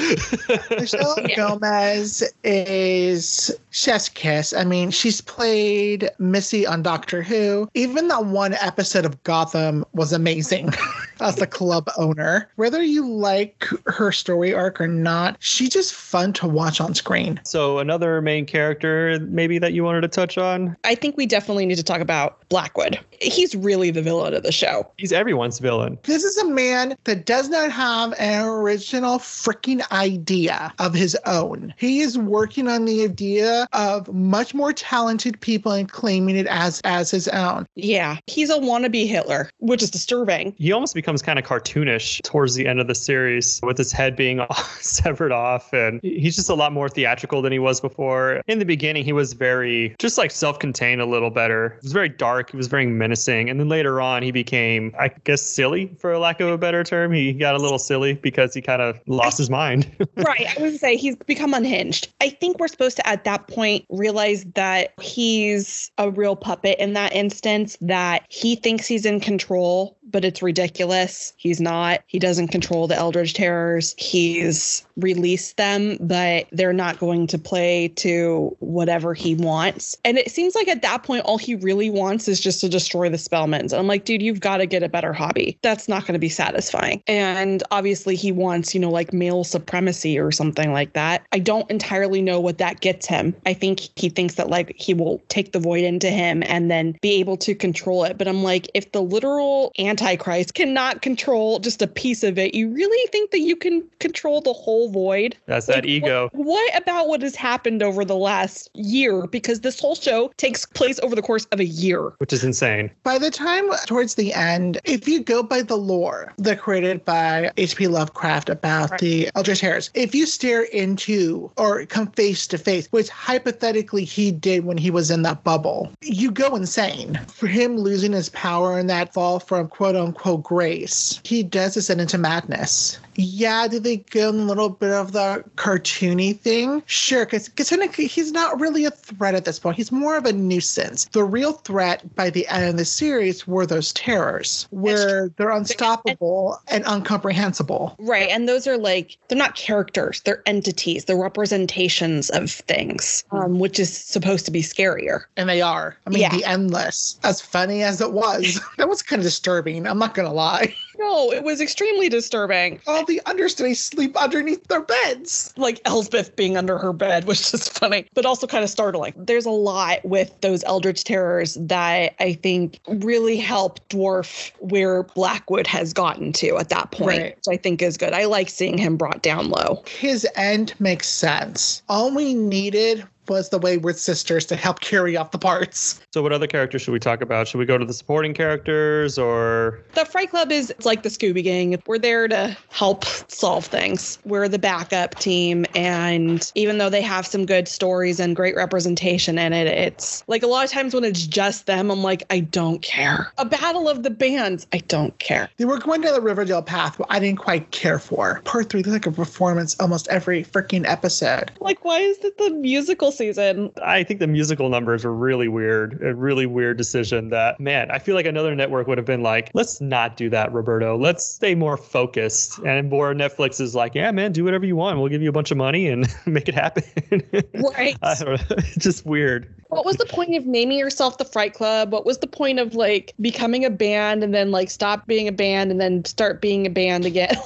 Michelle 0.71 1.17
yeah. 1.29 1.37
Gomez 1.37 2.23
is 2.45 3.51
chef's 3.71 4.09
kiss. 4.09 4.53
I 4.53 4.65
mean, 4.65 4.91
she's 4.91 5.21
played 5.21 6.11
Missy 6.19 6.67
on 6.67 6.83
Doctor 6.83 7.23
Who. 7.23 7.69
Even 7.75 8.09
that 8.09 8.27
one 8.27 8.55
episode 8.55 9.05
of 9.05 9.23
Gotham 9.25 9.85
was 9.93 10.13
amazing 10.13 10.73
as 11.21 11.37
the 11.37 11.47
club 11.47 11.91
owner. 11.97 12.49
Whether 12.57 12.83
you 12.83 13.07
like 13.07 13.69
her 13.87 14.13
story 14.13 14.53
arc 14.55 14.81
or 14.81 14.89
not, 14.89 15.37
she 15.41 15.69
just 15.69 15.95
fun 15.95 16.30
to 16.35 16.47
watch 16.47 16.81
on 16.81 16.95
screen. 16.95 17.41
So, 17.45 17.79
another 17.79 18.21
main 18.21 18.47
character 18.47 19.19
maybe 19.29 19.59
that 19.59 19.73
you 19.73 19.85
wanted 19.85 20.03
to 20.03 20.09
touch 20.09 20.39
on? 20.39 20.77
I 20.85 20.95
think 20.95 21.17
we 21.17 21.27
definitely 21.27 21.67
need 21.67 21.77
to 21.77 21.83
talk 21.83 22.01
about 22.01 22.49
Blackwood. 22.49 22.99
He's 23.21 23.55
really 23.55 23.91
the 23.91 24.03
villain 24.03 24.35
of 24.35 24.43
the 24.43 24.53
show. 24.53 24.91
He's 24.97 25.13
everyone's 25.13 25.59
villain. 25.59 25.99
This 26.05 26.25
is 26.25 26.37
a 26.39 26.47
man 26.47 26.97
that 27.05 27.27
does 27.27 27.49
not 27.49 27.71
have 27.71 28.15
an 28.19 28.45
original 28.47 29.19
freaking 29.19 29.83
idea 29.93 30.73
of 30.79 30.95
his 30.95 31.17
own. 31.27 31.75
He 31.77 32.01
is 32.01 32.19
working 32.19 32.69
on 32.69 32.85
the 32.87 33.05
idea 33.05 33.67
of 33.73 34.13
much 34.13 34.55
more 34.55 34.73
talented 34.73 35.41
people 35.41 35.73
and 35.73 35.91
claiming 35.91 36.37
it 36.37 36.47
as 36.47 36.81
as 36.85 37.11
his 37.11 37.29
own. 37.29 37.67
Yeah, 37.75 38.19
he's 38.27 38.51
a 38.51 38.59
wannabe 38.59 39.07
Hitler, 39.07 39.51
which 39.59 39.83
is 39.83 39.91
disturbing. 39.91 40.55
He 40.59 40.73
almost 40.73 40.95
becomes 40.95 41.23
kind 41.23 41.39
of 41.39 41.45
cartoonish 41.45 42.23
towards 42.23 42.55
the 42.55 42.67
end 42.67 42.81
of 42.81 42.87
the 42.87 42.95
series 42.95 43.61
with 43.63 43.79
his 43.79 43.93
head 43.93 44.17
being 44.17 44.41
severed 44.81 45.33
off 45.33 45.73
and 45.73 46.01
he's 46.21 46.37
just 46.37 46.49
a 46.49 46.55
lot 46.55 46.73
more 46.73 46.89
theatrical 46.89 47.43
than 47.43 47.53
he 47.53 47.59
was 47.59 47.81
before. 47.81 48.43
In 48.47 48.59
the 48.59 48.65
beginning, 48.65 49.05
he 49.05 49.13
was 49.13 49.33
very 49.33 49.95
just 49.99 50.19
like 50.19 50.31
self-contained 50.31 51.01
a 51.01 51.07
little 51.07 51.31
better. 51.31 51.75
It 51.79 51.83
was 51.83 51.93
very 51.93 52.09
dark, 52.09 52.51
he 52.51 52.57
was 52.57 52.69
very 52.69 52.87
menacing, 52.87 53.49
and 53.51 53.59
then 53.59 53.69
later 53.69 54.01
on 54.01 54.23
he 54.23 54.31
became 54.31 54.95
I 54.99 55.09
guess 55.25 55.43
silly 55.43 55.95
for 55.99 56.17
lack 56.19 56.41
of 56.41 56.49
a 56.49 56.59
better 56.59 56.85
term. 56.85 57.13
He 57.13 57.33
got 57.33 57.55
a 57.55 57.59
little 57.59 57.79
silly 57.79 58.15
because 58.15 58.55
he 58.55 58.61
kind 58.61 58.83
of 58.83 59.01
lost 59.07 59.39
his 59.39 59.51
mind. 59.51 59.91
right, 60.17 60.47
I 60.57 60.63
would 60.63 60.79
say 60.79 60.97
he's 60.97 61.17
become 61.17 61.55
unhinged. 61.55 62.13
I 62.21 62.31
think 62.31 62.59
we're 62.59 62.69
supposed 62.69 62.97
to 62.97 63.07
at 63.07 63.25
that 63.25 63.49
point 63.49 63.85
realize 63.89 64.45
that 64.55 64.95
he's 65.01 65.91
a 65.99 66.11
real 66.11 66.37
puppet 66.37 66.79
in 66.79 66.93
that 66.95 67.13
instance 67.15 67.77
that 67.81 68.25
he 68.29 68.57
thinks 68.57 68.87
he's 68.87 69.07
in 69.07 69.21
control 69.21 69.97
but 70.11 70.25
it's 70.25 70.43
ridiculous. 70.43 71.33
He's 71.37 71.61
not. 71.61 72.03
He 72.07 72.19
doesn't 72.19 72.49
control 72.49 72.87
the 72.87 72.97
Eldritch 72.97 73.35
Terrors. 73.35 73.95
He's 73.99 74.85
released 74.97 75.57
them, 75.57 75.97
but 76.01 76.47
they're 76.53 76.73
not 76.73 76.99
going 76.99 77.27
to 77.29 77.39
play 77.39 77.89
to 77.89 78.55
whatever 78.61 79.15
he 79.15 79.35
wants. 79.35 79.97
And 80.05 80.19
it 80.19 80.31
seems 80.31 80.55
like 80.55 80.69
at 80.69 80.83
that 80.83 81.03
point, 81.03 81.25
all 81.25 81.39
he 81.39 81.55
really 81.57 81.91
wants 81.91 82.29
is 82.29 82.41
just 82.41 82.61
to 82.61 82.69
destroy 82.69 83.09
the 83.09 83.17
Spellmans. 83.17 83.73
And 83.73 83.75
I'm 83.75 83.87
like, 83.87 84.05
dude, 84.05 84.23
you've 84.23 84.41
got 84.41 84.59
to 84.59 84.67
get 84.67 84.83
a 84.83 84.89
better 84.89 85.13
hobby. 85.13 85.59
That's 85.63 85.89
not 85.89 86.03
going 86.03 86.15
to 86.15 86.19
be 86.19 86.29
satisfying. 86.29 87.03
And 87.07 87.63
obviously, 87.71 88.17
he 88.17 88.33
wants, 88.33 88.75
you 88.75 88.81
know, 88.81 88.91
like 88.91 89.13
male 89.13 89.45
supremacy 89.45 90.19
or 90.19 90.31
something 90.33 90.73
like 90.73 90.93
that. 90.95 91.25
I 91.33 91.39
don't 91.39 91.71
entirely 91.71 92.23
know 92.23 92.41
what 92.41 92.59
that 92.59 92.81
gets 92.81 93.07
him. 93.07 93.35
I 93.47 93.55
think 93.55 93.81
he 93.97 94.09
thinks 94.09 94.35
that 94.35 94.51
like 94.51 94.75
he 94.77 94.95
will 94.95 95.23
take 95.29 95.53
the 95.53 95.59
void 95.59 95.85
into 95.85 96.11
him 96.11 96.43
and 96.47 96.71
then 96.71 96.97
be 97.01 97.21
able 97.21 97.37
to 97.39 97.55
control 97.55 98.05
it. 98.05 98.19
But 98.19 98.29
I'm 98.29 98.43
like, 98.43 98.69
if 98.75 98.93
the 98.93 99.03
literal 99.03 99.73
Antichrist 100.01 100.55
cannot 100.55 101.03
control 101.03 101.59
just 101.59 101.83
a 101.83 101.87
piece 101.87 102.23
of 102.23 102.39
it, 102.39 102.55
you 102.55 102.69
really 102.71 103.07
think 103.11 103.31
that 103.33 103.41
you 103.41 103.55
can 103.55 103.85
control 103.99 104.41
the 104.41 104.53
whole 104.53 104.89
void? 104.91 105.37
That's 105.47 105.69
Like, 105.69 105.83
that 105.83 105.87
ego. 105.87 106.31
What, 106.33 106.47
what 106.47 106.83
about 106.83 107.09
what 107.09 107.23
has 107.23 107.37
happened 107.37 107.83
over 107.83 108.05
the 108.05 108.17
last 108.17 108.71
year? 108.75 109.27
Because 109.27 109.61
this 109.61 109.79
whole 109.79 109.95
show 109.95 110.33
takes 110.37 110.65
place 110.65 110.99
over 111.03 111.15
the 111.15 111.23
course 111.23 111.45
of 111.53 111.61
a 111.61 111.65
year. 111.65 112.13
Which 112.19 112.33
is 112.33 112.45
insane. 112.45 112.91
By 113.03 113.19
the 113.19 113.31
time 113.31 113.69
towards 113.87 114.15
the 114.15 114.33
end, 114.33 114.81
if 114.85 115.07
you 115.07 115.23
go 115.23 115.43
by 115.43 115.63
the 115.63 115.77
lore 115.77 116.33
that 116.39 116.61
created 116.61 117.05
by 117.05 117.51
H.P. 117.57 117.89
Lovecraft 117.89 118.49
about 118.49 118.91
Right. 118.93 119.01
the 119.01 119.31
Eldritch 119.35 119.61
Terrors, 119.61 119.91
if 119.95 120.15
you 120.15 120.25
stare 120.27 120.63
into 120.63 121.51
or 121.57 121.85
come 121.87 122.07
face 122.13 122.47
to 122.49 122.59
face, 122.59 122.89
which 122.91 123.09
hypothetically 123.11 124.05
he 124.05 124.31
did 124.33 124.65
when 124.65 124.79
he 124.79 124.91
was 124.91 125.11
in 125.11 125.23
that 125.23 125.45
bubble, 125.45 125.91
you 126.01 126.31
go 126.31 126.57
insane. 126.57 127.21
For 127.29 127.47
him 127.47 127.77
losing 127.77 128.13
his 128.13 128.31
power 128.31 128.79
in 128.79 128.87
that 128.87 129.13
fall 129.13 129.41
from 129.41 129.69
quote 129.69 129.90
unquote 129.97 130.43
grace, 130.43 131.21
he 131.25 131.43
does 131.43 131.75
descend 131.75 132.01
into 132.01 132.19
madness. 132.19 132.99
Yeah, 133.23 133.69
did 133.69 133.85
they 133.85 133.99
go 133.99 134.31
in 134.31 134.37
a 134.41 134.45
little 134.45 134.71
bit 134.71 134.93
of 134.93 135.13
the 135.13 135.45
cartoony 135.57 136.39
thing? 136.39 136.83
Sure, 136.87 137.27
because 137.27 137.49
technically 137.49 138.07
he's 138.07 138.33
not 138.33 138.59
really 138.59 138.85
a 138.87 138.91
threat 138.91 139.35
at 139.35 139.45
this 139.45 139.59
point. 139.59 139.77
He's 139.77 139.93
more 139.93 140.17
of 140.17 140.25
a 140.25 140.33
nuisance. 140.33 141.05
The 141.13 141.25
real 141.25 141.53
threat 141.53 142.15
by 142.15 142.31
the 142.31 142.47
end 142.49 142.69
of 142.69 142.77
the 142.77 142.85
series 142.85 143.47
were 143.47 143.67
those 143.67 143.93
terrors, 143.93 144.67
where 144.71 145.29
they're 145.37 145.51
unstoppable 145.51 146.59
and 146.69 146.85
incomprehensible. 146.87 147.95
Right. 147.99 148.29
And 148.31 148.49
those 148.49 148.67
are 148.67 148.79
like, 148.79 149.19
they're 149.29 149.37
not 149.39 149.55
characters, 149.55 150.23
they're 150.23 150.43
entities, 150.47 151.05
they're 151.05 151.17
representations 151.17 152.31
of 152.31 152.51
things, 152.51 153.25
um, 153.33 153.59
which 153.59 153.79
is 153.79 153.95
supposed 153.97 154.45
to 154.47 154.51
be 154.51 154.63
scarier. 154.63 155.25
And 155.37 155.49
they 155.49 155.61
are. 155.61 155.97
I 156.07 156.11
mean, 156.11 156.23
Yeah. 156.23 156.31
the 156.37 156.45
endless. 156.45 157.19
As 157.23 157.41
funny 157.41 157.83
as 157.83 158.01
it 158.01 158.13
was, 158.13 158.61
that 158.79 158.89
was 158.89 159.03
kind 159.03 159.21
of 159.21 159.25
disturbing. 159.25 159.87
I'm 159.87 159.99
not 159.99 160.15
gonna 160.15 160.33
lie. 160.33 160.75
No, 161.01 161.33
it 161.33 161.43
was 161.43 161.61
extremely 161.61 162.09
disturbing. 162.09 162.79
All 162.87 163.05
the 163.05 163.21
understudies 163.27 163.83
sleep 163.83 164.17
underneath 164.17 164.63
their 164.69 164.83
beds. 164.83 165.53
Like 165.57 165.81
Elsbeth 165.87 166.37
being 166.37 166.57
under 166.57 166.77
her 166.79 166.93
bed 166.93 167.25
was 167.25 167.39
just 167.51 167.79
funny, 167.79 168.07
but 168.15 168.27
also 168.27 168.47
kind 168.47 168.63
of 168.63 168.71
startling. 168.71 169.15
There's 169.17 169.47
a 169.47 169.51
lot 169.51 170.05
with 170.05 170.39
those 170.43 170.63
Eldritch 170.65 171.05
Terrors 171.05 171.55
that 171.61 172.15
I 172.21 172.35
think 172.35 172.81
really 172.87 173.39
help 173.39 173.81
dwarf 173.89 174.53
where 174.59 175.03
Blackwood 175.05 175.67
has 175.67 175.93
gotten 175.93 176.33
to 176.35 176.59
at 176.59 176.69
that 176.69 176.91
point, 176.93 177.09
Right. 177.09 177.37
which 177.37 177.49
I 177.49 177.57
think 177.57 177.81
is 177.83 177.97
good. 177.97 178.13
I 178.13 178.27
like 178.27 178.51
seeing 178.51 178.77
him 178.77 178.97
brought 178.97 179.23
down 179.23 179.49
low. 179.49 179.83
His 179.99 180.27
end 180.37 180.75
makes 180.79 181.09
sense. 181.09 181.83
All 181.89 182.15
we 182.15 182.35
needed 182.35 183.07
was 183.31 183.49
the 183.49 183.59
Wayward 183.59 183.97
Sisters 183.97 184.45
to 184.47 184.57
help 184.57 184.81
carry 184.81 185.17
off 185.17 185.31
the 185.31 185.39
parts. 185.39 186.01
So, 186.13 186.21
what 186.23 186.33
other 186.33 186.49
characters 186.49 186.83
should 186.83 186.93
we 186.93 186.99
talk 186.99 187.23
about? 187.23 187.49
Should 187.49 187.59
we 187.59 187.65
go 187.65 187.79
to 187.79 187.85
the 187.85 187.95
supporting 187.95 188.35
characters 188.35 189.17
or 189.17 189.81
The 189.95 190.05
Fright 190.05 190.31
Club 190.31 190.51
is 190.51 190.71
it's 190.71 190.85
like 190.85 191.05
the 191.05 191.09
Scooby 191.09 191.43
Gang. 191.43 191.81
We're 191.87 191.99
there 191.99 192.27
to 192.27 192.57
help 192.71 193.05
solve 193.31 193.65
things. 193.65 194.19
We're 194.25 194.49
the 194.49 194.59
backup 194.59 195.15
team. 195.15 195.65
And 195.75 196.51
even 196.57 196.79
though 196.79 196.91
they 196.91 197.03
have 197.03 197.25
some 197.25 197.47
good 197.47 197.69
stories 197.69 198.19
and 198.19 198.35
great 198.35 198.57
representation 198.57 199.39
in 199.39 199.53
it, 199.53 199.69
it's 199.69 200.25
like 200.27 200.43
a 200.43 200.49
lot 200.49 200.65
of 200.65 200.71
times 200.71 200.93
when 200.93 201.05
it's 201.05 201.27
just 201.27 201.67
them, 201.67 201.91
I'm 201.91 202.03
like, 202.03 202.25
I 202.31 202.41
don't 202.41 202.83
care. 202.83 203.33
A 203.39 203.45
battle 203.45 203.89
of 203.89 204.03
the 204.03 204.11
bands, 204.11 204.67
I 204.73 204.79
don't 204.79 205.17
care. 205.21 205.49
They 205.57 205.65
were 205.65 205.79
going 205.79 206.01
down 206.01 206.15
the 206.15 206.21
Riverdale 206.21 206.63
path, 206.63 206.99
but 206.99 207.07
I 207.11 207.21
didn't 207.21 207.39
quite 207.39 207.71
care 207.71 208.01
for. 208.01 208.41
Part 208.45 208.71
three, 208.71 208.83
there's 208.83 208.95
like 208.95 209.07
a 209.07 209.13
performance 209.13 209.77
almost 209.79 210.09
every 210.09 210.43
freaking 210.43 210.85
episode. 210.85 211.53
Like, 211.61 211.85
why 211.85 212.01
is 212.01 212.19
it 212.19 212.37
the 212.37 212.51
musical 212.51 213.13
season? 213.21 213.71
I 213.83 214.03
think 214.03 214.19
the 214.19 214.27
musical 214.27 214.71
numbers 214.71 215.05
were 215.05 215.15
really 215.15 215.47
weird. 215.49 216.03
A 216.03 216.15
really 216.15 216.47
weird 216.47 216.79
decision 216.79 217.29
that, 217.31 217.61
man, 217.61 217.91
I 217.91 217.99
feel 217.99 218.15
like 218.15 218.25
another 218.25 218.55
network 218.55 218.87
would 218.87 218.97
have 218.97 219.07
been 219.07 219.23
like, 219.23 219.51
let's 219.53 219.79
not 219.81 220.17
do 220.17 220.31
that, 220.31 220.51
Roberto. 220.53 220.97
Let's 220.97 221.25
stay 221.25 221.55
more 221.55 221.77
focused. 221.77 222.59
And 222.61 222.89
more 222.89 223.13
Netflix 223.13 223.61
is 223.61 223.75
like, 223.75 223.95
yeah, 223.95 224.11
man, 224.11 224.33
do 224.33 224.43
whatever 224.43 224.65
you 224.65 224.75
want. 224.77 224.99
We'll 224.99 225.09
give 225.09 225.21
you 225.21 225.29
a 225.29 225.33
bunch 225.33 225.51
of 225.51 225.59
money 225.59 225.89
and 225.89 226.07
make 226.27 226.49
it 226.49 226.55
happen. 226.55 226.83
Right. 227.53 227.97
I 228.03 228.15
don't 228.15 228.51
know. 228.51 228.57
It's 228.59 228.77
just 228.77 229.05
weird. 229.05 229.55
What 229.69 229.85
was 229.85 229.97
the 229.97 230.07
point 230.07 230.35
of 230.35 230.47
naming 230.47 230.79
yourself 230.79 231.19
the 231.19 231.25
Fright 231.25 231.55
Club? 231.55 231.93
What 231.93 232.05
was 232.05 232.19
the 232.19 232.27
point 232.27 232.59
of 232.59 232.75
like 232.75 233.15
becoming 233.21 233.65
a 233.65 233.71
band 233.71 234.25
and 234.25 234.35
then 234.35 234.51
like 234.51 234.71
stop 234.71 235.07
being 235.07 235.29
a 235.29 235.33
band 235.33 235.71
and 235.71 235.81
then 235.81 236.05
start 236.05 236.41
being 236.41 236.67
a 236.67 236.71
band 236.71 237.05
again? 237.05 237.37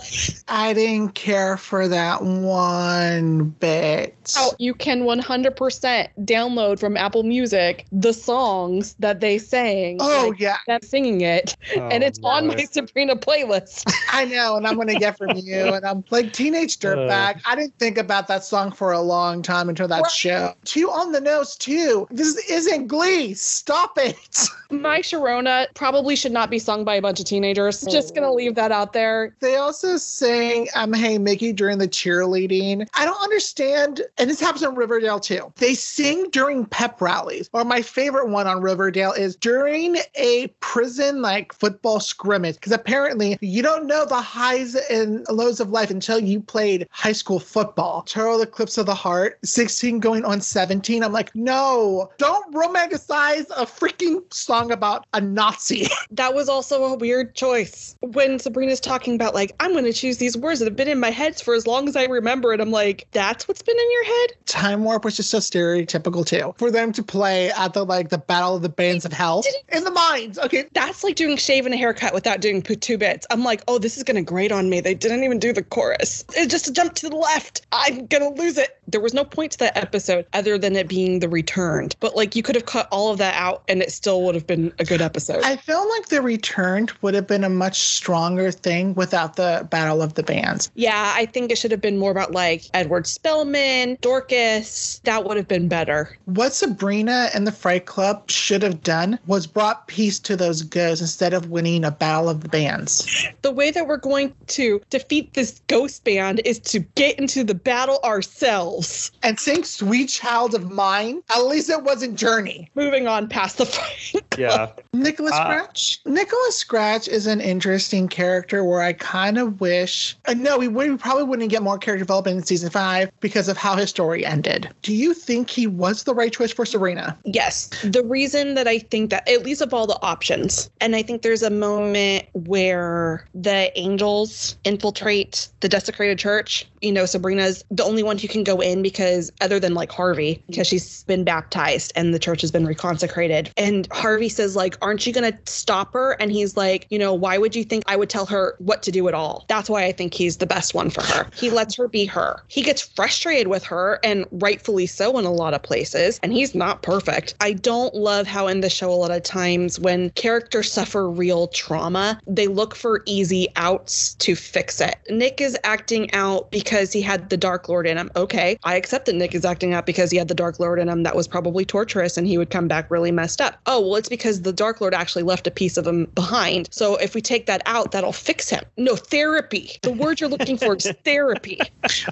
I 0.49 0.73
didn't 0.73 1.15
care 1.15 1.57
for 1.57 1.89
that 1.89 2.23
one 2.23 3.51
bit. 3.61 4.17
how 4.35 4.53
you 4.59 4.75
can 4.75 5.03
100% 5.03 5.64
download 5.71 6.79
from 6.79 6.97
Apple 6.97 7.23
Music 7.23 7.87
the 7.93 8.13
songs 8.13 8.95
that 8.99 9.21
they 9.21 9.39
sang. 9.39 9.99
Oh, 10.01 10.29
like, 10.31 10.41
yeah, 10.41 10.57
them 10.67 10.81
singing 10.83 11.21
it, 11.23 11.57
and 11.75 12.03
Oh, 12.03 12.07
it's 12.07 12.19
on 12.25 12.49
my. 12.49 12.65
Sabrina 12.65 13.15
playlist. 13.17 13.85
I 14.13 14.25
know, 14.25 14.57
and 14.57 14.67
I'm 14.67 14.77
gonna 14.77 14.99
get 14.99 15.17
from 15.17 15.37
you. 15.37 15.55
And 15.75 15.85
I'm 15.85 16.05
like 16.11 16.33
teenage 16.33 16.79
dirtbag. 16.79 17.41
I 17.45 17.57
didn't 17.57 17.77
think 17.79 17.99
about 17.99 18.29
that 18.29 18.45
song 18.45 18.71
for 18.71 18.93
a 18.93 19.01
long 19.01 19.43
time 19.43 19.69
until 19.69 19.89
that 19.89 20.03
Right. 20.03 20.11
show. 20.11 20.55
Too 20.65 20.91
on 20.91 21.13
the 21.13 21.21
nose 21.21 21.57
too. 21.57 22.07
This 22.11 22.37
isn't 22.49 22.87
Glee. 22.87 23.35
Stop 23.35 23.99
it. 23.99 24.17
my 24.71 25.01
Sharona 25.01 25.67
probably 25.75 26.17
should 26.17 26.33
not 26.33 26.51
be 26.51 26.59
sung 26.59 26.85
by 26.85 26.95
a 26.97 27.03
bunch 27.03 27.19
of 27.21 27.27
teenagers. 27.27 27.81
Just 27.91 28.15
gonna 28.15 28.33
leave 28.33 28.55
that 28.55 28.71
out 28.73 28.93
there. 28.93 29.35
They 29.41 29.57
also 29.57 29.97
sang 29.97 30.69
um, 30.75 30.93
Hey 30.93 31.19
Mickey 31.19 31.53
during 31.53 31.79
the 31.79 31.89
cheerleading. 31.89 32.87
I 32.95 33.05
don't 33.05 33.21
understand, 33.23 34.03
and 34.19 34.29
this 34.31 34.41
happens 34.41 34.63
on 34.63 34.75
Riverdale 34.75 35.21
too. 35.21 35.53
They 35.57 35.75
sing 35.75 36.31
during 36.31 36.67
pep 36.67 37.01
rallies. 37.01 37.49
Or 37.53 37.65
my 37.65 37.83
favorite 37.83 38.29
one 38.29 38.47
on 38.47 38.61
Riverdale 38.61 39.13
is 39.13 39.37
during 39.37 39.99
a 40.17 40.49
prison 40.61 41.23
like 41.23 41.53
football 41.53 42.01
scrimmage. 42.01 42.57
Because 42.57 42.73
apparently 42.73 43.39
you 43.41 43.63
don't 43.63 43.87
know 43.87 44.05
the 44.05 44.21
highs 44.21 44.75
and 44.75 45.25
lows 45.31 45.61
of 45.61 45.71
life 45.71 45.91
until 45.91 46.19
you 46.19 46.41
played 46.41 46.89
high 46.91 47.13
school 47.13 47.39
football. 47.39 48.03
Total 48.03 48.43
Eclipse 48.43 48.79
of 48.79 48.87
the 48.87 48.95
Heart, 48.95 49.39
16 49.45 50.01
going 50.01 50.25
on 50.25 50.41
17. 50.41 51.05
I'm 51.05 51.13
like, 51.13 51.35
no, 51.35 52.11
don't 52.19 52.53
romanticize 52.53 53.47
a 53.51 53.65
freaking 53.65 54.23
song 54.33 54.73
about 54.73 55.07
a 55.13 55.21
Nazi. 55.21 55.89
That 56.11 56.35
was 56.35 56.49
also 56.49 56.85
a 56.85 56.95
weird 56.95 57.35
choice. 57.35 57.97
When 58.01 58.39
Sabrina's 58.39 58.79
talking 58.79 59.17
about 59.17 59.35
like, 59.35 59.53
I'm 59.59 59.75
gonna 59.75 59.93
choose 59.93 60.19
these 60.19 60.37
words 60.37 60.61
that 60.61 60.67
have 60.67 60.77
been 60.77 60.87
in 60.87 61.01
my 61.01 61.11
head 61.11 61.41
for 61.41 61.55
as 61.55 61.67
long 61.67 61.89
as 61.89 61.97
I 61.97 62.05
remember 62.05 62.53
it, 62.53 62.61
I'm 62.61 62.71
like, 62.71 63.07
that's 63.11 63.49
what's 63.49 63.63
been 63.63 63.77
in 63.77 63.93
your 63.93 64.05
head? 64.05 64.31
Time 64.47 64.85
Warp 64.85 65.05
was 65.05 65.17
just 65.17 65.34
so 65.43 65.59
stereotypical 65.59 66.27
too. 66.27 66.55
For 66.59 66.71
them 66.71 66.93
to 66.93 67.03
play 67.03 67.51
at 67.51 67.73
the 67.73 67.85
like 67.85 68.11
the 68.11 68.19
Battle 68.19 68.57
of 68.57 68.63
the 68.63 68.69
Bands 68.69 69.05
of 69.05 69.13
Hell 69.13 69.43
in 69.73 69.85
the 69.85 69.91
mines. 69.91 70.39
Okay, 70.39 70.67
That's 70.73 71.03
like 71.05 71.17
doing 71.17 71.37
shave 71.37 71.65
and 71.67 71.75
a 71.75 71.79
haircut 71.79 72.15
without 72.15 72.41
doing 72.41 72.63
two 72.63 72.99
bits. 72.99 73.27
I'm 73.31 73.45
like, 73.45 73.63
oh, 73.69 73.79
this 73.79 73.97
is 73.97 74.03
gonna 74.03 74.23
grate 74.23 74.53
on 74.53 74.71
me. 74.71 74.81
They 74.81 74.95
didn't 74.95 75.25
even 75.25 75.39
do 75.39 75.53
the 75.53 75.63
chorus. 75.63 76.25
It's 76.37 76.51
just 76.51 76.69
a 76.69 76.73
jump 76.73 76.95
to 76.95 77.09
the 77.09 77.17
left. 77.17 77.67
I'm 77.73 78.07
gonna 78.07 78.31
lose 78.31 78.59
it. 78.59 78.79
There 78.87 79.01
was 79.01 79.15
no 79.15 79.25
point 79.25 79.53
to 79.53 79.59
that 79.61 79.77
episode 79.77 80.27
other 80.33 80.59
than 80.59 80.77
it 80.77 80.89
being 80.89 81.21
the 81.21 81.29
returned. 81.29 81.97
But 82.01 82.15
like, 82.17 82.37
you 82.37 82.43
could 82.43 82.55
have 82.55 82.67
cut 82.67 82.87
all 82.91 83.11
of 83.11 83.19
that 83.19 83.35
out, 83.35 83.63
and 83.69 83.83
it 83.83 83.91
still 83.91 84.23
would 84.23 84.35
have 84.35 84.47
been 84.47 84.73
a 84.79 84.85
good 84.85 85.01
episode. 85.01 85.43
I 85.43 85.57
feel 85.57 85.89
like 85.89 86.09
the 86.09 86.21
returned 86.23 86.93
would 87.03 87.15
have 87.15 87.27
been 87.27 87.45
a 87.45 87.49
much 87.49 87.81
stronger 87.81 88.51
thing 88.51 88.95
without 88.95 89.37
the 89.37 89.67
Battle 89.71 90.03
of 90.03 90.15
the 90.15 90.23
Bands. 90.23 90.71
yeah, 90.75 91.13
I 91.17 91.27
think 91.27 91.51
it 91.51 91.59
should 91.59 91.71
have 91.71 91.81
been 91.81 91.99
more 91.99 92.11
about 92.11 92.33
like 92.33 92.65
Edward 92.75 93.07
Spellman, 93.07 93.97
Dorcas. 94.01 95.01
That 95.05 95.24
would 95.25 95.37
have 95.37 95.49
been 95.49 95.69
better. 95.69 96.17
What 96.27 96.55
Sabrina 96.55 97.31
and 97.35 97.47
the 97.47 97.53
Fright 97.53 97.87
Club 97.87 98.31
should 98.31 98.63
have 98.63 98.83
done 98.83 99.19
was 99.27 99.47
brought 99.47 99.87
peace 99.89 100.19
to 100.21 100.37
those 100.37 100.63
ghosts 100.63 101.01
instead 101.01 101.33
of 101.35 101.51
winning 101.51 101.85
a 101.85 101.91
Battle 101.91 102.29
of 102.29 102.41
the 102.43 102.49
Bands. 102.49 103.07
The 103.43 103.51
way 103.51 103.71
that 103.71 103.87
we're 103.87 103.97
going 103.97 104.35
to 104.49 104.81
defeat 104.91 105.35
this 105.35 105.61
ghost 105.67 106.05
band 106.05 106.41
is 106.45 106.59
to 106.61 106.81
get 106.81 107.19
into 107.19 107.45
the 107.45 107.55
battle 107.55 107.99
ourselves. 108.05 109.11
And 109.23 109.39
sing 109.39 109.65
Sweet 109.65 110.09
Child 110.09 110.55
of 110.55 110.71
Mine, 110.71 111.23
at 111.35 111.43
least 111.47 111.71
it 111.71 111.83
wasn't 111.83 112.19
Journey. 112.19 112.71
Moving 112.75 113.07
on 113.09 113.29
past 113.29 113.59
the 113.59 113.67
fight. 113.67 114.23
Yeah. 114.37 114.71
Nicholas 114.93 115.33
Uh, 115.33 115.45
Scratch. 115.45 116.01
Nicholas 116.05 116.57
Scratch 116.57 117.09
is 117.09 117.27
an 117.27 117.41
interesting 117.41 118.09
character 118.09 118.65
where 118.65 118.83
I 118.83 118.93
kind 118.93 119.39
of 119.39 119.61
wish. 119.61 120.17
Uh, 120.27 120.35
no, 120.35 120.59
we, 120.59 120.69
would, 120.69 120.91
we 120.91 120.97
probably 120.97 121.25
wouldn't 121.25 121.51
get 121.51 121.63
more 121.63 121.79
character 121.79 122.05
development 122.05 122.39
in 122.39 122.43
season 122.45 122.71
five 122.71 123.11
because 123.21 123.49
of 123.49 123.57
how 123.57 123.77
his 123.77 123.91
story 123.91 124.27
ended. 124.27 124.69
Do 124.83 124.95
you 124.95 125.14
think 125.15 125.49
he 125.49 125.67
was 125.67 126.05
the 126.05 126.15
right 126.15 126.33
choice 126.33 126.53
for 126.53 126.67
Sabrina? 126.67 127.17
Yes. 127.25 127.71
The 127.83 128.05
reason 128.05 128.55
that 128.55 128.69
I 128.69 128.79
think 128.79 129.11
that, 129.11 129.29
at 129.29 129.45
least 129.45 129.61
of 129.61 129.73
all 129.73 129.87
the 129.87 130.01
options, 130.03 130.71
and 130.81 130.95
I 130.95 131.03
think 131.03 131.23
there's 131.23 131.43
a 131.43 131.51
moment 131.51 132.27
where 132.33 133.27
the 133.35 133.77
angels 133.79 134.57
infiltrate 134.65 135.49
the 135.61 135.69
desecrated 135.69 136.19
church. 136.19 136.67
You 136.83 136.93
know, 136.93 137.07
Sabrina's 137.07 137.65
the 137.71 137.85
only 137.85 138.03
one 138.03 138.19
who 138.19 138.29
can 138.29 138.45
go 138.45 138.61
in 138.61 138.83
because, 138.83 139.33
other 139.41 139.59
than 139.59 139.75
like 139.75 139.91
Harvey, 139.91 140.43
because 140.49 140.67
she's 140.67 141.05
been 141.05 141.25
baptized 141.25 141.93
and 141.97 142.13
the 142.13 142.19
church 142.19 142.41
has 142.43 142.51
been 142.51 142.67
reconsecrated. 142.67 143.51
And 143.57 143.89
Harvey 143.93 144.29
says, 144.29 144.57
like, 144.57 144.77
aren't 144.83 145.07
you 145.07 145.13
going 145.13 145.33
to 145.33 145.39
stop 145.51 145.93
her? 145.95 146.13
And 146.21 146.31
he's 146.33 146.57
like, 146.57 146.87
you 146.91 146.99
know, 146.99 147.15
why 147.15 147.39
would 147.39 147.57
you 147.57 147.65
think 147.65 147.85
I 147.87 147.97
would 147.97 148.11
tell 148.11 148.27
her 148.27 148.57
what 148.59 148.83
to 148.83 148.93
do 148.93 149.09
at 149.09 149.15
all? 149.15 149.45
That's 149.49 149.71
why 149.71 149.85
I 149.85 149.93
think 149.93 150.15
he's 150.15 150.39
the 150.39 150.47
best 150.47 150.75
one 150.75 150.91
for 150.91 151.03
her. 151.03 151.29
He 151.35 151.51
lets 151.51 151.77
her 151.77 151.89
be 151.89 152.05
her. 152.07 152.43
He 152.49 152.63
gets 152.63 152.83
frustrated 152.83 153.49
with 153.49 153.65
her, 153.65 154.01
and 154.03 154.27
rightfully 154.31 154.87
so 154.87 155.04
in 155.19 155.25
a 155.25 155.33
lot 155.33 155.55
of 155.55 155.63
places. 155.63 156.19
And 156.23 156.33
he's 156.33 156.55
not 156.55 156.83
perfect. 156.83 157.35
I 157.41 157.53
don't 157.53 157.95
love 157.95 158.27
how 158.27 158.47
in 158.47 158.61
the 158.61 158.71
show, 158.71 158.91
a 158.91 158.95
lot 158.95 159.11
of 159.11 159.23
times 159.23 159.79
when 159.79 160.11
characters 160.11 160.71
suffer 160.71 161.09
real 161.09 161.49
trauma, 161.49 162.21
they 162.27 162.47
look 162.47 162.75
for 162.75 163.03
easy 163.07 163.49
outs 163.57 164.15
to 164.15 164.35
fix 164.35 164.81
it. 164.81 164.97
Nick 165.11 165.41
is 165.41 165.59
acting 165.65 166.13
out 166.13 166.51
because 166.51 166.93
he 166.93 167.03
had 167.03 167.31
the 167.31 167.37
Dark 167.37 167.69
Lord 167.69 167.87
in 167.87 167.99
him. 167.99 168.11
Okay, 168.17 168.59
I 168.65 168.77
accept 168.77 169.07
that 169.07 169.15
Nick 169.15 169.35
is 169.35 169.45
acting 169.45 169.75
out 169.75 169.87
because 169.87 170.11
he 170.11 170.17
had 170.17 170.29
the 170.29 170.35
Dark 170.35 170.59
Lord 170.59 170.79
in 170.79 170.89
him 170.89 171.03
that 171.03 171.17
was 171.17 171.29
probably 171.29 171.65
torturous 171.65 172.17
and 172.17 172.27
he 172.27 172.39
would 172.39 172.51
come 172.51 172.69
back 172.69 172.91
really 172.91 173.11
messed 173.11 173.41
up. 173.41 173.59
Oh, 173.67 173.81
well, 173.81 173.97
it's 173.97 174.09
because 174.09 174.43
the 174.43 174.53
Dark 174.53 174.81
Lord 174.81 174.95
actually 174.95 175.23
left 175.23 175.47
a 175.47 175.51
piece 175.51 175.77
of 175.77 175.87
him 175.87 176.07
behind. 176.15 176.69
So 176.73 176.97
if 176.97 177.15
we 177.15 177.21
take 177.21 177.47
that 177.47 177.63
out, 177.67 177.93
that'll 177.93 178.13
fix 178.13 178.49
him. 178.49 178.65
No, 178.77 178.97
therapy. 178.97 179.79
The 179.83 179.93
word 179.93 180.21
you're 180.21 180.31
looking 180.31 180.57
for 180.57 180.77
is 180.77 180.87
therapy. 181.05 181.61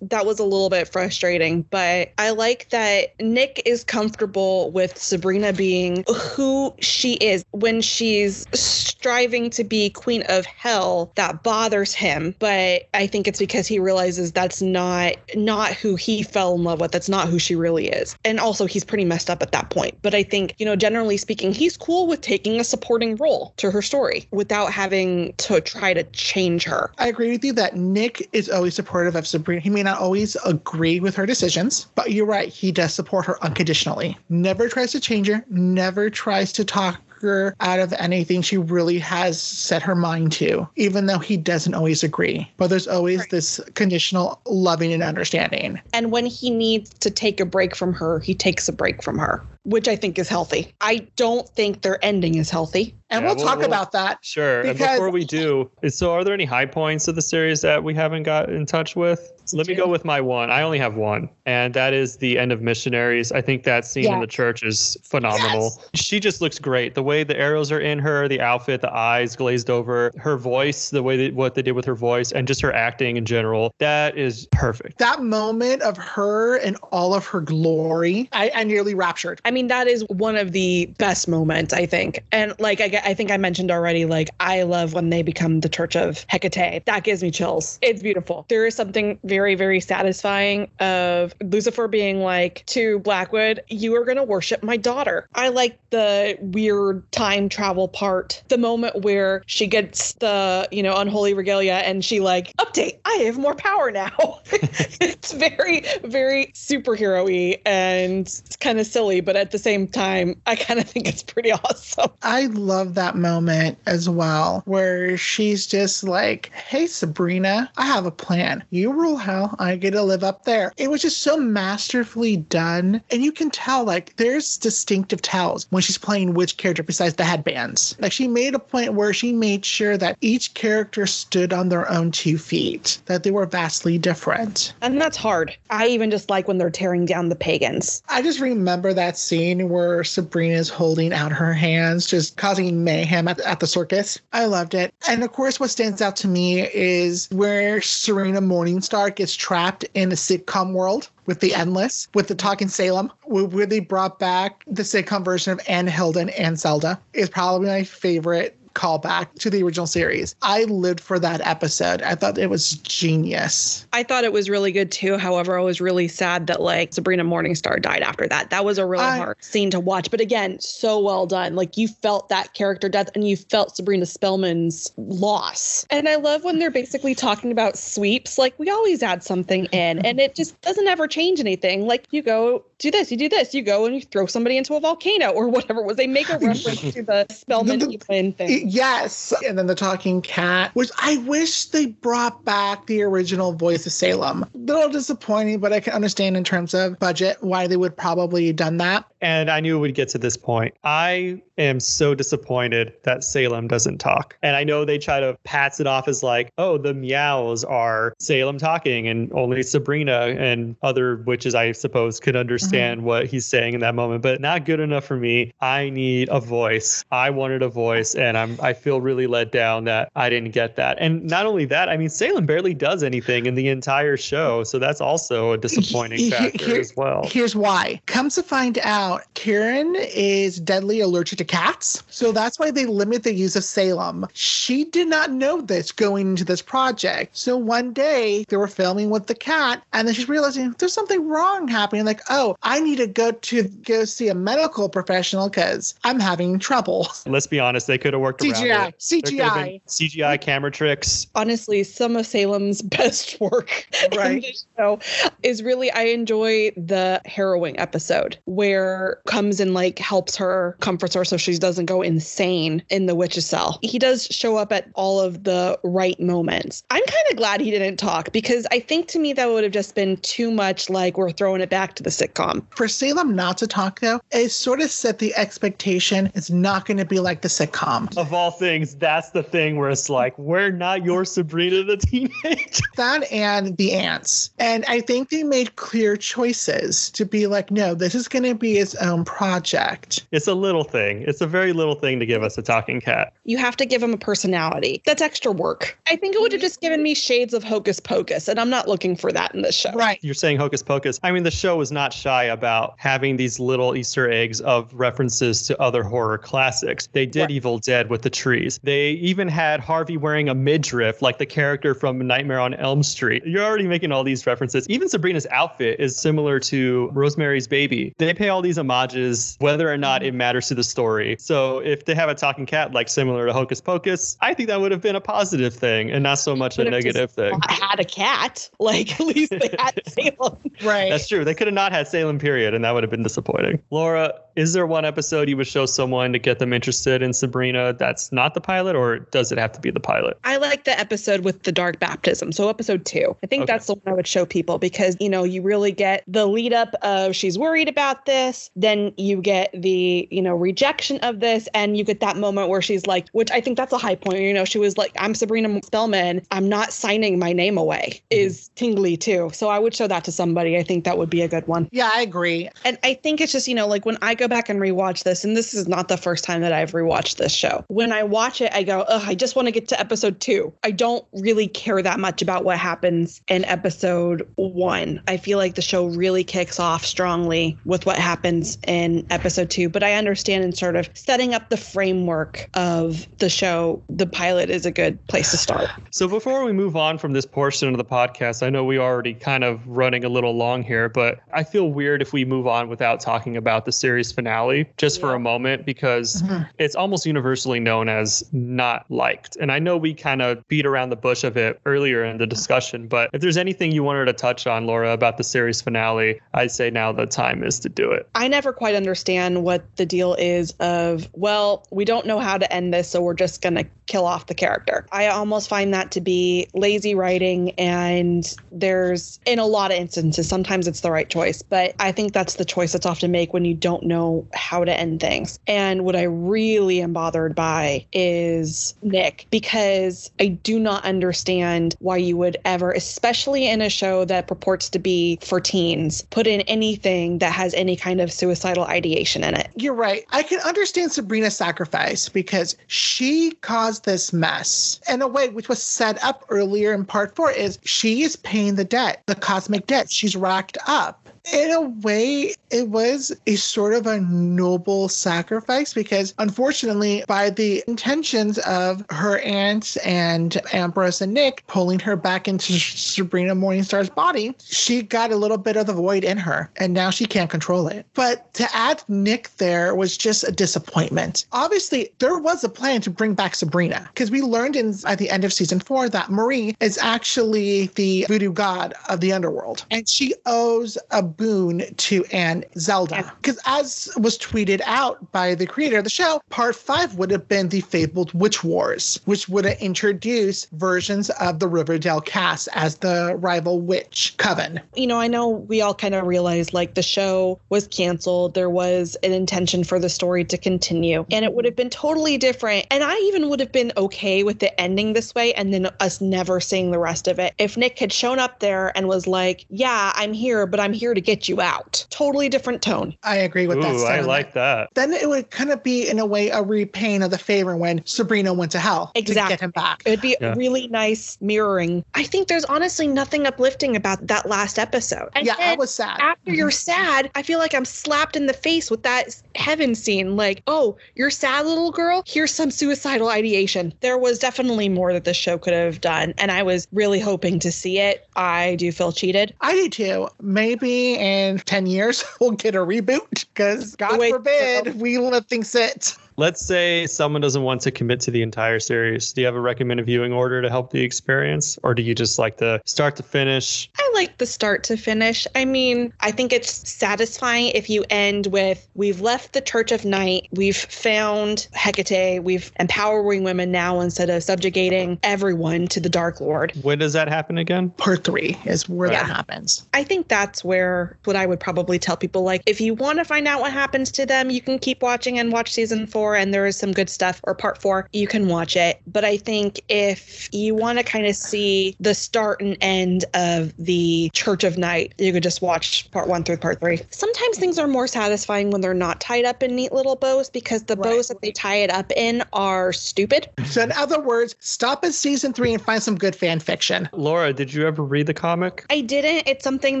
That 0.00 0.26
was 0.26 0.38
a 0.38 0.44
little 0.44 0.70
bit 0.70 0.88
frustrating, 0.88 1.62
but 1.62 2.12
I 2.18 2.30
like 2.30 2.68
that 2.70 2.75
Nick 3.20 3.62
is 3.64 3.84
comfortable 3.84 4.70
with 4.70 4.98
Sabrina 4.98 5.52
being 5.52 6.04
who 6.08 6.74
she 6.80 7.14
is 7.14 7.44
when 7.52 7.80
she's 7.80 8.46
striving 8.52 9.50
to 9.50 9.64
be 9.64 9.90
queen 9.90 10.22
of 10.28 10.46
hell 10.46 11.12
that 11.16 11.42
bothers 11.42 11.94
him. 11.94 12.34
But 12.38 12.88
i 12.94 13.06
think 13.06 13.28
it's 13.28 13.38
because 13.38 13.66
he 13.66 13.78
realizes 13.78 14.32
that's 14.32 14.60
not 14.62 15.14
not 15.34 15.72
who 15.72 15.96
he 15.96 16.22
fell 16.22 16.54
in 16.54 16.64
love 16.64 16.80
with. 16.80 16.92
That's 16.92 17.08
not 17.08 17.28
who 17.28 17.38
she 17.38 17.54
really 17.54 17.88
is. 17.88 18.16
And 18.24 18.40
also 18.40 18.66
he's 18.66 18.84
pretty 18.84 19.04
messed 19.04 19.30
up 19.30 19.42
at 19.42 19.52
that 19.52 19.70
point. 19.70 19.96
But 20.02 20.14
i 20.14 20.22
think 20.22 20.54
you 20.58 20.66
know 20.66 20.76
generally 20.76 21.16
speaking 21.16 21.52
he's 21.52 21.76
cool 21.76 22.06
with 22.06 22.20
taking 22.20 22.60
a 22.60 22.64
supporting 22.64 23.16
role 23.16 23.54
to 23.58 23.70
her 23.70 23.82
story 23.82 24.26
without 24.30 24.72
having 24.72 25.32
to 25.34 25.60
try 25.60 25.94
to 25.94 26.02
change 26.04 26.64
her. 26.64 26.90
I 26.98 27.08
agree 27.08 27.30
with 27.30 27.44
you 27.44 27.52
that 27.54 27.76
Nick 27.76 28.28
is 28.32 28.48
always 28.50 28.74
supportive 28.74 29.16
of 29.16 29.26
Sabrina. 29.26 29.60
He 29.60 29.70
may 29.70 29.82
not 29.82 29.98
always 30.00 30.36
agree 30.44 31.00
with 31.00 31.14
her 31.16 31.26
decisions, 31.26 31.86
but 31.94 32.12
you're 32.12 32.26
right. 32.26 32.48
He 32.48 32.65
does 32.72 32.94
support 32.94 33.24
her 33.26 33.42
unconditionally. 33.44 34.16
Never 34.28 34.68
tries 34.68 34.92
to 34.92 35.00
change 35.00 35.28
her, 35.28 35.44
never 35.48 36.10
tries 36.10 36.52
to 36.54 36.64
talk 36.64 37.00
her 37.20 37.54
out 37.60 37.80
of 37.80 37.94
anything 37.94 38.42
she 38.42 38.58
really 38.58 38.98
has 38.98 39.40
set 39.40 39.80
her 39.82 39.94
mind 39.94 40.32
to, 40.32 40.68
even 40.76 41.06
though 41.06 41.18
he 41.18 41.36
doesn't 41.38 41.72
always 41.72 42.02
agree. 42.04 42.46
But 42.58 42.68
there's 42.68 42.86
always 42.86 43.20
Right. 43.20 43.30
this 43.30 43.58
conditional 43.74 44.38
loving 44.46 44.92
and 44.92 45.02
understanding. 45.02 45.80
and 45.94 46.12
when 46.12 46.26
he 46.26 46.50
needs 46.50 46.90
to 47.00 47.10
take 47.10 47.40
a 47.40 47.46
break 47.46 47.74
from 47.74 47.94
her 47.94 48.18
he 48.20 48.34
takes 48.34 48.68
a 48.68 48.72
break 48.72 49.02
from 49.02 49.16
her 49.18 49.42
which 49.66 49.88
i 49.88 49.94
think 49.96 50.18
is 50.18 50.28
healthy 50.28 50.72
i 50.80 50.96
don't 51.16 51.48
think 51.50 51.82
their 51.82 52.02
ending 52.04 52.36
is 52.36 52.48
healthy 52.50 52.94
And 53.08 53.22
Yeah, 53.22 53.28
we'll 53.28 53.36
we'll- 53.36 53.46
talk 53.46 53.58
we'll- 53.58 53.68
about 53.68 53.92
that. 53.92 54.18
Sure. 54.22 54.62
And 54.62 54.76
before 54.76 55.10
we 55.10 55.24
do, 55.24 55.70
so 55.88 56.10
are 56.12 56.24
there 56.24 56.34
any 56.34 56.44
high 56.44 56.66
points 56.66 57.06
of 57.06 57.14
the 57.14 57.22
series 57.22 57.60
that 57.60 57.84
we 57.84 57.94
haven't 57.94 58.24
got 58.24 58.50
in 58.50 58.66
touch 58.66 58.96
with? 58.96 59.30
Let 59.52 59.68
me 59.68 59.76
go 59.76 59.86
with 59.86 60.04
my 60.04 60.20
one. 60.20 60.50
I 60.50 60.62
only 60.62 60.80
have 60.80 60.96
one, 60.96 61.28
and 61.46 61.72
that 61.74 61.92
is 61.94 62.16
the 62.16 62.36
end 62.36 62.50
of 62.50 62.62
Missionaries. 62.62 63.30
I 63.30 63.42
think 63.42 63.62
that 63.62 63.84
scene 63.86 64.12
in 64.12 64.18
the 64.18 64.26
church 64.26 64.64
is 64.64 64.96
phenomenal. 65.04 65.80
She 65.94 66.18
just 66.18 66.40
looks 66.40 66.58
great. 66.58 66.96
The 66.96 67.02
way 67.04 67.22
the 67.22 67.38
arrows 67.38 67.70
are 67.70 67.78
in 67.78 68.00
her, 68.00 68.26
the 68.26 68.40
outfit, 68.40 68.80
the 68.80 68.92
eyes 68.92 69.36
glazed 69.36 69.70
over, 69.70 70.10
her 70.18 70.36
voice, 70.36 70.90
the 70.90 71.04
way 71.04 71.16
that 71.16 71.32
what 71.36 71.54
they 71.54 71.62
did 71.62 71.76
with 71.78 71.84
her 71.84 71.94
voice, 71.94 72.32
and 72.32 72.48
just 72.48 72.60
her 72.60 72.72
acting 72.72 73.16
in 73.16 73.24
general. 73.24 73.72
That 73.78 74.18
is 74.18 74.48
perfect. 74.50 74.98
That 74.98 75.22
moment 75.22 75.80
of 75.82 75.96
her 75.96 76.56
and 76.56 76.76
all 76.90 77.14
of 77.14 77.24
her 77.28 77.40
glory, 77.40 78.28
I, 78.32 78.50
I 78.52 78.64
nearly 78.64 78.94
raptured. 78.94 79.40
I 79.44 79.52
mean, 79.52 79.55
that 79.62 79.86
is 79.86 80.04
one 80.08 80.36
of 80.36 80.52
the 80.52 80.86
best 80.98 81.28
moments, 81.28 81.72
I 81.72 81.86
think. 81.86 82.22
And 82.32 82.54
like 82.58 82.80
I, 82.80 83.00
I 83.04 83.14
think 83.14 83.30
I 83.30 83.36
mentioned 83.36 83.70
already, 83.70 84.04
like 84.04 84.30
I 84.40 84.62
love 84.62 84.92
when 84.92 85.10
they 85.10 85.22
become 85.22 85.60
the 85.60 85.68
Church 85.68 85.96
of 85.96 86.24
Hecate. 86.28 86.84
That 86.84 87.04
gives 87.04 87.22
me 87.22 87.30
chills. 87.30 87.78
It's 87.82 88.02
beautiful. 88.02 88.46
There 88.48 88.66
is 88.66 88.74
something 88.74 89.18
very, 89.24 89.54
very 89.54 89.80
satisfying 89.80 90.68
of 90.80 91.34
Lucifer 91.42 91.88
being 91.88 92.20
like 92.20 92.64
to 92.66 92.98
Blackwood, 93.00 93.62
"You 93.68 93.94
are 93.96 94.04
going 94.04 94.16
to 94.16 94.24
worship 94.24 94.62
my 94.62 94.76
daughter." 94.76 95.26
I 95.34 95.48
like 95.48 95.78
the 95.90 96.36
weird 96.40 97.10
time 97.12 97.48
travel 97.48 97.88
part. 97.88 98.42
The 98.48 98.58
moment 98.58 99.02
where 99.02 99.42
she 99.46 99.66
gets 99.66 100.12
the 100.14 100.68
you 100.70 100.82
know 100.82 100.96
unholy 100.96 101.34
regalia 101.34 101.74
and 101.74 102.04
she 102.04 102.20
like 102.20 102.52
update. 102.58 102.98
I 103.04 103.14
have 103.24 103.38
more 103.38 103.54
power 103.54 103.90
now. 103.90 104.40
it's 104.52 105.32
very, 105.32 105.84
very 106.04 106.46
superhero-y 106.54 107.58
and 107.64 108.26
it's 108.26 108.56
kind 108.56 108.78
of 108.78 108.86
silly, 108.86 109.20
but 109.20 109.36
at 109.36 109.45
the 109.50 109.58
same 109.58 109.86
time, 109.86 110.40
I 110.46 110.56
kind 110.56 110.80
of 110.80 110.88
think 110.88 111.06
it's 111.08 111.22
pretty 111.22 111.52
awesome. 111.52 112.10
I 112.22 112.46
love 112.46 112.94
that 112.94 113.16
moment 113.16 113.78
as 113.86 114.08
well, 114.08 114.62
where 114.66 115.16
she's 115.16 115.66
just 115.66 116.04
like, 116.04 116.50
Hey, 116.52 116.86
Sabrina, 116.86 117.70
I 117.76 117.86
have 117.86 118.06
a 118.06 118.10
plan. 118.10 118.64
You 118.70 118.92
rule 118.92 119.16
hell. 119.16 119.54
I 119.58 119.76
get 119.76 119.92
to 119.92 120.02
live 120.02 120.24
up 120.24 120.44
there. 120.44 120.72
It 120.76 120.90
was 120.90 121.02
just 121.02 121.22
so 121.22 121.36
masterfully 121.36 122.36
done. 122.36 123.02
And 123.10 123.22
you 123.22 123.32
can 123.32 123.50
tell, 123.50 123.84
like, 123.84 124.16
there's 124.16 124.56
distinctive 124.56 125.22
tells 125.22 125.66
when 125.70 125.82
she's 125.82 125.98
playing 125.98 126.34
which 126.34 126.56
character 126.56 126.82
besides 126.82 127.14
the 127.14 127.24
headbands. 127.24 127.96
Like, 127.98 128.12
she 128.12 128.28
made 128.28 128.54
a 128.54 128.58
point 128.58 128.94
where 128.94 129.12
she 129.12 129.32
made 129.32 129.64
sure 129.64 129.96
that 129.96 130.16
each 130.20 130.54
character 130.54 131.06
stood 131.06 131.52
on 131.52 131.68
their 131.68 131.90
own 131.90 132.10
two 132.10 132.38
feet, 132.38 132.98
that 133.06 133.22
they 133.22 133.30
were 133.30 133.46
vastly 133.46 133.98
different. 133.98 134.74
And 134.80 135.00
that's 135.00 135.16
hard. 135.16 135.56
I 135.70 135.86
even 135.88 136.10
just 136.10 136.30
like 136.30 136.48
when 136.48 136.58
they're 136.58 136.70
tearing 136.70 137.06
down 137.06 137.28
the 137.28 137.36
pagans. 137.36 138.02
I 138.08 138.22
just 138.22 138.40
remember 138.40 138.92
that 138.94 139.18
scene 139.26 139.68
where 139.68 140.04
Sabrina's 140.04 140.68
holding 140.68 141.12
out 141.12 141.32
her 141.32 141.52
hands, 141.52 142.06
just 142.06 142.36
causing 142.36 142.84
mayhem 142.84 143.28
at, 143.28 143.40
at 143.40 143.60
the 143.60 143.66
circus. 143.66 144.20
I 144.32 144.46
loved 144.46 144.74
it. 144.74 144.94
And 145.08 145.22
of 145.22 145.32
course, 145.32 145.58
what 145.58 145.70
stands 145.70 146.00
out 146.00 146.16
to 146.16 146.28
me 146.28 146.68
is 146.72 147.28
where 147.30 147.80
Sabrina 147.82 148.40
Morningstar 148.40 149.14
gets 149.14 149.34
trapped 149.34 149.84
in 149.94 150.08
the 150.08 150.16
sitcom 150.16 150.72
world 150.72 151.10
with 151.26 151.40
the 151.40 151.54
Endless, 151.54 152.08
with 152.14 152.28
the 152.28 152.34
Talking 152.34 152.68
Salem, 152.68 153.10
where 153.24 153.66
they 153.66 153.80
brought 153.80 154.18
back 154.18 154.62
the 154.66 154.82
sitcom 154.82 155.24
version 155.24 155.52
of 155.52 155.60
Aunt 155.68 155.90
Hilda 155.90 156.38
and 156.38 156.58
Zelda, 156.58 157.00
is 157.12 157.28
probably 157.28 157.68
my 157.68 157.82
favorite 157.82 158.56
callback 158.76 159.32
to 159.40 159.50
the 159.50 159.62
original 159.62 159.86
series. 159.86 160.36
I 160.42 160.64
lived 160.64 161.00
for 161.00 161.18
that 161.18 161.40
episode. 161.40 162.02
I 162.02 162.14
thought 162.14 162.38
it 162.38 162.50
was 162.50 162.72
genius. 162.72 163.86
I 163.92 164.02
thought 164.02 164.22
it 164.24 164.32
was 164.32 164.50
really 164.50 164.70
good 164.70 164.92
too. 164.92 165.16
However, 165.16 165.58
I 165.58 165.62
was 165.62 165.80
really 165.80 166.06
sad 166.06 166.46
that 166.46 166.60
like 166.60 166.92
Sabrina 166.92 167.24
Morningstar 167.24 167.80
died 167.80 168.02
after 168.02 168.28
that. 168.28 168.50
That 168.50 168.64
was 168.64 168.78
a 168.78 168.86
really 168.86 169.04
I- 169.04 169.16
hard 169.16 169.42
scene 169.42 169.70
to 169.70 169.80
watch. 169.80 170.10
But 170.10 170.20
again, 170.20 170.60
so 170.60 171.00
well 171.00 171.26
done. 171.26 171.56
Like 171.56 171.76
you 171.76 171.88
felt 171.88 172.28
that 172.28 172.52
character 172.54 172.88
death 172.88 173.08
and 173.14 173.26
you 173.26 173.36
felt 173.36 173.74
Sabrina 173.74 174.06
Spellman's 174.06 174.92
loss. 174.96 175.86
And 175.90 176.08
I 176.08 176.16
love 176.16 176.44
when 176.44 176.58
they're 176.58 176.70
basically 176.70 177.14
talking 177.14 177.50
about 177.50 177.78
sweeps. 177.78 178.36
Like 178.38 178.54
we 178.58 178.68
always 178.68 179.02
add 179.02 179.22
something 179.22 179.64
in 179.66 180.04
and 180.04 180.20
it 180.20 180.34
just 180.34 180.60
doesn't 180.60 180.86
ever 180.86 181.08
change 181.08 181.40
anything. 181.40 181.86
Like 181.86 182.06
you 182.10 182.22
go 182.22 182.62
do 182.78 182.90
this, 182.90 183.10
you 183.10 183.16
do 183.16 183.28
this, 183.28 183.54
you 183.54 183.62
go 183.62 183.86
and 183.86 183.94
you 183.94 184.02
throw 184.02 184.26
somebody 184.26 184.58
into 184.58 184.74
a 184.74 184.80
volcano 184.80 185.30
or 185.30 185.48
whatever 185.48 185.80
it 185.80 185.86
was. 185.86 185.96
They 185.96 186.06
make 186.06 186.28
a 186.28 186.38
reference 186.38 186.92
to 186.92 187.02
the 187.02 187.26
Spellman 187.30 187.80
Evelyn 187.82 188.32
thing. 188.32 188.65
Yes. 188.68 189.32
And 189.46 189.56
then 189.56 189.66
the 189.66 189.76
talking 189.76 190.20
cat, 190.20 190.72
which 190.74 190.90
I 190.98 191.18
wish 191.18 191.66
they 191.66 191.86
brought 191.86 192.44
back 192.44 192.86
the 192.86 193.02
original 193.02 193.52
voice 193.52 193.86
of 193.86 193.92
Salem. 193.92 194.42
A 194.42 194.58
little 194.58 194.90
disappointing, 194.90 195.60
but 195.60 195.72
I 195.72 195.78
can 195.78 195.92
understand 195.92 196.36
in 196.36 196.42
terms 196.42 196.74
of 196.74 196.98
budget 196.98 197.36
why 197.42 197.68
they 197.68 197.76
would 197.76 197.96
probably 197.96 198.48
have 198.48 198.56
done 198.56 198.78
that. 198.78 199.04
And 199.20 199.50
I 199.50 199.60
knew 199.60 199.76
it 199.76 199.80
would 199.80 199.94
get 199.94 200.08
to 200.10 200.18
this 200.18 200.36
point. 200.36 200.74
I 200.82 201.40
am 201.58 201.80
so 201.80 202.14
disappointed 202.14 202.92
that 203.04 203.24
Salem 203.24 203.68
doesn't 203.68 203.98
talk. 203.98 204.36
And 204.42 204.56
I 204.56 204.64
know 204.64 204.84
they 204.84 204.98
try 204.98 205.20
to 205.20 205.38
pass 205.44 205.80
it 205.80 205.86
off 205.86 206.06
as 206.06 206.22
like, 206.22 206.50
oh, 206.58 206.76
the 206.76 206.92
meows 206.92 207.64
are 207.64 208.14
Salem 208.18 208.58
talking, 208.58 209.08
and 209.08 209.32
only 209.32 209.62
Sabrina 209.62 210.34
and 210.38 210.76
other 210.82 211.16
witches, 211.18 211.54
I 211.54 211.72
suppose, 211.72 212.20
could 212.20 212.36
understand 212.36 212.98
mm-hmm. 212.98 213.06
what 213.06 213.26
he's 213.26 213.46
saying 213.46 213.74
in 213.74 213.80
that 213.80 213.94
moment. 213.94 214.22
But 214.22 214.40
not 214.40 214.64
good 214.64 214.80
enough 214.80 215.04
for 215.04 215.16
me. 215.16 215.52
I 215.60 215.88
need 215.88 216.28
a 216.30 216.40
voice. 216.40 217.04
I 217.10 217.30
wanted 217.30 217.62
a 217.62 217.68
voice, 217.68 218.14
and 218.14 218.36
I'm 218.36 218.55
um, 218.58 218.64
I 218.64 218.72
feel 218.72 219.00
really 219.00 219.26
let 219.26 219.52
down 219.52 219.84
that 219.84 220.10
I 220.16 220.28
didn't 220.28 220.50
get 220.50 220.76
that. 220.76 220.96
And 221.00 221.24
not 221.24 221.46
only 221.46 221.64
that, 221.66 221.88
I 221.88 221.96
mean, 221.96 222.08
Salem 222.08 222.46
barely 222.46 222.74
does 222.74 223.02
anything 223.02 223.46
in 223.46 223.54
the 223.54 223.68
entire 223.68 224.16
show, 224.16 224.64
so 224.64 224.78
that's 224.78 225.00
also 225.00 225.52
a 225.52 225.58
disappointing 225.58 226.30
factor 226.30 226.64
Here- 226.64 226.80
as 226.80 226.96
well. 226.96 227.28
Here's 227.30 227.54
why. 227.56 228.00
Comes 228.06 228.34
to 228.36 228.42
find 228.42 228.78
out, 228.82 229.22
Kiernan 229.34 229.96
is 229.96 230.60
deadly 230.60 231.00
allergic 231.00 231.38
to 231.38 231.44
cats. 231.44 232.02
So 232.08 232.32
that's 232.32 232.58
why 232.58 232.70
they 232.70 232.86
limit 232.86 233.22
the 233.22 233.34
use 233.34 233.56
of 233.56 233.64
Salem. 233.64 234.26
She 234.32 234.84
did 234.84 235.08
not 235.08 235.30
know 235.30 235.60
this 235.60 235.92
going 235.92 236.28
into 236.28 236.44
this 236.44 236.62
project. 236.62 237.36
So 237.36 237.56
one 237.56 237.92
day 237.92 238.44
they 238.48 238.56
were 238.56 238.68
filming 238.68 239.10
with 239.10 239.26
the 239.26 239.34
cat, 239.34 239.82
and 239.92 240.06
then 240.06 240.14
she's 240.14 240.28
realizing 240.28 240.74
there's 240.78 240.92
something 240.92 241.26
wrong 241.28 241.68
happening. 241.68 242.04
Like, 242.04 242.20
oh, 242.30 242.56
I 242.62 242.80
need 242.80 242.96
to 242.96 243.06
go 243.06 243.32
to 243.32 243.62
go 243.64 244.04
see 244.04 244.28
a 244.28 244.34
medical 244.34 244.88
professional 244.88 245.48
because 245.48 245.94
I'm 246.04 246.20
having 246.20 246.58
trouble. 246.58 247.08
Let's 247.26 247.46
be 247.46 247.60
honest, 247.60 247.86
they 247.86 247.98
could 247.98 248.12
have 248.12 248.22
worked 248.22 248.40
CGI. 248.54 248.88
it. 248.88 249.10
There 249.10 249.20
could 249.22 249.38
have 249.40 249.54
been 249.54 249.80
CGI. 249.80 249.80
CGI 249.86 250.40
camera 250.40 250.70
tricks. 250.70 251.26
honestly 251.34 251.82
some 251.82 252.16
of 252.16 252.26
Salem's 252.26 252.82
best 252.96 253.40
work 253.40 253.86
Right. 254.16 254.42
this 254.42 254.66
show 254.76 254.98
is 255.42 255.62
really 255.62 255.90
I 255.90 256.02
enjoy 256.02 256.70
the 256.76 257.20
harrowing 257.24 257.78
episode 257.78 258.38
where 258.44 259.20
comes 259.26 259.60
and 259.60 259.74
like 259.74 259.98
helps 259.98 260.36
her 260.36 260.76
comforts 260.80 261.14
her 261.14 261.24
so 261.24 261.36
she 261.36 261.56
doesn't 261.58 261.86
go 261.86 262.02
insane 262.02 262.82
in 262.90 263.06
the 263.06 263.14
witch's 263.14 263.46
cell. 263.46 263.78
He 263.82 263.98
does 263.98 264.26
show 264.30 264.56
up 264.56 264.72
at 264.72 264.88
all 264.94 265.20
of 265.20 265.44
the 265.44 265.78
right 265.82 266.18
moments. 266.20 266.82
I'm 266.90 267.04
kind 267.04 267.24
of 267.30 267.36
glad 267.36 267.60
he 267.60 267.70
didn't 267.70 267.96
talk 267.98 268.32
because 268.32 268.66
I 268.70 268.80
think 268.80 269.08
to 269.08 269.18
me 269.18 269.32
that 269.34 269.48
would 269.48 269.64
have 269.64 269.72
just 269.72 269.94
been 269.94 270.16
too 270.18 270.50
much 270.50 270.88
like 270.90 271.16
we're 271.18 271.30
throwing 271.32 271.60
it 271.60 271.70
back 271.70 271.94
to 271.96 272.02
the 272.02 272.10
sitcom. 272.10 272.62
For 272.76 272.88
Salem 272.88 273.34
not 273.34 273.58
to 273.58 273.66
talk 273.66 274.00
though, 274.00 274.20
it 274.30 274.50
sort 274.50 274.80
of 274.80 274.90
set 274.90 275.18
the 275.18 275.34
expectation 275.36 276.30
it's 276.34 276.50
not 276.50 276.86
going 276.86 276.98
to 276.98 277.04
be 277.04 277.20
like 277.20 277.42
the 277.42 277.48
sitcom. 277.48 278.16
Of 278.16 278.25
all 278.32 278.50
things, 278.50 278.94
that's 278.94 279.30
the 279.30 279.42
thing 279.42 279.76
where 279.76 279.90
it's 279.90 280.10
like, 280.10 280.38
we're 280.38 280.70
not 280.70 281.04
your 281.04 281.24
Sabrina 281.24 281.82
the 281.84 281.96
teenage. 281.96 282.80
that 282.96 283.30
and 283.32 283.76
the 283.76 283.92
aunts. 283.92 284.50
And 284.58 284.84
I 284.86 285.00
think 285.00 285.30
they 285.30 285.42
made 285.42 285.76
clear 285.76 286.16
choices 286.16 287.10
to 287.10 287.24
be 287.24 287.46
like, 287.46 287.70
no, 287.70 287.94
this 287.94 288.14
is 288.14 288.28
going 288.28 288.42
to 288.42 288.54
be 288.54 288.78
its 288.78 288.94
own 288.96 289.24
project. 289.24 290.26
It's 290.32 290.46
a 290.46 290.54
little 290.54 290.84
thing. 290.84 291.22
It's 291.22 291.40
a 291.40 291.46
very 291.46 291.72
little 291.72 291.94
thing 291.94 292.20
to 292.20 292.26
give 292.26 292.42
us 292.42 292.58
a 292.58 292.62
talking 292.62 293.00
cat. 293.00 293.32
You 293.44 293.58
have 293.58 293.76
to 293.78 293.86
give 293.86 294.02
him 294.02 294.12
a 294.12 294.18
personality. 294.18 295.02
That's 295.06 295.22
extra 295.22 295.52
work. 295.52 295.98
I 296.08 296.16
think 296.16 296.34
it 296.34 296.40
would 296.40 296.52
have 296.52 296.60
just 296.60 296.80
given 296.80 297.02
me 297.02 297.14
shades 297.14 297.54
of 297.54 297.64
hocus 297.64 298.00
pocus, 298.00 298.48
and 298.48 298.60
I'm 298.60 298.70
not 298.70 298.88
looking 298.88 299.16
for 299.16 299.32
that 299.32 299.54
in 299.54 299.62
this 299.62 299.74
show. 299.74 299.92
Right. 299.92 300.18
You're 300.22 300.34
saying 300.34 300.58
hocus 300.58 300.82
pocus. 300.82 301.18
I 301.22 301.32
mean, 301.32 301.42
the 301.42 301.50
show 301.50 301.76
was 301.76 301.90
not 301.90 302.12
shy 302.12 302.44
about 302.44 302.94
having 302.98 303.36
these 303.36 303.58
little 303.58 303.96
Easter 303.96 304.30
eggs 304.30 304.60
of 304.60 304.92
references 304.92 305.62
to 305.68 305.80
other 305.80 306.02
horror 306.02 306.38
classics. 306.38 307.08
They 307.12 307.24
did 307.24 307.46
Right. 307.46 307.50
Evil 307.54 307.78
Dead 307.78 308.10
with 308.10 308.15
the 308.22 308.30
trees. 308.30 308.80
They 308.82 309.10
even 309.12 309.48
had 309.48 309.80
Harvey 309.80 310.16
wearing 310.16 310.48
a 310.48 310.54
midriff, 310.54 311.22
like 311.22 311.38
the 311.38 311.46
character 311.46 311.94
from 311.94 312.18
Nightmare 312.18 312.60
on 312.60 312.74
Elm 312.74 313.02
Street. 313.02 313.44
You're 313.46 313.64
already 313.64 313.86
making 313.86 314.12
all 314.12 314.24
these 314.24 314.46
references. 314.46 314.88
Even 314.88 315.08
Sabrina's 315.08 315.46
outfit 315.50 316.00
is 316.00 316.16
similar 316.16 316.58
to 316.60 317.10
Rosemary's 317.12 317.66
Baby. 317.66 318.14
They 318.18 318.32
pay 318.34 318.48
all 318.48 318.62
these 318.62 318.76
homages, 318.76 319.56
whether 319.60 319.90
or 319.90 319.96
not 319.96 320.22
it 320.22 320.34
matters 320.34 320.68
to 320.68 320.74
the 320.74 320.84
story. 320.84 321.36
So 321.38 321.78
if 321.80 322.04
they 322.04 322.14
have 322.14 322.28
a 322.28 322.34
talking 322.34 322.66
cat 322.66 322.92
like 322.92 323.08
similar 323.08 323.46
to 323.46 323.52
Hocus 323.52 323.80
Pocus, 323.80 324.36
I 324.40 324.54
think 324.54 324.68
that 324.68 324.80
would 324.80 324.92
have 324.92 325.00
been 325.02 325.16
a 325.16 325.20
positive 325.20 325.74
thing 325.74 326.10
and 326.10 326.22
not 326.22 326.38
so 326.38 326.54
much 326.56 326.78
a 326.78 326.84
negative 326.84 327.30
thing. 327.30 327.58
Had 327.68 328.00
a 328.00 328.04
cat. 328.04 328.68
Like 328.78 329.18
at 329.18 329.26
least 329.26 329.50
they 329.50 329.74
had 329.78 330.00
Salem. 330.06 330.58
Right. 330.84 331.10
That's 331.10 331.26
true. 331.26 331.44
They 331.44 331.54
could 331.54 331.66
have 331.66 331.74
not 331.74 331.92
had 331.92 332.06
Salem, 332.06 332.38
period, 332.38 332.72
and 332.72 332.84
that 332.84 332.92
would 332.92 333.02
have 333.02 333.10
been 333.10 333.22
disappointing. 333.22 333.82
Laura, 333.90 334.32
is 334.56 334.72
there 334.72 334.86
one 334.86 335.04
episode 335.04 335.48
you 335.48 335.56
would 335.56 335.66
show 335.66 335.86
someone 335.86 336.32
to 336.32 336.38
get 336.38 336.58
them 336.58 336.72
interested 336.72 337.22
in 337.22 337.32
Sabrina 337.32 337.92
that's 337.92 338.32
not 338.32 338.54
the 338.54 338.60
pilot, 338.60 338.96
or 338.96 339.18
does 339.20 339.52
it 339.52 339.58
have 339.58 339.72
to 339.72 339.80
be 339.80 339.90
the 339.90 340.00
pilot? 340.00 340.38
I 340.44 340.56
like 340.56 340.84
the 340.84 340.98
episode 340.98 341.40
with 341.44 341.62
the 341.64 341.72
dark 341.72 341.98
baptism. 342.00 342.52
So 342.52 342.68
episode 342.68 343.04
two. 343.04 343.36
I 343.42 343.46
think 343.46 343.62
Okay. 343.64 343.72
that's 343.72 343.86
the 343.86 343.94
one 343.94 344.12
I 344.12 344.16
would 344.16 344.26
show 344.26 344.44
people 344.46 344.78
because 344.78 345.16
you 345.20 345.28
know 345.28 345.44
you 345.44 345.62
really 345.62 345.92
get 345.92 346.24
the 346.26 346.46
lead 346.46 346.72
up 346.72 346.94
of 347.02 347.34
she's 347.36 347.58
worried 347.58 347.88
about 347.88 348.26
this, 348.26 348.70
then 348.76 349.12
you 349.16 349.40
get 349.40 349.70
the 349.74 350.26
you 350.30 350.42
know 350.42 350.54
rejection 350.54 351.18
of 351.18 351.40
this, 351.40 351.68
and 351.74 351.96
you 351.96 352.04
get 352.04 352.20
that 352.20 352.36
moment 352.36 352.68
where 352.68 352.82
she's 352.82 353.06
like, 353.06 353.28
which 353.30 353.50
I 353.50 353.60
think 353.60 353.76
that's 353.76 353.92
a 353.92 353.98
high 353.98 354.14
point. 354.16 354.40
You 354.40 354.54
know, 354.54 354.64
she 354.64 354.78
was 354.78 354.96
like, 354.96 355.12
"I'm 355.18 355.34
Sabrina 355.34 355.80
Spellman. 355.84 356.42
I'm 356.50 356.68
not 356.68 356.92
signing 356.92 357.38
my 357.38 357.52
name 357.52 357.76
away." 357.78 358.20
Mm-hmm. 358.30 358.46
Is 358.46 358.68
tingly 358.76 359.16
too. 359.16 359.50
So 359.52 359.68
I 359.68 359.78
would 359.78 359.94
show 359.94 360.06
that 360.06 360.24
to 360.24 360.32
somebody. 360.32 360.76
I 360.76 360.82
think 360.82 361.04
that 361.04 361.18
would 361.18 361.30
be 361.30 361.42
a 361.42 361.48
good 361.48 361.66
one. 361.66 361.88
yeah, 361.92 362.10
I 362.14 362.22
agree. 362.22 362.68
And 362.84 362.98
I 363.04 363.14
think 363.14 363.40
it's 363.40 363.52
just, 363.52 363.68
you 363.68 363.74
know, 363.74 363.86
like 363.86 364.04
when 364.06 364.16
I 364.22 364.34
go 364.34 364.45
back 364.48 364.68
and 364.68 364.80
rewatch 364.80 365.24
this, 365.24 365.44
and 365.44 365.56
this 365.56 365.74
is 365.74 365.88
not 365.88 366.08
the 366.08 366.16
first 366.16 366.44
time 366.44 366.60
that 366.62 366.72
I've 366.72 366.92
rewatched 366.92 367.36
this 367.36 367.52
show. 367.52 367.84
When 367.88 368.12
I 368.12 368.22
watch 368.22 368.60
it, 368.60 368.72
I 368.72 368.82
go, 368.82 369.00
ugh, 369.08 369.22
I 369.26 369.34
just 369.34 369.56
want 369.56 369.66
to 369.66 369.72
get 369.72 369.88
to 369.88 370.00
episode 370.00 370.40
two. 370.40 370.72
I 370.82 370.90
don't 370.90 371.24
really 371.32 371.68
care 371.68 372.02
that 372.02 372.20
much 372.20 372.42
about 372.42 372.64
what 372.64 372.78
happens 372.78 373.40
in 373.48 373.64
episode 373.64 374.46
one. 374.56 375.22
I 375.28 375.36
feel 375.36 375.58
like 375.58 375.74
the 375.74 375.82
show 375.82 376.06
really 376.06 376.44
kicks 376.44 376.80
off 376.80 377.04
strongly 377.04 377.78
with 377.84 378.06
what 378.06 378.18
happens 378.18 378.78
in 378.86 379.26
episode 379.30 379.70
two. 379.70 379.88
But 379.88 380.02
I 380.02 380.14
understand 380.14 380.64
in 380.64 380.72
sort 380.72 380.96
of 380.96 381.08
setting 381.14 381.54
up 381.54 381.68
the 381.70 381.76
framework 381.76 382.68
of 382.74 383.26
the 383.38 383.48
show, 383.48 384.02
the 384.08 384.26
pilot 384.26 384.70
is 384.70 384.86
a 384.86 384.90
good 384.90 385.24
place 385.26 385.50
to 385.50 385.56
start. 385.56 385.88
So 386.16 386.26
before 386.26 386.64
we 386.64 386.72
move 386.72 386.96
on 386.96 387.18
from 387.18 387.34
this 387.34 387.44
portion 387.44 387.88
of 387.88 387.98
the 387.98 388.04
podcast, 388.04 388.62
I 388.62 388.70
know 388.70 388.84
we 388.84 388.98
already 388.98 389.34
kind 389.34 389.64
of 389.64 389.86
running 389.86 390.24
a 390.24 390.30
little 390.30 390.54
long 390.54 390.82
here, 390.82 391.10
but 391.10 391.40
I 391.52 391.62
feel 391.62 391.90
weird 391.90 392.22
if 392.22 392.32
we 392.32 392.44
move 392.46 392.66
on 392.66 392.88
without 392.88 393.20
talking 393.20 393.54
about 393.54 393.84
the 393.84 393.92
series 393.92 394.32
finale 394.36 394.86
just 394.96 395.20
for 395.20 395.34
a 395.34 395.40
moment 395.40 395.84
because 395.84 396.42
Mhm. 396.42 396.68
it's 396.78 396.94
almost 396.94 397.26
universally 397.26 397.80
known 397.80 398.08
as 398.08 398.44
not 398.52 399.04
liked. 399.10 399.56
And 399.56 399.72
I 399.72 399.80
know 399.80 399.96
we 399.96 400.14
kind 400.14 400.42
of 400.42 400.66
beat 400.68 400.86
around 400.86 401.10
the 401.10 401.16
bush 401.16 401.42
of 401.42 401.56
it 401.56 401.80
earlier 401.86 402.24
in 402.24 402.38
the 402.38 402.46
discussion, 402.46 403.08
but 403.08 403.30
if 403.32 403.40
there's 403.40 403.56
anything 403.56 403.90
you 403.90 404.04
wanted 404.04 404.26
to 404.26 404.32
touch 404.34 404.68
on, 404.68 404.86
Laura, 404.86 405.12
about 405.12 405.38
the 405.38 405.44
series 405.44 405.80
finale, 405.80 406.40
I'd 406.54 406.70
say 406.70 406.90
now 406.90 407.10
the 407.10 407.26
time 407.26 407.64
is 407.64 407.80
to 407.80 407.88
do 407.88 408.12
it. 408.12 408.28
I 408.36 408.46
never 408.46 408.72
quite 408.72 408.94
understand 408.94 409.64
what 409.64 409.82
the 409.96 410.06
deal 410.06 410.34
is 410.34 410.72
of, 410.78 411.28
well, 411.32 411.84
we 411.90 412.04
don't 412.04 412.26
know 412.26 412.38
how 412.38 412.58
to 412.58 412.72
end 412.72 412.94
this, 412.94 413.08
so 413.08 413.20
we're 413.22 413.34
just 413.34 413.62
going 413.62 413.74
to 413.74 413.86
kill 414.06 414.26
off 414.26 414.46
the 414.46 414.54
character. 414.54 415.06
I 415.12 415.28
almost 415.28 415.68
find 415.68 415.92
that 415.94 416.10
to 416.12 416.20
be 416.20 416.68
lazy 416.74 417.14
writing, 417.14 417.70
and 417.72 418.54
there's, 418.70 419.38
in 419.46 419.58
a 419.58 419.66
lot 419.66 419.90
of 419.90 419.98
instances, 419.98 420.48
sometimes 420.48 420.86
it's 420.86 421.00
the 421.00 421.10
right 421.10 421.28
choice, 421.28 421.62
but 421.62 421.94
I 421.98 422.12
think 422.12 422.32
that's 422.32 422.54
the 422.54 422.64
choice 422.64 422.92
that's 422.92 423.06
often 423.06 423.30
made 423.30 423.52
when 423.52 423.64
you 423.64 423.74
don't 423.74 424.04
know 424.04 424.46
how 424.54 424.84
to 424.84 424.92
end 424.92 425.20
things. 425.20 425.58
And 425.66 426.04
what 426.04 426.16
I 426.16 426.22
really 426.22 427.00
am 427.02 427.12
bothered 427.12 427.54
by 427.54 428.06
is 428.12 428.94
Nick, 429.02 429.46
because 429.50 430.30
I 430.40 430.48
do 430.48 430.78
not 430.78 431.04
understand 431.04 431.96
why 431.98 432.16
you 432.16 432.36
would 432.36 432.56
ever, 432.64 432.92
especially 432.92 433.68
in 433.68 433.80
a 433.80 433.90
show 433.90 434.24
that 434.24 434.46
purports 434.46 434.88
to 434.90 434.98
be 434.98 435.38
for 435.42 435.60
teens, 435.60 436.22
put 436.30 436.46
in 436.46 436.60
anything 436.62 437.38
that 437.38 437.52
has 437.52 437.74
any 437.74 437.96
kind 437.96 438.20
of 438.20 438.32
suicidal 438.32 438.84
ideation 438.84 439.42
in 439.42 439.54
it. 439.54 439.70
You're 439.74 439.94
right. 439.94 440.24
I 440.30 440.42
can 440.42 440.60
understand 440.60 441.12
Sabrina's 441.12 441.56
sacrifice 441.56 442.28
because 442.28 442.76
she 442.86 443.52
caused 443.62 443.95
this 444.00 444.32
mess 444.32 445.00
in 445.10 445.22
a 445.22 445.28
way 445.28 445.48
which 445.48 445.68
was 445.68 445.82
set 445.82 446.22
up 446.24 446.44
earlier 446.48 446.92
in 446.92 447.04
part 447.04 447.34
four 447.34 447.50
is 447.50 447.78
she 447.84 448.22
is 448.22 448.36
paying 448.36 448.74
the 448.74 448.84
debt, 448.84 449.22
the 449.26 449.34
cosmic 449.34 449.86
debt 449.86 450.10
she's 450.10 450.36
racked 450.36 450.78
up. 450.86 451.25
In 451.52 451.70
a 451.70 451.80
way, 451.80 452.54
it 452.70 452.88
was 452.88 453.32
a 453.46 453.54
sort 453.54 453.94
of 453.94 454.06
a 454.06 454.20
noble 454.20 455.08
sacrifice 455.08 455.94
because 455.94 456.34
unfortunately, 456.38 457.24
by 457.28 457.50
the 457.50 457.84
intentions 457.86 458.58
of 458.58 459.04
her 459.10 459.38
aunts 459.38 459.96
and 459.98 460.60
Ambrose 460.72 461.20
and 461.20 461.32
Nick 461.32 461.64
pulling 461.68 462.00
her 462.00 462.16
back 462.16 462.48
into 462.48 462.72
Sabrina 462.72 463.54
Morningstar's 463.54 464.10
body, 464.10 464.54
she 464.64 465.02
got 465.02 465.30
a 465.30 465.36
little 465.36 465.58
bit 465.58 465.76
of 465.76 465.86
the 465.86 465.92
void 465.92 466.24
in 466.24 466.36
her 466.38 466.68
and 466.76 466.92
now 466.92 467.10
she 467.10 467.26
can't 467.26 467.50
control 467.50 467.86
it. 467.86 468.06
But 468.14 468.52
to 468.54 468.66
add 468.74 469.04
Nick 469.06 469.56
there 469.58 469.94
was 469.94 470.16
just 470.16 470.42
a 470.42 470.50
disappointment. 470.50 471.46
Obviously, 471.52 472.10
there 472.18 472.38
was 472.38 472.64
a 472.64 472.68
plan 472.68 473.00
to 473.02 473.10
bring 473.10 473.34
back 473.34 473.54
Sabrina 473.54 474.08
because 474.12 474.30
we 474.30 474.42
learned 474.42 474.74
in 474.74 474.94
at 475.04 475.18
the 475.18 475.30
end 475.30 475.44
of 475.44 475.52
season 475.52 475.78
four 475.78 476.08
that 476.08 476.30
Marie 476.30 476.74
is 476.80 476.98
actually 476.98 477.86
the 477.94 478.26
voodoo 478.28 478.52
god 478.52 478.94
of 479.08 479.20
the 479.20 479.32
underworld 479.32 479.84
and 479.90 480.08
she 480.08 480.34
owes 480.46 480.98
a 481.12 481.22
boon 481.36 481.82
to 481.96 482.24
Aunt 482.32 482.64
Zelda. 482.78 483.32
Because 483.40 483.58
as 483.66 484.08
was 484.18 484.38
tweeted 484.38 484.80
out 484.84 485.32
by 485.32 485.54
the 485.54 485.66
creator 485.66 485.98
of 485.98 486.04
the 486.04 486.10
show, 486.10 486.40
part 486.50 486.76
five 486.76 487.14
would 487.16 487.30
have 487.30 487.48
been 487.48 487.68
the 487.68 487.80
fabled 487.80 488.32
Witch 488.32 488.62
Wars, 488.62 489.20
which 489.24 489.48
would 489.48 489.64
have 489.64 489.80
introduced 489.80 490.70
versions 490.72 491.30
of 491.30 491.58
the 491.58 491.68
Riverdale 491.68 492.20
cast 492.20 492.68
as 492.74 492.96
the 492.96 493.36
rival 493.38 493.80
witch 493.80 494.34
coven. 494.36 494.80
You 494.94 495.06
know, 495.06 495.18
I 495.18 495.28
know 495.28 495.48
we 495.48 495.80
all 495.80 495.94
kind 495.94 496.14
of 496.14 496.26
realized 496.26 496.72
like 496.72 496.94
the 496.94 497.02
show 497.02 497.58
was 497.68 497.86
canceled. 497.88 498.54
There 498.54 498.70
was 498.70 499.16
an 499.22 499.32
intention 499.32 499.84
for 499.84 499.98
the 499.98 500.08
story 500.08 500.44
to 500.44 500.58
continue, 500.58 501.24
and 501.30 501.44
it 501.44 501.52
would 501.54 501.64
have 501.64 501.76
been 501.76 501.90
totally 501.90 502.38
different. 502.38 502.86
And 502.90 503.04
I 503.04 503.16
even 503.16 503.48
would 503.48 503.60
have 503.60 503.72
been 503.72 503.92
okay 503.96 504.42
with 504.42 504.58
the 504.58 504.78
ending 504.80 505.12
this 505.12 505.34
way 505.34 505.52
and 505.54 505.72
then 505.72 505.88
us 506.00 506.20
never 506.20 506.60
seeing 506.60 506.90
the 506.90 506.98
rest 506.98 507.28
of 507.28 507.38
it. 507.38 507.54
If 507.58 507.76
Nick 507.76 507.98
had 507.98 508.12
shown 508.12 508.38
up 508.38 508.60
there 508.60 508.96
and 508.96 509.08
was 509.08 509.26
like, 509.26 509.66
Yeah, 509.68 510.12
I'm 510.14 510.32
here, 510.32 510.66
but 510.66 510.80
I'm 510.80 510.92
here 510.92 511.14
to 511.14 511.20
get 511.26 511.48
you 511.48 511.60
out. 511.60 512.06
Totally 512.10 512.48
different 512.48 512.82
tone. 512.82 513.14
I 513.22 513.36
agree 513.36 513.66
with 513.66 513.82
that. 513.82 513.94
Ooh, 513.94 514.04
I 514.04 514.20
like 514.20 514.52
that. 514.54 514.88
Then 514.94 515.12
it 515.12 515.28
would 515.28 515.50
kind 515.50 515.70
of 515.70 515.82
be, 515.82 516.08
in 516.08 516.18
a 516.18 516.26
way, 516.26 516.48
a 516.50 516.62
repaying 516.62 517.22
of 517.22 517.30
the 517.30 517.38
favor 517.38 517.76
when 517.76 518.02
Sabrina 518.06 518.54
went 518.54 518.72
to 518.72 518.78
hell 518.78 519.10
to 519.14 519.20
Exactly. 519.20 519.52
get 519.54 519.60
him 519.60 519.70
back. 519.72 520.02
It'd 520.06 520.20
be 520.20 520.36
Yeah. 520.40 520.54
really 520.56 520.88
nice 520.88 521.36
mirroring. 521.40 522.04
I 522.14 522.22
think 522.22 522.48
there's 522.48 522.64
honestly 522.66 523.06
nothing 523.06 523.46
uplifting 523.46 523.96
about 523.96 524.26
that 524.28 524.48
last 524.48 524.78
episode. 524.78 525.28
And 525.34 525.46
yeah, 525.46 525.56
I 525.58 525.74
was 525.74 525.92
sad. 525.92 526.18
after 526.20 526.50
mm-hmm. 526.50 526.54
you're 526.54 526.70
sad, 526.70 527.30
I 527.34 527.42
feel 527.42 527.58
like 527.58 527.74
I'm 527.74 527.84
slapped 527.84 528.36
in 528.36 528.46
the 528.46 528.52
face 528.54 528.90
with 528.90 529.02
that 529.02 529.36
heaven 529.54 529.94
scene. 529.94 530.36
Like, 530.36 530.62
oh, 530.66 530.96
you're 531.14 531.30
sad, 531.30 531.66
little 531.66 531.90
girl. 531.90 532.22
Here's 532.26 532.52
some 532.52 532.70
suicidal 532.70 533.28
ideation. 533.28 533.92
There 534.00 534.18
was 534.18 534.38
definitely 534.38 534.88
more 534.88 535.12
that 535.12 535.24
this 535.24 535.36
show 535.36 535.58
could 535.58 535.74
have 535.74 536.00
done, 536.00 536.34
and 536.38 536.50
I 536.52 536.62
was 536.62 536.86
really 536.92 537.20
hoping 537.20 537.58
to 537.60 537.72
see 537.72 537.98
it. 537.98 538.26
I 538.36 538.76
do 538.76 538.92
feel 538.92 539.12
cheated. 539.12 539.54
I 539.60 539.72
do 539.72 539.88
too. 539.88 540.28
Maybe 540.40 541.15
in 541.16 541.58
10 541.58 541.86
years 541.86 542.24
we'll 542.40 542.52
get 542.52 542.74
a 542.74 542.78
reboot 542.78 543.46
because 543.54 543.96
God 543.96 544.18
Wait, 544.18 544.30
forbid 544.30 544.88
uh, 544.88 544.92
we 544.96 545.18
let 545.18 545.46
things 545.48 545.68
sit. 545.68 546.16
Let's 546.38 546.60
say 546.60 547.06
someone 547.06 547.40
doesn't 547.40 547.62
want 547.62 547.80
to 547.82 547.90
commit 547.90 548.20
to 548.20 548.30
the 548.30 548.42
entire 548.42 548.78
series. 548.78 549.32
Do 549.32 549.40
you 549.40 549.46
have 549.46 549.54
a 549.54 549.60
recommended 549.60 550.04
viewing 550.04 550.34
order 550.34 550.60
to 550.60 550.68
help 550.68 550.90
the 550.90 551.02
experience? 551.02 551.78
Or 551.82 551.94
do 551.94 552.02
you 552.02 552.14
just 552.14 552.38
like 552.38 552.58
the 552.58 552.82
start 552.84 553.16
to 553.16 553.22
finish? 553.22 553.88
I 553.98 554.10
like 554.12 554.36
the 554.36 554.44
start 554.44 554.84
to 554.84 554.98
finish. 554.98 555.46
I 555.54 555.64
mean, 555.64 556.12
I 556.20 556.32
think 556.32 556.52
it's 556.52 556.88
satisfying 556.88 557.68
if 557.68 557.88
you 557.88 558.04
end 558.10 558.48
with 558.48 558.86
we've 558.94 559.22
left 559.22 559.54
the 559.54 559.62
Church 559.62 559.92
of 559.92 560.04
Night, 560.04 560.48
we've 560.52 560.76
found 560.76 561.68
Hecate, 561.72 562.42
we've 562.42 562.70
empowering 562.78 563.42
women 563.42 563.72
now 563.72 564.00
instead 564.00 564.28
of 564.28 564.42
subjugating 564.42 565.18
everyone 565.22 565.86
to 565.88 566.00
the 566.00 566.10
Dark 566.10 566.42
Lord. 566.42 566.72
When 566.82 566.98
does 566.98 567.14
that 567.14 567.28
happen 567.28 567.56
again? 567.56 567.90
Part 567.90 568.24
three 568.24 568.58
is 568.66 568.86
where 568.90 569.08
that 569.08 569.24
happens. 569.24 569.86
I 569.94 570.04
think 570.04 570.28
that's 570.28 570.62
where 570.62 571.16
what 571.24 571.36
I 571.36 571.46
would 571.46 571.60
probably 571.60 571.98
tell 571.98 572.18
people 572.18 572.42
like 572.42 572.62
if 572.66 572.78
you 572.78 572.92
want 572.92 573.20
to 573.20 573.24
find 573.24 573.48
out 573.48 573.62
what 573.62 573.72
happens 573.72 574.10
to 574.12 574.26
them, 574.26 574.50
you 574.50 574.60
can 574.60 574.78
keep 574.78 575.02
watching 575.02 575.38
and 575.38 575.50
watch 575.50 575.72
season 575.72 576.06
4 576.26 576.34
and 576.34 576.52
there 576.52 576.66
is 576.66 576.76
some 576.76 576.90
good 576.90 577.08
stuff 577.08 577.40
or 577.44 577.54
part 577.54 577.80
4, 577.80 578.08
you 578.12 578.26
can 578.26 578.48
watch 578.48 578.74
it. 578.76 579.00
But 579.06 579.24
I 579.24 579.36
think 579.36 579.80
if 579.88 580.48
you 580.52 580.74
want 580.74 580.98
to 580.98 581.04
kind 581.04 581.24
of 581.24 581.36
see 581.36 581.96
the 582.00 582.14
start 582.14 582.60
and 582.60 582.76
end 582.80 583.24
of 583.34 583.72
the 583.78 584.30
Church 584.32 584.64
of 584.64 584.76
Night, 584.76 585.14
you 585.18 585.32
could 585.32 585.44
just 585.44 585.62
watch 585.62 586.10
part 586.10 586.26
1 586.26 586.42
through 586.42 586.56
part 586.56 586.80
3. 586.80 587.00
Sometimes 587.10 587.58
things 587.58 587.78
are 587.78 587.86
more 587.86 588.08
satisfying 588.08 588.70
when 588.70 588.80
they're 588.80 588.92
not 588.92 589.20
tied 589.20 589.44
up 589.44 589.62
in 589.62 589.76
neat 589.76 589.92
little 589.92 590.16
bows 590.16 590.50
because 590.50 590.82
the 590.84 590.96
Right. 590.96 591.10
bows 591.12 591.28
that 591.28 591.42
they 591.42 591.52
tie 591.52 591.76
it 591.76 591.90
up 591.90 592.10
in 592.16 592.42
are 592.52 592.92
stupid. 592.92 593.48
So, 593.66 593.82
in 593.82 593.92
other 593.92 594.20
words, 594.20 594.56
stop 594.58 595.04
at 595.04 595.14
season 595.14 595.52
three 595.52 595.74
and 595.74 595.82
find 595.82 596.02
some 596.02 596.16
good 596.16 596.34
fan 596.34 596.58
fiction. 596.58 597.08
Laura, 597.12 597.52
did 597.52 597.72
you 597.72 597.86
ever 597.86 598.02
read 598.02 598.26
the 598.26 598.34
comic? 598.34 598.84
I 598.90 599.00
didn't. 599.02 599.46
It's 599.46 599.62
something 599.62 600.00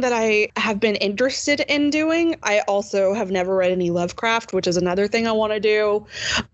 that 0.00 0.12
I 0.12 0.48
have 0.56 0.80
been 0.80 0.96
interested 0.96 1.60
in 1.68 1.90
doing. 1.90 2.34
I 2.42 2.60
also 2.66 3.14
have 3.14 3.30
never 3.30 3.54
read 3.54 3.70
any 3.70 3.90
Lovecraft, 3.90 4.52
which 4.52 4.66
is 4.66 4.76
another 4.76 5.06
thing 5.06 5.28
I 5.28 5.32
want 5.32 5.52
to 5.52 5.60
do. 5.60 6.06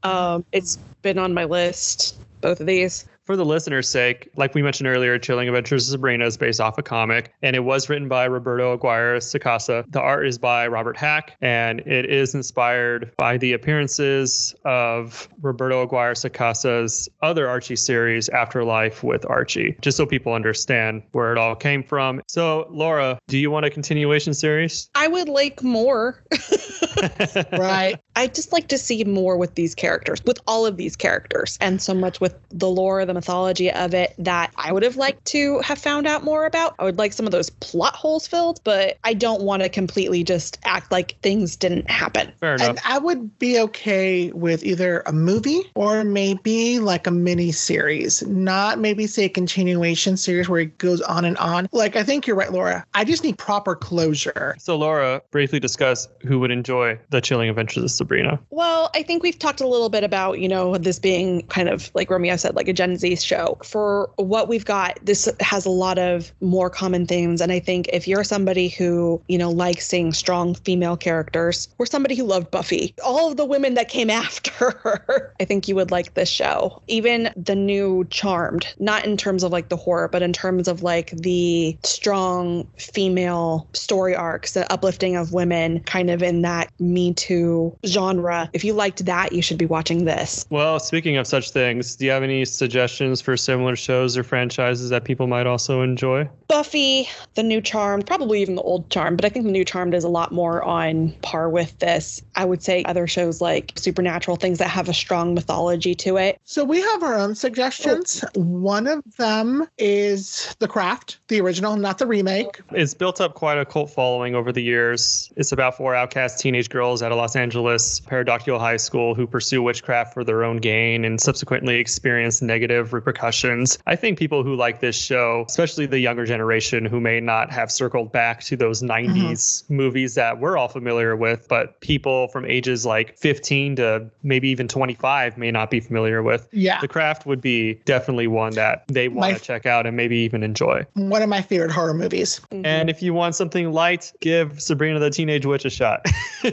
Um, 0.02 0.44
it's 0.52 0.78
been 1.02 1.18
on 1.18 1.34
my 1.34 1.44
list, 1.44 2.16
both 2.40 2.60
of 2.60 2.66
these. 2.66 3.06
For 3.32 3.36
the 3.36 3.46
listener's 3.46 3.88
sake, 3.88 4.28
like 4.36 4.54
we 4.54 4.60
mentioned 4.60 4.88
earlier, 4.88 5.18
Chilling 5.18 5.48
Adventures 5.48 5.88
of 5.88 5.92
Sabrina 5.92 6.26
is 6.26 6.36
based 6.36 6.60
off 6.60 6.76
a 6.76 6.82
comic, 6.82 7.32
and 7.40 7.56
it 7.56 7.60
was 7.60 7.88
written 7.88 8.06
by 8.06 8.26
Roberto 8.26 8.74
Aguirre 8.74 9.20
Sacasa. 9.20 9.90
The 9.90 10.02
art 10.02 10.26
is 10.26 10.36
by 10.36 10.66
Robert 10.66 10.98
Hack, 10.98 11.38
and 11.40 11.80
it 11.80 12.04
is 12.04 12.34
inspired 12.34 13.10
by 13.16 13.38
the 13.38 13.54
appearances 13.54 14.54
of 14.66 15.30
Roberto 15.40 15.82
Aguirre 15.82 16.12
Sacasa's 16.12 17.08
other 17.22 17.48
Archie 17.48 17.74
series, 17.74 18.28
Afterlife 18.28 19.02
with 19.02 19.24
Archie, 19.30 19.78
just 19.80 19.96
so 19.96 20.04
people 20.04 20.34
understand 20.34 21.02
where 21.12 21.32
it 21.32 21.38
all 21.38 21.54
came 21.54 21.82
from. 21.82 22.20
So, 22.28 22.66
Laura, 22.68 23.18
do 23.28 23.38
you 23.38 23.50
want 23.50 23.64
a 23.64 23.70
continuation 23.70 24.34
series? 24.34 24.90
I 24.94 25.08
would 25.08 25.30
like 25.30 25.62
more. 25.62 26.22
Right. 27.52 27.98
I 28.16 28.26
just 28.26 28.52
like 28.52 28.68
to 28.68 28.78
see 28.78 29.04
more 29.04 29.36
with 29.36 29.54
these 29.54 29.74
characters, 29.74 30.22
with 30.24 30.38
all 30.46 30.66
of 30.66 30.76
these 30.76 30.96
characters, 30.96 31.58
and 31.60 31.80
so 31.80 31.94
much 31.94 32.20
with 32.20 32.34
the 32.50 32.68
lore, 32.68 33.04
the 33.04 33.14
mythology 33.22 33.70
of 33.70 33.94
it 33.94 34.14
that 34.18 34.50
I 34.56 34.72
would 34.72 34.82
have 34.82 34.96
liked 34.96 35.24
to 35.26 35.60
have 35.60 35.78
found 35.78 36.08
out 36.08 36.24
more 36.24 36.44
about. 36.44 36.74
I 36.80 36.84
would 36.84 36.98
like 36.98 37.12
some 37.12 37.24
of 37.24 37.30
those 37.30 37.50
plot 37.50 37.94
holes 37.94 38.26
filled, 38.26 38.60
but 38.64 38.98
I 39.04 39.14
don't 39.14 39.42
want 39.42 39.62
to 39.62 39.68
completely 39.68 40.24
just 40.24 40.58
act 40.64 40.90
like 40.90 41.16
things 41.22 41.54
didn't 41.54 41.88
happen. 41.88 42.32
Fair 42.40 42.56
enough. 42.56 42.68
and 42.68 42.80
I 42.84 42.98
would 42.98 43.38
be 43.38 43.60
okay 43.60 44.32
with 44.32 44.64
either 44.64 45.04
a 45.06 45.12
movie 45.12 45.60
or 45.76 46.02
maybe 46.02 46.80
like 46.80 47.06
a 47.06 47.12
mini 47.12 47.52
series, 47.52 48.26
not 48.26 48.80
maybe 48.80 49.06
say 49.06 49.26
a 49.26 49.28
continuation 49.28 50.16
series 50.16 50.48
where 50.48 50.62
it 50.62 50.76
goes 50.78 51.00
on 51.02 51.24
and 51.24 51.36
on. 51.36 51.68
Like, 51.70 51.94
I 51.94 52.02
think 52.02 52.26
you're 52.26 52.34
right, 52.34 52.50
Laura. 52.50 52.84
I 52.94 53.04
just 53.04 53.22
need 53.22 53.38
proper 53.38 53.76
closure. 53.76 54.56
So, 54.58 54.76
Laura, 54.76 55.22
briefly 55.30 55.60
discuss 55.60 56.08
who 56.22 56.40
would 56.40 56.50
enjoy 56.50 56.98
the 57.10 57.20
Chilling 57.20 57.48
Adventures 57.48 57.84
of 57.84 57.90
Sabrina. 57.92 58.40
Well, 58.50 58.90
I 58.96 59.04
think 59.04 59.22
we've 59.22 59.38
talked 59.38 59.60
a 59.60 59.68
little 59.68 59.90
bit 59.90 60.02
about, 60.02 60.40
you 60.40 60.48
know, 60.48 60.76
this 60.76 60.98
being 60.98 61.46
kind 61.46 61.68
of 61.68 61.88
like 61.94 62.10
Romeo 62.10 62.34
said, 62.34 62.56
like 62.56 62.66
a 62.66 62.72
Gen 62.72 62.96
Z 63.02 63.16
show. 63.16 63.58
For 63.64 64.10
what 64.16 64.48
we've 64.48 64.64
got, 64.64 64.98
this 65.02 65.28
has 65.40 65.66
a 65.66 65.70
lot 65.70 65.98
of 65.98 66.32
more 66.40 66.70
common 66.70 67.04
themes. 67.06 67.40
And 67.40 67.50
I 67.50 67.58
think 67.58 67.88
if 67.92 68.06
you're 68.06 68.24
somebody 68.24 68.68
who, 68.68 69.20
you 69.28 69.36
know, 69.36 69.50
likes 69.50 69.86
seeing 69.88 70.12
strong 70.12 70.54
female 70.54 70.96
characters 70.96 71.68
or 71.78 71.86
somebody 71.86 72.14
who 72.14 72.24
loved 72.24 72.50
Buffy, 72.50 72.94
all 73.04 73.30
of 73.30 73.36
the 73.36 73.44
women 73.44 73.74
that 73.74 73.88
came 73.88 74.08
after 74.22 74.52
her, 74.52 75.34
I 75.40 75.44
think 75.44 75.66
you 75.66 75.74
would 75.74 75.90
like 75.90 76.14
this 76.14 76.28
show. 76.28 76.80
Even 76.86 77.30
the 77.36 77.56
new 77.56 78.04
Charmed, 78.10 78.66
not 78.78 79.04
in 79.04 79.16
terms 79.16 79.42
of 79.42 79.50
like 79.50 79.68
the 79.68 79.76
horror, 79.76 80.08
but 80.08 80.22
in 80.22 80.32
terms 80.32 80.68
of 80.68 80.82
like 80.82 81.10
the 81.10 81.76
strong 81.82 82.68
female 82.78 83.68
story 83.72 84.14
arcs, 84.14 84.52
the 84.52 84.70
uplifting 84.72 85.16
of 85.16 85.32
women, 85.32 85.80
kind 85.80 86.08
of 86.08 86.22
in 86.22 86.42
that 86.42 86.70
Me 86.78 87.12
Too 87.14 87.76
genre. 87.84 88.48
If 88.52 88.64
you 88.64 88.74
liked 88.74 89.04
that, 89.06 89.32
you 89.32 89.42
should 89.42 89.58
be 89.58 89.66
watching 89.66 90.04
this. 90.04 90.46
Well, 90.50 90.78
speaking 90.78 91.16
of 91.16 91.26
such 91.26 91.50
things, 91.50 91.96
do 91.96 92.04
you 92.04 92.12
have 92.12 92.22
any 92.22 92.44
suggestions 92.44 92.91
for 93.20 93.36
similar 93.36 93.76
shows 93.76 94.16
or 94.16 94.22
franchises 94.22 94.90
that 94.90 95.04
people 95.04 95.26
might 95.26 95.46
also 95.46 95.82
enjoy? 95.82 96.28
Buffy, 96.52 97.08
the 97.32 97.42
new 97.42 97.62
Charmed, 97.62 98.06
probably 98.06 98.42
even 98.42 98.56
the 98.56 98.62
old 98.62 98.90
Charmed, 98.90 99.16
but 99.16 99.24
I 99.24 99.30
think 99.30 99.46
the 99.46 99.50
new 99.50 99.64
Charmed 99.64 99.94
is 99.94 100.04
a 100.04 100.08
lot 100.10 100.32
more 100.32 100.62
on 100.62 101.12
par 101.22 101.48
with 101.48 101.78
this. 101.78 102.20
I 102.36 102.44
would 102.44 102.62
say 102.62 102.82
other 102.84 103.06
shows 103.06 103.40
like 103.40 103.72
Supernatural, 103.76 104.36
things 104.36 104.58
that 104.58 104.68
have 104.68 104.86
a 104.86 104.92
strong 104.92 105.32
mythology 105.32 105.94
to 105.94 106.18
it. 106.18 106.38
So 106.44 106.62
we 106.62 106.82
have 106.82 107.02
our 107.02 107.14
own 107.14 107.34
suggestions. 107.36 108.22
One 108.34 108.86
of 108.86 109.02
them 109.16 109.66
is 109.78 110.54
The 110.58 110.68
Craft, 110.68 111.20
the 111.28 111.40
original, 111.40 111.74
not 111.76 111.96
the 111.96 112.06
remake. 112.06 112.60
It's 112.72 112.92
built 112.92 113.22
up 113.22 113.32
quite 113.32 113.56
a 113.56 113.64
cult 113.64 113.90
following 113.90 114.34
over 114.34 114.52
the 114.52 114.62
years. 114.62 115.32
It's 115.36 115.52
about 115.52 115.78
four 115.78 115.94
outcast 115.94 116.38
teenage 116.38 116.68
girls 116.68 117.00
at 117.00 117.12
a 117.12 117.16
Los 117.16 117.34
Angeles 117.34 117.98
paradoxical 118.00 118.58
high 118.58 118.76
school 118.76 119.14
who 119.14 119.26
pursue 119.26 119.62
witchcraft 119.62 120.12
for 120.12 120.22
their 120.22 120.44
own 120.44 120.58
gain 120.58 121.06
and 121.06 121.18
subsequently 121.18 121.76
experience 121.76 122.42
negative 122.42 122.92
repercussions. 122.92 123.78
I 123.86 123.96
think 123.96 124.18
people 124.18 124.42
who 124.42 124.54
like 124.54 124.80
this 124.80 124.96
show, 124.96 125.46
especially 125.48 125.86
the 125.86 125.98
younger 125.98 126.26
generation 126.26 126.41
who 126.42 127.00
may 127.00 127.20
not 127.20 127.50
have 127.50 127.70
circled 127.70 128.12
back 128.12 128.42
to 128.44 128.56
those 128.56 128.82
mm-hmm. 128.82 129.10
90s 129.10 129.68
movies 129.70 130.14
that 130.14 130.40
we're 130.40 130.56
all 130.56 130.68
familiar 130.68 131.16
with, 131.16 131.46
but 131.48 131.80
people 131.80 132.28
from 132.28 132.44
ages 132.44 132.84
like 132.86 133.16
15 133.18 133.76
to 133.76 134.10
maybe 134.22 134.48
even 134.48 134.68
25 134.68 135.38
may 135.38 135.50
not 135.50 135.70
be 135.70 135.80
familiar 135.80 136.22
with. 136.22 136.48
Yeah. 136.52 136.80
The 136.80 136.88
Craft 136.88 137.26
would 137.26 137.40
be 137.40 137.74
definitely 137.84 138.26
one 138.26 138.54
that 138.54 138.84
they 138.88 139.08
want 139.08 139.32
My- 139.32 139.38
to 139.38 139.44
check 139.44 139.66
out 139.66 139.86
and 139.86 139.96
maybe 139.96 140.16
even 140.18 140.42
enjoy. 140.42 140.86
One 140.94 141.22
of 141.22 141.28
my 141.28 141.42
favorite 141.42 141.70
horror 141.70 141.94
movies. 141.94 142.40
Mm-hmm. 142.50 142.66
And 142.66 142.90
if 142.90 143.02
you 143.02 143.14
want 143.14 143.34
something 143.34 143.72
light, 143.72 144.12
give 144.20 144.60
Sabrina 144.60 144.98
the 144.98 145.10
Teenage 145.10 145.46
Witch 145.46 145.64
a 145.64 145.70
shot. 145.70 146.06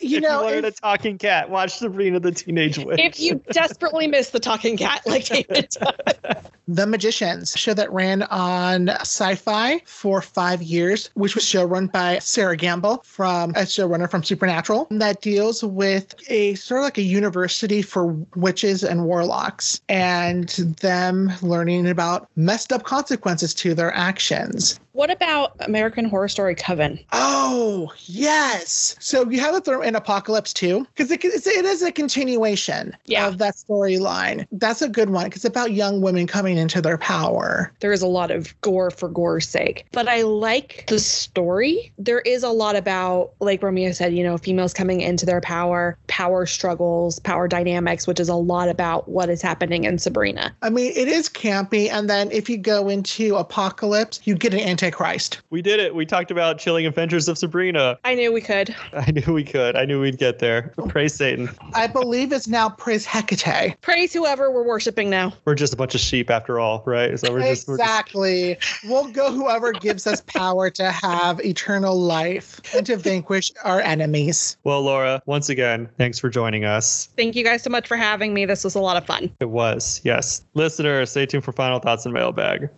You 0.00 0.20
know, 0.20 0.48
you 0.48 0.56
if- 0.58 0.64
a 0.64 0.70
talking 0.70 1.18
cat, 1.18 1.50
watch 1.50 1.76
Sabrina 1.78 2.20
the 2.20 2.32
Teenage 2.32 2.78
Witch. 2.78 2.98
If 2.98 3.20
you 3.20 3.34
desperately 3.50 4.06
miss 4.06 4.30
the 4.30 4.40
talking 4.40 4.76
cat, 4.76 5.02
like 5.06 5.24
David 5.24 5.68
does. 5.70 6.44
The 6.70 6.86
Magicians, 6.86 7.54
a 7.54 7.58
show 7.58 7.72
that 7.72 7.90
ran 7.90 8.24
on 8.24 8.90
Syfy 9.04 9.86
for 9.86 10.20
five 10.22 10.62
years, 10.62 11.10
which 11.14 11.34
was 11.34 11.44
showrun 11.44 11.90
by 11.90 12.18
Sera 12.18 12.56
Gamble 12.56 13.02
from 13.04 13.50
a 13.50 13.62
showrunner 13.62 14.10
from 14.10 14.22
Supernatural 14.22 14.86
that 14.90 15.20
deals 15.20 15.62
with 15.62 16.14
a 16.28 16.54
sort 16.54 16.80
of 16.80 16.84
like 16.84 16.98
a 16.98 17.02
university 17.02 17.82
for 17.82 18.06
witches 18.34 18.84
and 18.84 19.04
warlocks 19.04 19.80
and 19.88 20.48
them 20.80 21.32
learning 21.42 21.88
about 21.88 22.28
messed 22.36 22.72
up 22.72 22.84
consequences 22.84 23.54
to 23.54 23.74
their 23.74 23.94
actions. 23.94 24.80
What 24.98 25.12
about 25.12 25.52
American 25.60 26.06
Horror 26.06 26.26
Story 26.26 26.56
Coven? 26.56 26.98
Oh, 27.12 27.92
yes. 28.06 28.96
So 28.98 29.30
you 29.30 29.38
have 29.38 29.54
to 29.54 29.60
throw 29.60 29.80
in 29.80 29.94
Apocalypse 29.94 30.52
too, 30.52 30.88
because 30.96 31.12
it, 31.12 31.24
it's- 31.24 31.82
a 31.82 31.92
continuation 31.92 32.96
Yeah. 33.06 33.28
of 33.28 33.38
that 33.38 33.54
storyline. 33.54 34.44
That's 34.50 34.82
a 34.82 34.88
good 34.88 35.10
one 35.10 35.26
because 35.26 35.44
it's 35.44 35.54
about 35.54 35.70
young 35.70 36.00
women 36.00 36.26
coming 36.26 36.58
into 36.58 36.80
their 36.82 36.98
power. 36.98 37.72
There 37.78 37.92
is 37.92 38.02
a 38.02 38.08
lot 38.08 38.32
of 38.32 38.60
gore 38.62 38.90
for 38.90 39.08
gore's 39.08 39.48
sake, 39.48 39.86
but 39.92 40.08
I 40.08 40.22
like 40.22 40.86
the 40.88 40.98
story. 40.98 41.92
There 41.98 42.18
is 42.22 42.42
a 42.42 42.48
lot 42.50 42.74
about, 42.74 43.30
like 43.38 43.62
Romeo 43.62 43.92
said, 43.92 44.12
you 44.12 44.24
know, 44.24 44.36
females 44.36 44.74
coming 44.74 45.00
into 45.00 45.24
their 45.24 45.40
power, 45.40 45.96
power 46.08 46.46
struggles, 46.46 47.20
power 47.20 47.46
dynamics, 47.46 48.08
which 48.08 48.18
is 48.18 48.28
a 48.28 48.34
lot 48.34 48.68
about 48.68 49.08
what 49.08 49.28
is 49.30 49.40
happening 49.40 49.84
in 49.84 49.98
Sabrina. 49.98 50.52
I 50.62 50.70
mean, 50.70 50.90
it 50.96 51.06
is 51.06 51.28
campy. 51.28 51.88
And 51.88 52.10
then 52.10 52.32
if 52.32 52.50
you 52.50 52.56
go 52.56 52.88
into 52.88 53.36
Apocalypse, 53.36 54.20
you 54.24 54.34
get 54.34 54.52
an 54.52 54.58
Antichrist. 54.88 55.42
We 55.50 55.60
did 55.60 55.80
it. 55.80 55.94
We 55.94 56.06
talked 56.06 56.30
about 56.30 56.58
Chilling 56.58 56.86
Adventures 56.86 57.28
of 57.28 57.36
Sabrina. 57.36 57.98
I 58.04 58.14
knew 58.14 58.32
we 58.32 58.40
could. 58.40 58.74
I 58.94 59.10
knew 59.10 59.34
we 59.34 59.44
could. 59.44 59.76
I 59.76 59.84
knew 59.84 60.00
we'd 60.00 60.16
get 60.16 60.38
there. 60.38 60.72
Praise 60.88 61.14
Satan. 61.14 61.50
I 61.74 61.86
believe 61.86 62.32
it's 62.32 62.48
now 62.48 62.70
Praise 62.70 63.04
Hecate. 63.04 63.78
Praise 63.82 64.14
whoever 64.14 64.50
we're 64.50 64.66
worshiping 64.66 65.10
now. 65.10 65.34
We're 65.44 65.56
just 65.56 65.74
a 65.74 65.76
bunch 65.76 65.94
of 65.94 66.00
sheep 66.00 66.30
after 66.30 66.58
all, 66.58 66.82
right? 66.86 67.20
So 67.20 67.30
we're 67.30 67.42
just 67.42 67.68
exactly. 67.68 68.48
We're 68.48 68.54
just... 68.54 68.84
We'll 68.84 69.08
go 69.08 69.30
whoever 69.30 69.72
gives 69.72 70.06
us 70.06 70.22
power 70.22 70.70
to 70.70 70.90
have 70.90 71.38
eternal 71.44 72.00
life 72.00 72.58
and 72.74 72.86
to 72.86 72.96
vanquish 72.96 73.52
our 73.64 73.82
enemies. 73.82 74.56
Well, 74.64 74.80
Laura, 74.80 75.20
once 75.26 75.50
again, 75.50 75.90
thanks 75.98 76.18
for 76.18 76.30
joining 76.30 76.64
us. 76.64 77.10
Thank 77.14 77.36
you 77.36 77.44
guys 77.44 77.62
so 77.62 77.68
much 77.68 77.86
for 77.86 77.98
having 77.98 78.32
me. 78.32 78.46
This 78.46 78.64
was 78.64 78.74
a 78.74 78.80
lot 78.80 78.96
of 78.96 79.04
fun. 79.04 79.30
It 79.38 79.50
was, 79.50 80.00
yes. 80.02 80.46
Listener, 80.54 81.04
stay 81.04 81.26
tuned 81.26 81.44
for 81.44 81.52
final 81.52 81.78
thoughts 81.78 82.06
and 82.06 82.14
mailbag. 82.14 82.70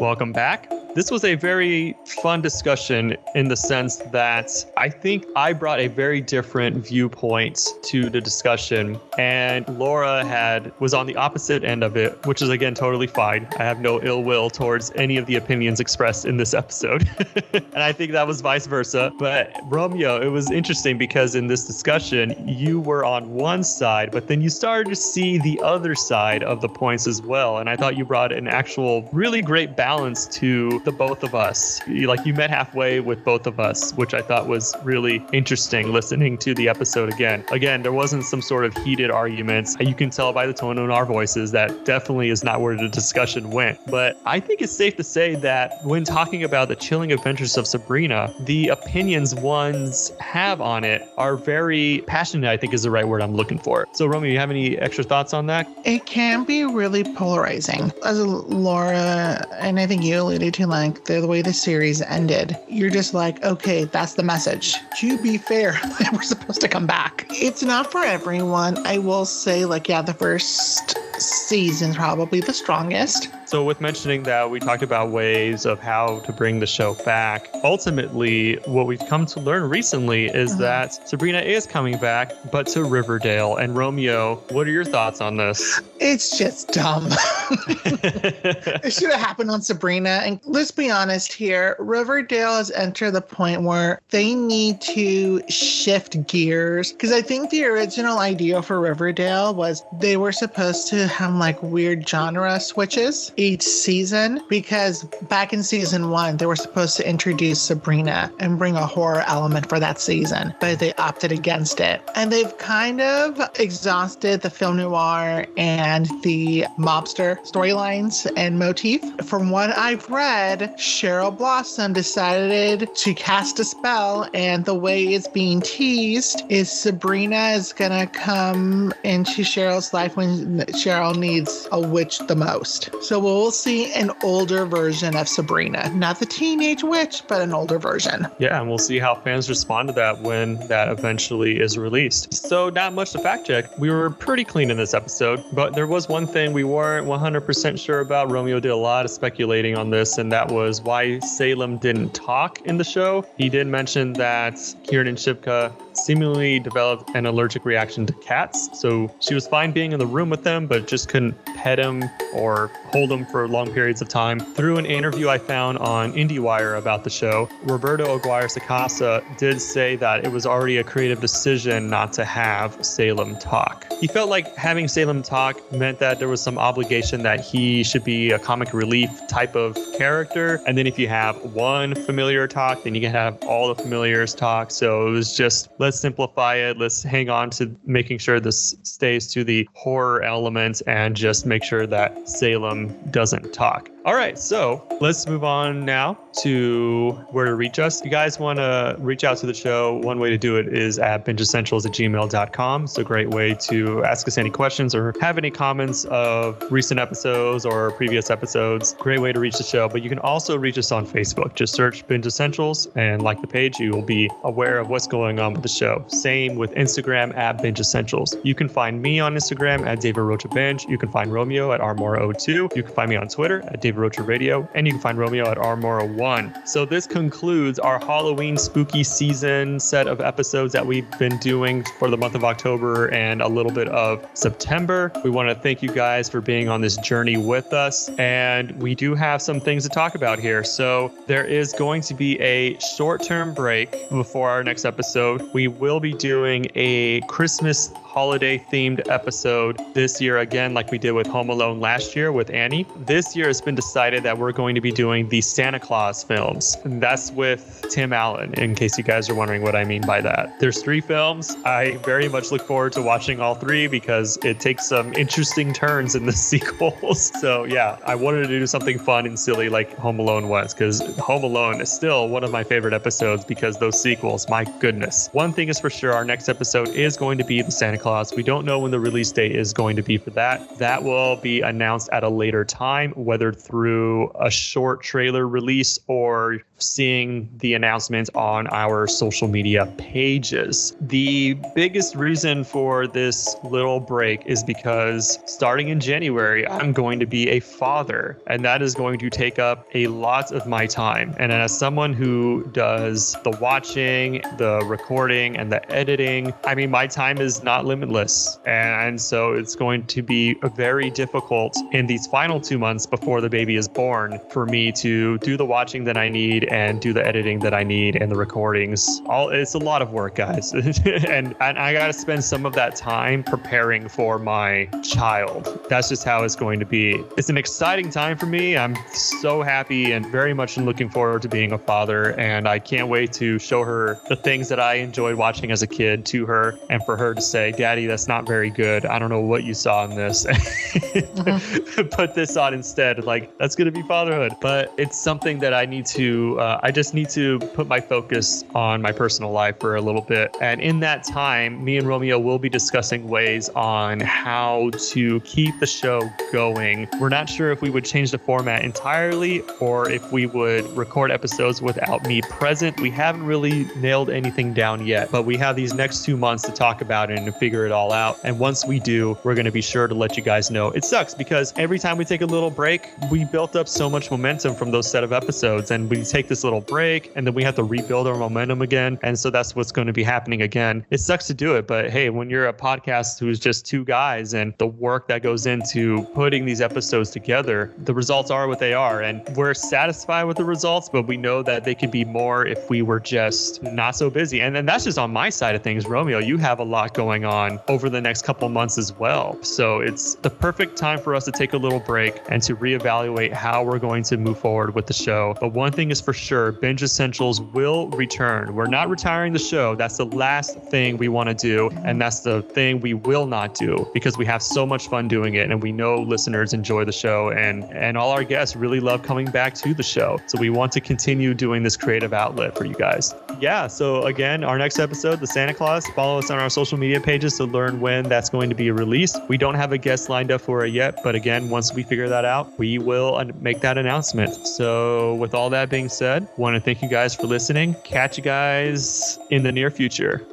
Welcome 0.00 0.32
back. 0.32 0.66
This 0.92 1.08
was 1.08 1.22
a 1.22 1.36
very 1.36 1.96
fun 2.04 2.42
discussion 2.42 3.16
in 3.36 3.46
the 3.46 3.56
sense 3.56 3.96
that 3.96 4.50
I 4.76 4.88
think 4.88 5.24
I 5.36 5.52
brought 5.52 5.78
a 5.78 5.86
very 5.86 6.20
different 6.20 6.84
viewpoint 6.84 7.68
to 7.84 8.10
the 8.10 8.20
discussion 8.20 8.98
and 9.16 9.68
Laura 9.78 10.24
had 10.24 10.72
was 10.80 10.92
on 10.92 11.06
the 11.06 11.14
opposite 11.14 11.62
end 11.62 11.84
of 11.84 11.96
it, 11.96 12.26
which 12.26 12.42
is 12.42 12.48
again 12.48 12.74
totally 12.74 13.06
fine. 13.06 13.46
I 13.56 13.62
have 13.62 13.80
no 13.80 14.02
ill 14.02 14.24
will 14.24 14.50
towards 14.50 14.90
any 14.96 15.16
of 15.16 15.26
the 15.26 15.36
opinions 15.36 15.78
expressed 15.78 16.24
in 16.24 16.38
this 16.38 16.54
episode. 16.54 17.08
and 17.52 17.82
I 17.82 17.92
think 17.92 18.10
that 18.10 18.26
was 18.26 18.40
vice 18.40 18.66
versa. 18.66 19.12
But 19.16 19.54
Romeo, 19.64 20.20
it 20.20 20.28
was 20.28 20.50
interesting 20.50 20.98
because 20.98 21.36
in 21.36 21.46
this 21.46 21.66
discussion, 21.66 22.34
you 22.48 22.80
were 22.80 23.04
on 23.04 23.30
one 23.30 23.62
side, 23.62 24.10
but 24.10 24.26
then 24.26 24.40
you 24.40 24.48
started 24.48 24.90
to 24.90 24.96
see 24.96 25.38
the 25.38 25.60
other 25.62 25.94
side 25.94 26.42
of 26.42 26.60
the 26.60 26.68
points 26.68 27.06
as 27.06 27.22
well. 27.22 27.58
And 27.58 27.70
I 27.70 27.76
thought 27.76 27.96
you 27.96 28.04
brought 28.04 28.32
an 28.32 28.48
actual 28.48 29.08
really 29.12 29.40
great 29.40 29.76
balance 29.76 30.26
to 30.26 30.79
the 30.84 30.92
both 30.92 31.22
of 31.22 31.34
us. 31.34 31.80
Like 31.88 32.24
you 32.24 32.34
met 32.34 32.50
halfway 32.50 33.00
with 33.00 33.24
both 33.24 33.46
of 33.46 33.60
us, 33.60 33.92
which 33.94 34.14
I 34.14 34.22
thought 34.22 34.46
was 34.46 34.74
really 34.82 35.24
interesting 35.32 35.92
listening 35.92 36.38
to 36.38 36.54
the 36.54 36.68
episode 36.68 37.12
again. 37.12 37.44
Again, 37.50 37.82
there 37.82 37.92
wasn't 37.92 38.24
some 38.24 38.42
sort 38.42 38.64
of 38.64 38.76
heated 38.78 39.10
arguments. 39.10 39.76
You 39.80 39.94
can 39.94 40.10
tell 40.10 40.32
by 40.32 40.46
the 40.46 40.52
tone 40.52 40.78
in 40.78 40.90
our 40.90 41.06
voices 41.06 41.52
that 41.52 41.84
definitely 41.84 42.30
is 42.30 42.44
not 42.44 42.60
where 42.60 42.76
the 42.76 42.88
discussion 42.88 43.50
went. 43.50 43.78
But 43.86 44.20
I 44.24 44.40
think 44.40 44.62
it's 44.62 44.72
safe 44.72 44.96
to 44.96 45.04
say 45.04 45.34
that 45.36 45.74
when 45.84 46.04
talking 46.04 46.44
about 46.44 46.68
the 46.68 46.76
chilling 46.76 47.12
adventures 47.12 47.56
of 47.56 47.66
Sabrina, 47.66 48.32
the 48.40 48.68
opinions 48.68 49.34
ones 49.34 50.12
have 50.20 50.60
on 50.60 50.84
it 50.84 51.02
are 51.16 51.36
very 51.36 52.02
passionate, 52.06 52.48
I 52.48 52.56
think 52.56 52.74
is 52.74 52.82
the 52.82 52.90
right 52.90 53.06
word 53.06 53.22
I'm 53.22 53.34
looking 53.34 53.58
for. 53.58 53.86
So, 53.92 54.06
Romeo, 54.06 54.30
you 54.30 54.38
have 54.38 54.50
any 54.50 54.78
extra 54.78 55.04
thoughts 55.04 55.32
on 55.32 55.46
that? 55.46 55.68
It 55.84 56.06
can 56.06 56.44
be 56.44 56.64
really 56.64 57.04
polarizing. 57.14 57.92
As 58.04 58.20
Laura, 58.20 59.46
and 59.58 59.78
I 59.78 59.86
think 59.86 60.02
you 60.02 60.20
alluded 60.20 60.54
to, 60.54 60.66
like 60.70 61.04
the, 61.04 61.20
the 61.20 61.26
way 61.26 61.42
the 61.42 61.52
series 61.52 62.00
ended, 62.02 62.56
you're 62.68 62.90
just 62.90 63.12
like, 63.12 63.42
okay, 63.44 63.84
that's 63.84 64.14
the 64.14 64.22
message. 64.22 64.76
To 64.98 65.18
be 65.18 65.36
fair, 65.36 65.78
we're 66.12 66.22
supposed 66.22 66.60
to 66.62 66.68
come 66.68 66.86
back. 66.86 67.26
It's 67.30 67.62
not 67.62 67.92
for 67.92 68.02
everyone. 68.02 68.86
I 68.86 68.98
will 68.98 69.24
say, 69.24 69.64
like, 69.64 69.88
yeah, 69.88 70.02
the 70.02 70.14
first 70.14 70.96
season's 71.20 71.96
probably 71.96 72.40
the 72.40 72.52
strongest. 72.52 73.28
So, 73.46 73.64
with 73.64 73.80
mentioning 73.80 74.22
that, 74.24 74.50
we 74.50 74.60
talked 74.60 74.82
about 74.82 75.10
ways 75.10 75.66
of 75.66 75.80
how 75.80 76.20
to 76.20 76.32
bring 76.32 76.60
the 76.60 76.66
show 76.66 76.94
back. 77.04 77.48
Ultimately, 77.64 78.54
what 78.66 78.86
we've 78.86 79.04
come 79.08 79.26
to 79.26 79.40
learn 79.40 79.68
recently 79.68 80.26
is 80.26 80.52
uh-huh. 80.52 80.60
that 80.60 81.08
Sabrina 81.08 81.40
is 81.40 81.66
coming 81.66 81.98
back, 81.98 82.32
but 82.50 82.66
to 82.68 82.84
Riverdale. 82.84 83.56
And 83.56 83.76
Romeo, 83.76 84.36
what 84.50 84.66
are 84.66 84.70
your 84.70 84.84
thoughts 84.84 85.20
on 85.20 85.36
this? 85.36 85.80
It's 85.98 86.38
just 86.38 86.68
dumb. 86.68 87.08
it 87.50 88.92
should 88.92 89.10
have 89.10 89.20
happened 89.20 89.50
on 89.50 89.62
Sabrina. 89.62 90.22
And 90.24 90.40
let's 90.44 90.70
be 90.70 90.90
honest 90.90 91.32
here 91.32 91.76
Riverdale 91.78 92.56
has 92.56 92.70
entered 92.70 93.12
the 93.12 93.20
point 93.20 93.62
where 93.62 94.00
they 94.10 94.34
need 94.34 94.80
to 94.82 95.42
shift 95.48 96.26
gears. 96.26 96.92
Because 96.92 97.12
I 97.12 97.22
think 97.22 97.50
the 97.50 97.64
original 97.64 98.18
idea 98.18 98.62
for 98.62 98.80
Riverdale 98.80 99.54
was 99.54 99.82
they 100.00 100.16
were 100.16 100.32
supposed 100.32 100.88
to 100.88 101.09
have 101.10 101.34
like 101.34 101.62
weird 101.62 102.08
genre 102.08 102.58
switches 102.60 103.32
each 103.36 103.62
season. 103.62 104.40
Because 104.48 105.04
back 105.28 105.52
in 105.52 105.62
season 105.62 106.10
one, 106.10 106.36
they 106.36 106.46
were 106.46 106.56
supposed 106.56 106.96
to 106.96 107.08
introduce 107.08 107.60
Sabrina 107.60 108.32
and 108.38 108.58
bring 108.58 108.76
a 108.76 108.86
horror 108.86 109.24
element 109.26 109.68
for 109.68 109.78
that 109.78 110.00
season, 110.00 110.54
but 110.60 110.78
they 110.78 110.92
opted 110.94 111.32
against 111.32 111.80
it. 111.80 112.00
And 112.14 112.32
they've 112.32 112.56
kind 112.58 113.00
of 113.00 113.40
exhausted 113.58 114.40
the 114.40 114.50
film 114.50 114.78
noir 114.78 115.46
and 115.56 116.06
the 116.22 116.64
mobster 116.78 117.38
storylines 117.46 118.30
and 118.36 118.58
motif. 118.58 119.02
From 119.24 119.50
what 119.50 119.76
I've 119.76 120.08
read, 120.08 120.74
Cheryl 120.78 121.36
Blossom 121.36 121.92
decided 121.92 122.94
to 122.94 123.14
cast 123.14 123.58
a 123.58 123.64
spell, 123.64 124.28
and 124.34 124.64
the 124.64 124.74
way 124.74 125.04
it's 125.04 125.28
being 125.28 125.60
teased 125.60 126.42
is 126.48 126.70
Sabrina 126.70 127.50
is 127.50 127.72
gonna 127.72 128.06
come 128.06 128.92
into 129.04 129.42
Cheryl's 129.42 129.92
life 129.92 130.16
when 130.16 130.58
Cheryl 130.68 130.99
needs 131.14 131.68
a 131.72 131.80
witch 131.80 132.18
the 132.20 132.36
most. 132.36 132.90
So 133.02 133.18
we'll 133.18 133.50
see 133.50 133.92
an 133.94 134.10
older 134.22 134.66
version 134.66 135.16
of 135.16 135.28
Sabrina, 135.28 135.90
not 135.94 136.20
the 136.20 136.26
teenage 136.26 136.82
witch, 136.82 137.22
but 137.28 137.40
an 137.40 137.52
older 137.52 137.78
version. 137.78 138.26
Yeah, 138.38 138.60
and 138.60 138.68
we'll 138.68 138.78
see 138.78 138.98
how 138.98 139.14
fans 139.14 139.48
respond 139.48 139.88
to 139.88 139.94
that 139.94 140.20
when 140.20 140.56
that 140.68 140.88
eventually 140.88 141.60
is 141.60 141.78
released. 141.78 142.34
So, 142.34 142.68
not 142.70 142.92
much 142.92 143.12
to 143.12 143.18
fact 143.18 143.46
check. 143.46 143.78
We 143.78 143.90
were 143.90 144.10
pretty 144.10 144.44
clean 144.44 144.70
in 144.70 144.76
this 144.76 144.94
episode, 144.94 145.42
but 145.52 145.74
there 145.74 145.86
was 145.86 146.08
one 146.08 146.26
thing 146.26 146.52
we 146.52 146.64
weren't 146.64 147.06
100% 147.06 147.78
sure 147.78 148.00
about. 148.00 148.30
Romeo 148.30 148.60
did 148.60 148.70
a 148.70 148.76
lot 148.76 149.04
of 149.04 149.10
speculating 149.10 149.76
on 149.76 149.90
this, 149.90 150.18
and 150.18 150.30
that 150.32 150.50
was 150.50 150.80
why 150.82 151.18
Salem 151.20 151.78
didn't 151.78 152.14
talk 152.14 152.60
in 152.62 152.76
the 152.76 152.84
show. 152.84 153.24
He 153.38 153.48
did 153.48 153.66
mention 153.66 154.12
that 154.14 154.58
Kiernan 154.84 155.16
Shipka 155.16 155.72
seemingly 155.96 156.58
developed 156.58 157.10
an 157.14 157.26
allergic 157.26 157.64
reaction 157.64 158.06
to 158.06 158.12
cats. 158.14 158.68
So 158.80 159.14
she 159.20 159.34
was 159.34 159.46
fine 159.46 159.72
being 159.72 159.92
in 159.92 159.98
the 159.98 160.06
room 160.06 160.30
with 160.30 160.44
them, 160.44 160.66
but 160.66 160.79
just 160.86 161.08
couldn't 161.08 161.34
pet 161.44 161.78
him 161.78 162.04
or 162.32 162.68
hold 162.86 163.10
him 163.10 163.26
for 163.26 163.46
long 163.48 163.72
periods 163.72 164.00
of 164.00 164.08
time. 164.08 164.38
Through 164.40 164.78
an 164.78 164.86
interview 164.86 165.28
I 165.28 165.38
found 165.38 165.78
on 165.78 166.12
IndieWire 166.12 166.78
about 166.78 167.04
the 167.04 167.10
show, 167.10 167.48
Roberto 167.62 168.16
Aguirre 168.16 168.48
Sacasa 168.48 169.22
did 169.38 169.60
say 169.60 169.96
that 169.96 170.24
it 170.24 170.32
was 170.32 170.46
already 170.46 170.78
a 170.78 170.84
creative 170.84 171.20
decision 171.20 171.90
not 171.90 172.12
to 172.14 172.24
have 172.24 172.84
Salem 172.84 173.36
talk. 173.38 173.89
He 174.00 174.06
felt 174.06 174.30
like 174.30 174.56
having 174.56 174.88
Salem 174.88 175.22
talk 175.22 175.60
meant 175.72 175.98
that 175.98 176.18
there 176.18 176.28
was 176.28 176.40
some 176.40 176.56
obligation 176.56 177.22
that 177.22 177.40
he 177.40 177.84
should 177.84 178.02
be 178.02 178.30
a 178.30 178.38
comic 178.38 178.72
relief 178.72 179.10
type 179.28 179.54
of 179.54 179.76
character. 179.98 180.58
And 180.66 180.78
then 180.78 180.86
if 180.86 180.98
you 180.98 181.06
have 181.08 181.36
one 181.44 181.94
familiar 181.94 182.48
talk, 182.48 182.82
then 182.84 182.94
you 182.94 183.02
can 183.02 183.12
have 183.12 183.36
all 183.44 183.68
the 183.68 183.82
familiars 183.82 184.34
talk. 184.34 184.70
So 184.70 185.06
it 185.06 185.10
was 185.10 185.36
just 185.36 185.68
let's 185.76 186.00
simplify 186.00 186.54
it. 186.54 186.78
Let's 186.78 187.02
hang 187.02 187.28
on 187.28 187.50
to 187.50 187.76
making 187.84 188.18
sure 188.18 188.40
this 188.40 188.74
stays 188.84 189.30
to 189.34 189.44
the 189.44 189.68
horror 189.74 190.22
elements 190.22 190.80
and 190.82 191.14
just 191.14 191.44
make 191.44 191.62
sure 191.62 191.86
that 191.86 192.26
Salem 192.26 192.96
doesn't 193.10 193.52
talk. 193.52 193.90
All 194.06 194.14
right, 194.14 194.38
so 194.38 194.82
let's 195.02 195.26
move 195.26 195.44
on 195.44 195.84
now 195.84 196.18
to 196.42 197.10
where 197.32 197.44
to 197.44 197.54
reach 197.54 197.78
us. 197.78 197.98
If 197.98 198.06
you 198.06 198.10
guys 198.10 198.38
want 198.38 198.58
to 198.58 198.96
reach 198.98 199.24
out 199.24 199.36
to 199.38 199.46
the 199.46 199.52
show, 199.52 199.96
one 199.96 200.18
way 200.18 200.30
to 200.30 200.38
do 200.38 200.56
it 200.56 200.68
is 200.68 200.98
at 200.98 201.26
bingeessentials 201.26 201.84
at 201.84 201.92
gmail.com. 201.92 202.84
It's 202.84 202.96
a 202.96 203.04
great 203.04 203.28
way 203.28 203.54
to 203.68 204.02
ask 204.04 204.26
us 204.26 204.38
any 204.38 204.48
questions 204.48 204.94
or 204.94 205.14
have 205.20 205.36
any 205.36 205.50
comments 205.50 206.06
of 206.06 206.62
recent 206.70 206.98
episodes 206.98 207.66
or 207.66 207.90
previous 207.90 208.30
episodes. 208.30 208.94
Great 208.98 209.20
way 209.20 209.32
to 209.32 209.40
reach 209.40 209.58
the 209.58 209.64
show. 209.64 209.86
But 209.86 210.02
you 210.02 210.08
can 210.08 210.20
also 210.20 210.56
reach 210.56 210.78
us 210.78 210.92
on 210.92 211.06
Facebook. 211.06 211.54
Just 211.54 211.74
search 211.74 212.06
Binge 212.06 212.26
Essentials 212.26 212.88
and 212.96 213.20
like 213.20 213.42
the 213.42 213.48
page. 213.48 213.78
You 213.78 213.90
will 213.90 214.00
be 214.00 214.30
aware 214.44 214.78
of 214.78 214.88
what's 214.88 215.06
going 215.06 215.40
on 215.40 215.52
with 215.52 215.62
the 215.62 215.68
show. 215.68 216.04
Same 216.08 216.56
with 216.56 216.72
Instagram 216.72 217.36
at 217.36 217.60
Binge 217.60 217.80
Essentials. 217.80 218.34
You 218.44 218.54
can 218.54 218.68
find 218.68 219.02
me 219.02 219.20
on 219.20 219.34
Instagram 219.34 219.86
at 219.86 220.00
David 220.00 220.22
Rocha 220.22 220.48
Binge. 220.48 220.86
You 220.88 220.96
can 220.96 221.10
find 221.10 221.30
Romeo 221.30 221.72
at 221.72 221.80
Armor02. 221.80 222.74
You 222.74 222.82
can 222.82 222.94
find 222.94 223.10
me 223.10 223.16
on 223.16 223.28
Twitter 223.28 223.62
at 223.66 223.82
David 223.82 223.89
Cave 223.90 223.98
Rocha 223.98 224.22
Radio, 224.22 224.68
and 224.76 224.86
you 224.86 224.92
can 224.92 225.00
find 225.00 225.18
Romeo 225.18 225.48
at 225.50 225.56
Armora1. 225.56 226.68
So 226.68 226.84
this 226.84 227.08
concludes 227.08 227.80
our 227.80 227.98
Halloween 227.98 228.56
spooky 228.56 229.02
season 229.02 229.80
set 229.80 230.06
of 230.06 230.20
episodes 230.20 230.72
that 230.74 230.86
we've 230.86 231.10
been 231.18 231.36
doing 231.38 231.84
for 231.98 232.08
the 232.08 232.16
month 232.16 232.36
of 232.36 232.44
October 232.44 233.12
and 233.12 233.42
a 233.42 233.48
little 233.48 233.72
bit 233.72 233.88
of 233.88 234.24
September. 234.34 235.10
We 235.24 235.30
want 235.30 235.48
to 235.48 235.56
thank 235.56 235.82
you 235.82 235.92
guys 235.92 236.28
for 236.28 236.40
being 236.40 236.68
on 236.68 236.80
this 236.80 236.98
journey 236.98 237.36
with 237.36 237.72
us, 237.72 238.08
and 238.10 238.70
we 238.80 238.94
do 238.94 239.16
have 239.16 239.42
some 239.42 239.58
things 239.58 239.82
to 239.82 239.88
talk 239.88 240.14
about 240.14 240.38
here. 240.38 240.62
So 240.62 241.12
there 241.26 241.44
is 241.44 241.72
going 241.72 242.02
to 242.02 242.14
be 242.14 242.38
a 242.38 242.78
short-term 242.78 243.54
break 243.54 244.08
before 244.08 244.50
our 244.50 244.62
next 244.62 244.84
episode. 244.84 245.42
We 245.52 245.66
will 245.66 245.98
be 245.98 246.12
doing 246.12 246.68
a 246.76 247.22
Christmas 247.22 247.90
holiday 248.04 248.58
themed 248.72 249.08
episode 249.08 249.80
this 249.94 250.20
year 250.20 250.38
again, 250.38 250.74
like 250.74 250.90
we 250.90 250.98
did 250.98 251.12
with 251.12 251.26
Home 251.28 251.48
Alone 251.48 251.80
last 251.80 252.14
year 252.16 252.32
with 252.32 252.50
Annie. 252.50 252.84
This 252.96 253.36
year 253.36 253.48
it's 253.48 253.60
been 253.60 253.76
decided 253.80 254.22
that 254.22 254.36
we're 254.36 254.52
going 254.52 254.74
to 254.74 254.80
be 254.82 254.92
doing 254.92 255.26
the 255.30 255.40
Santa 255.40 255.80
Clause 255.80 256.22
films. 256.22 256.76
And 256.84 257.02
that's 257.02 257.32
with 257.32 257.82
Tim 257.88 258.12
Allen, 258.12 258.52
in 258.54 258.74
case 258.74 258.98
you 258.98 259.04
guys 259.04 259.30
are 259.30 259.34
wondering 259.34 259.62
what 259.62 259.74
I 259.74 259.84
mean 259.84 260.02
by 260.02 260.20
that. 260.20 260.60
There's 260.60 260.82
three 260.82 261.00
films. 261.00 261.56
I 261.64 261.96
very 262.04 262.28
much 262.28 262.52
look 262.52 262.60
forward 262.60 262.92
to 262.92 263.02
watching 263.02 263.40
all 263.40 263.54
three 263.54 263.86
because 263.86 264.38
it 264.44 264.60
takes 264.60 264.86
some 264.86 265.14
interesting 265.14 265.72
turns 265.72 266.14
in 266.14 266.26
the 266.26 266.32
sequels. 266.50 267.32
So 267.40 267.64
yeah, 267.64 267.96
I 268.04 268.14
wanted 268.16 268.42
to 268.42 268.48
do 268.48 268.66
something 268.66 268.98
fun 268.98 269.24
and 269.24 269.40
silly 269.40 269.70
like 269.70 269.96
Home 269.96 270.18
Alone 270.18 270.48
was, 270.48 270.74
because 270.74 271.00
Home 271.16 271.42
Alone 271.42 271.80
is 271.80 271.90
still 271.90 272.28
one 272.28 272.44
of 272.44 272.52
my 272.52 272.62
favorite 272.62 272.92
episodes 272.92 273.46
because 273.46 273.78
those 273.78 273.98
sequels, 273.98 274.46
my 274.50 274.64
goodness. 274.78 275.30
One 275.32 275.54
thing 275.54 275.70
is 275.70 275.80
for 275.80 275.88
sure, 275.88 276.12
our 276.12 276.24
next 276.24 276.50
episode 276.50 276.88
is 276.88 277.16
going 277.16 277.38
to 277.38 277.44
be 277.44 277.62
the 277.62 277.72
Santa 277.72 277.96
Clause. 277.96 278.34
We 278.36 278.42
don't 278.42 278.66
know 278.66 278.78
when 278.78 278.90
the 278.90 279.00
release 279.00 279.32
date 279.32 279.56
is 279.56 279.72
going 279.72 279.96
to 279.96 280.02
be 280.02 280.18
for 280.18 280.30
that. 280.30 280.78
That 280.78 281.02
will 281.02 281.36
be 281.36 281.62
announced 281.62 282.10
at 282.12 282.24
a 282.24 282.28
later 282.28 282.62
time, 282.62 283.12
whether 283.12 283.54
through 283.54 283.69
a 283.72 284.50
short 284.50 285.02
trailer 285.02 285.46
release 285.46 285.98
or 286.06 286.58
seeing 286.78 287.48
the 287.58 287.74
announcements 287.74 288.30
on 288.34 288.66
our 288.68 289.06
social 289.06 289.48
media 289.48 289.86
pages. 289.98 290.96
The 291.00 291.54
biggest 291.74 292.14
reason 292.14 292.64
for 292.64 293.06
this 293.06 293.56
little 293.64 294.00
break 294.00 294.46
is 294.46 294.64
because 294.64 295.38
starting 295.46 295.88
in 295.88 296.00
January, 296.00 296.66
I'm 296.66 296.92
going 296.92 297.20
to 297.20 297.26
be 297.26 297.48
a 297.48 297.60
father, 297.60 298.38
and 298.46 298.64
that 298.64 298.82
is 298.82 298.94
going 298.94 299.18
to 299.18 299.30
take 299.30 299.58
up 299.58 299.86
a 299.94 300.06
lot 300.06 300.52
of 300.52 300.66
my 300.66 300.86
time. 300.86 301.34
And 301.38 301.52
as 301.52 301.76
someone 301.76 302.12
who 302.12 302.68
does 302.72 303.36
the 303.44 303.56
watching, 303.60 304.42
the 304.56 304.80
recording, 304.86 305.56
and 305.56 305.70
the 305.70 305.88
editing, 305.92 306.52
I 306.64 306.74
mean, 306.74 306.90
my 306.90 307.06
time 307.06 307.38
is 307.38 307.62
not 307.62 307.84
limitless. 307.84 308.58
And 308.64 309.20
so 309.20 309.52
it's 309.52 309.74
going 309.74 310.06
to 310.06 310.22
be 310.22 310.56
very 310.74 311.10
difficult 311.10 311.76
in 311.92 312.06
these 312.06 312.26
final 312.26 312.60
two 312.60 312.78
months 312.78 313.06
before 313.06 313.40
the 313.40 313.50
baby 313.50 313.59
is 313.68 313.88
born 313.88 314.40
for 314.50 314.66
me 314.66 314.92
to 314.92 315.38
do 315.38 315.56
the 315.56 315.64
watching 315.64 316.04
that 316.04 316.16
I 316.16 316.28
need 316.28 316.64
and 316.64 317.00
do 317.00 317.12
the 317.12 317.26
editing 317.26 317.60
that 317.60 317.74
I 317.74 317.82
need 317.82 318.16
and 318.16 318.30
the 318.30 318.36
recordings. 318.36 319.20
All 319.26 319.50
it's 319.50 319.74
a 319.74 319.78
lot 319.78 320.02
of 320.02 320.12
work, 320.12 320.36
guys. 320.36 320.72
and, 320.74 321.54
and 321.60 321.78
I 321.78 321.92
got 321.92 322.06
to 322.06 322.12
spend 322.12 322.44
some 322.44 322.66
of 322.66 322.74
that 322.74 322.96
time 322.96 323.42
preparing 323.42 324.08
for 324.08 324.38
my 324.38 324.86
child. 325.02 325.86
That's 325.88 326.08
just 326.08 326.24
how 326.24 326.44
it's 326.44 326.56
going 326.56 326.80
to 326.80 326.86
be. 326.86 327.22
It's 327.36 327.48
an 327.50 327.56
exciting 327.56 328.10
time 328.10 328.38
for 328.38 328.46
me. 328.46 328.76
I'm 328.76 328.96
so 329.12 329.62
happy 329.62 330.12
and 330.12 330.24
very 330.26 330.54
much 330.54 330.76
looking 330.78 331.10
forward 331.10 331.42
to 331.42 331.48
being 331.48 331.72
a 331.72 331.78
father. 331.78 332.38
And 332.38 332.68
I 332.68 332.78
can't 332.78 333.08
wait 333.08 333.32
to 333.34 333.58
show 333.58 333.84
her 333.84 334.18
the 334.28 334.36
things 334.36 334.68
that 334.68 334.80
I 334.80 334.94
enjoyed 334.94 335.36
watching 335.36 335.70
as 335.70 335.82
a 335.82 335.86
kid 335.86 336.24
to 336.26 336.46
her 336.46 336.78
and 336.88 337.04
for 337.04 337.16
her 337.16 337.34
to 337.34 337.40
say, 337.40 337.72
Daddy, 337.72 338.06
that's 338.06 338.28
not 338.28 338.46
very 338.46 338.70
good. 338.70 339.04
I 339.04 339.18
don't 339.18 339.30
know 339.30 339.40
what 339.40 339.64
you 339.64 339.74
saw 339.74 340.04
in 340.04 340.16
this. 340.16 340.46
mm-hmm. 340.46 342.08
Put 342.10 342.34
this 342.34 342.56
on 342.56 342.74
instead. 342.74 343.24
Like, 343.24 343.49
that's 343.58 343.74
going 343.74 343.86
to 343.86 343.92
be 343.92 344.06
fatherhood. 344.06 344.54
But 344.60 344.92
it's 344.96 345.18
something 345.18 345.58
that 345.60 345.74
I 345.74 345.86
need 345.86 346.06
to, 346.06 346.58
uh, 346.60 346.80
I 346.82 346.90
just 346.90 347.14
need 347.14 347.28
to 347.30 347.58
put 347.58 347.86
my 347.86 348.00
focus 348.00 348.64
on 348.74 349.02
my 349.02 349.12
personal 349.12 349.52
life 349.52 349.78
for 349.80 349.96
a 349.96 350.00
little 350.00 350.22
bit. 350.22 350.56
And 350.60 350.80
in 350.80 351.00
that 351.00 351.24
time, 351.24 351.82
me 351.84 351.96
and 351.96 352.06
Romeo 352.06 352.38
will 352.38 352.58
be 352.58 352.68
discussing 352.68 353.28
ways 353.28 353.68
on 353.70 354.20
how 354.20 354.90
to 355.12 355.40
keep 355.40 355.78
the 355.80 355.86
show 355.86 356.30
going. 356.52 357.08
We're 357.20 357.28
not 357.28 357.48
sure 357.48 357.70
if 357.70 357.82
we 357.82 357.90
would 357.90 358.04
change 358.04 358.30
the 358.30 358.38
format 358.38 358.84
entirely 358.84 359.62
or 359.80 360.10
if 360.10 360.32
we 360.32 360.46
would 360.46 360.84
record 360.96 361.30
episodes 361.30 361.82
without 361.82 362.24
me 362.24 362.42
present. 362.42 363.00
We 363.00 363.10
haven't 363.10 363.44
really 363.44 363.84
nailed 363.96 364.30
anything 364.30 364.74
down 364.74 365.06
yet, 365.06 365.30
but 365.30 365.44
we 365.44 365.56
have 365.56 365.76
these 365.76 365.94
next 365.94 366.24
two 366.24 366.36
months 366.36 366.64
to 366.64 366.72
talk 366.72 367.00
about 367.00 367.30
it 367.30 367.38
and 367.38 367.54
figure 367.56 367.86
it 367.86 367.92
all 367.92 368.12
out. 368.12 368.38
And 368.44 368.58
once 368.58 368.86
we 368.86 369.00
do, 369.00 369.36
we're 369.44 369.54
going 369.54 369.64
to 369.64 369.72
be 369.72 369.82
sure 369.82 370.08
to 370.08 370.14
let 370.14 370.36
you 370.36 370.42
guys 370.42 370.70
know. 370.70 370.90
It 370.90 371.04
sucks 371.04 371.34
because 371.34 371.72
every 371.76 371.98
time 371.98 372.16
we 372.18 372.24
take 372.24 372.40
a 372.40 372.46
little 372.46 372.70
break, 372.70 373.08
we 373.30 373.39
built 373.44 373.76
up 373.76 373.88
so 373.88 374.10
much 374.10 374.30
momentum 374.30 374.74
from 374.74 374.90
those 374.90 375.10
set 375.10 375.24
of 375.24 375.32
episodes, 375.32 375.90
and 375.90 376.08
we 376.10 376.24
take 376.24 376.48
this 376.48 376.64
little 376.64 376.80
break 376.80 377.32
and 377.34 377.46
then 377.46 377.54
we 377.54 377.62
have 377.62 377.74
to 377.76 377.82
rebuild 377.82 378.26
our 378.26 378.36
momentum 378.36 378.82
again. 378.82 379.18
And 379.22 379.38
so 379.38 379.50
that's 379.50 379.74
what's 379.74 379.92
going 379.92 380.06
to 380.06 380.12
be 380.12 380.22
happening 380.22 380.62
again. 380.62 381.04
It 381.10 381.18
sucks 381.18 381.46
to 381.48 381.54
do 381.54 381.76
it, 381.76 381.86
but 381.86 382.10
hey, 382.10 382.30
when 382.30 382.50
you're 382.50 382.68
a 382.68 382.72
podcast 382.72 383.38
who's 383.38 383.58
just 383.58 383.86
two 383.86 384.04
guys 384.04 384.54
and 384.54 384.74
the 384.78 384.86
work 384.86 385.28
that 385.28 385.42
goes 385.42 385.66
into 385.66 386.24
putting 386.34 386.64
these 386.64 386.80
episodes 386.80 387.30
together, 387.30 387.92
the 387.98 388.14
results 388.14 388.50
are 388.50 388.68
what 388.68 388.78
they 388.78 388.92
are. 388.92 389.22
And 389.22 389.42
we're 389.56 389.74
satisfied 389.74 390.44
with 390.44 390.56
the 390.56 390.64
results, 390.64 391.08
but 391.08 391.22
we 391.22 391.36
know 391.36 391.62
that 391.62 391.84
they 391.84 391.94
could 391.94 392.10
be 392.10 392.24
more 392.24 392.66
if 392.66 392.90
we 392.90 393.02
were 393.02 393.20
just 393.20 393.82
not 393.82 394.16
so 394.16 394.30
busy. 394.30 394.60
And 394.60 394.74
then 394.74 394.86
that's 394.86 395.04
just 395.04 395.18
on 395.18 395.32
my 395.32 395.50
side 395.50 395.74
of 395.74 395.82
things. 395.82 396.06
Romeo, 396.06 396.38
you 396.38 396.58
have 396.58 396.78
a 396.78 396.84
lot 396.84 397.14
going 397.14 397.44
on 397.44 397.80
over 397.88 398.10
the 398.10 398.20
next 398.20 398.42
couple 398.42 398.68
months 398.68 398.98
as 398.98 399.12
well. 399.12 399.60
So 399.62 400.00
it's 400.00 400.34
the 400.36 400.50
perfect 400.50 400.96
time 400.96 401.20
for 401.20 401.34
us 401.34 401.44
to 401.44 401.52
take 401.52 401.72
a 401.72 401.78
little 401.78 402.00
break 402.00 402.40
and 402.48 402.62
to 402.62 402.76
reevaluate 402.76 403.29
how 403.52 403.82
we're 403.82 403.98
going 403.98 404.22
to 404.24 404.36
move 404.36 404.58
forward 404.58 404.94
with 404.94 405.06
the 405.06 405.12
show. 405.12 405.54
But 405.60 405.72
one 405.72 405.92
thing 405.92 406.10
is 406.10 406.20
for 406.20 406.32
sure 406.32 406.72
Binge 406.72 407.02
Essentials 407.02 407.60
will 407.60 408.08
return. 408.08 408.74
We're 408.74 408.86
not 408.86 409.08
retiring 409.08 409.52
the 409.52 409.58
show. 409.58 409.94
That's 409.94 410.16
the 410.16 410.26
last 410.26 410.78
thing 410.90 411.16
we 411.16 411.28
want 411.28 411.48
to 411.48 411.54
do. 411.54 411.90
And 412.04 412.20
that's 412.20 412.40
the 412.40 412.62
thing 412.62 413.00
we 413.00 413.14
will 413.14 413.46
not 413.46 413.74
do 413.74 414.08
because 414.12 414.36
we 414.36 414.44
have 414.46 414.62
so 414.62 414.86
much 414.86 415.08
fun 415.08 415.28
doing 415.28 415.54
it. 415.54 415.70
And 415.70 415.82
we 415.82 415.92
know 415.92 416.16
listeners 416.16 416.72
enjoy 416.72 417.04
the 417.04 417.12
show 417.12 417.50
and, 417.50 417.84
and 417.84 418.16
all 418.16 418.30
our 418.30 418.44
guests 418.44 418.76
really 418.76 419.00
love 419.00 419.22
coming 419.22 419.50
back 419.50 419.74
to 419.74 419.94
the 419.94 420.02
show. 420.02 420.38
So 420.46 420.58
we 420.58 420.70
want 420.70 420.92
to 420.92 421.00
continue 421.00 421.54
doing 421.54 421.82
this 421.82 421.96
creative 421.96 422.32
outlet 422.32 422.76
for 422.76 422.84
you 422.84 422.94
guys. 422.94 423.34
Yeah. 423.60 423.86
So 423.86 424.24
again, 424.24 424.64
our 424.64 424.78
next 424.78 424.98
episode, 424.98 425.40
the 425.40 425.46
Santa 425.46 425.74
Clause, 425.74 426.06
follow 426.08 426.38
us 426.38 426.50
on 426.50 426.58
our 426.58 426.70
social 426.70 426.98
media 426.98 427.20
pages 427.20 427.56
to 427.58 427.64
learn 427.64 428.00
when 428.00 428.28
that's 428.28 428.48
going 428.48 428.68
to 428.70 428.76
be 428.76 428.90
released. 428.90 429.38
We 429.48 429.58
don't 429.58 429.74
have 429.74 429.92
a 429.92 429.98
guest 429.98 430.28
lined 430.28 430.50
up 430.50 430.60
for 430.60 430.84
it 430.84 430.92
yet, 430.92 431.18
but 431.22 431.34
again, 431.34 431.68
once 431.68 431.92
we 431.92 432.02
figure 432.02 432.28
that 432.28 432.44
out, 432.44 432.78
we 432.78 432.98
will 433.20 433.44
make 433.60 433.80
that 433.80 433.98
announcement. 433.98 434.54
So 434.66 435.34
with 435.34 435.54
all 435.54 435.70
that 435.70 435.90
being 435.90 436.08
said, 436.08 436.48
want 436.56 436.74
to 436.74 436.80
thank 436.80 437.02
you 437.02 437.08
guys 437.08 437.34
for 437.34 437.46
listening. 437.46 437.94
Catch 438.04 438.38
you 438.38 438.44
guys 438.44 439.38
in 439.50 439.62
the 439.62 439.72
near 439.72 439.90
future. 439.90 440.46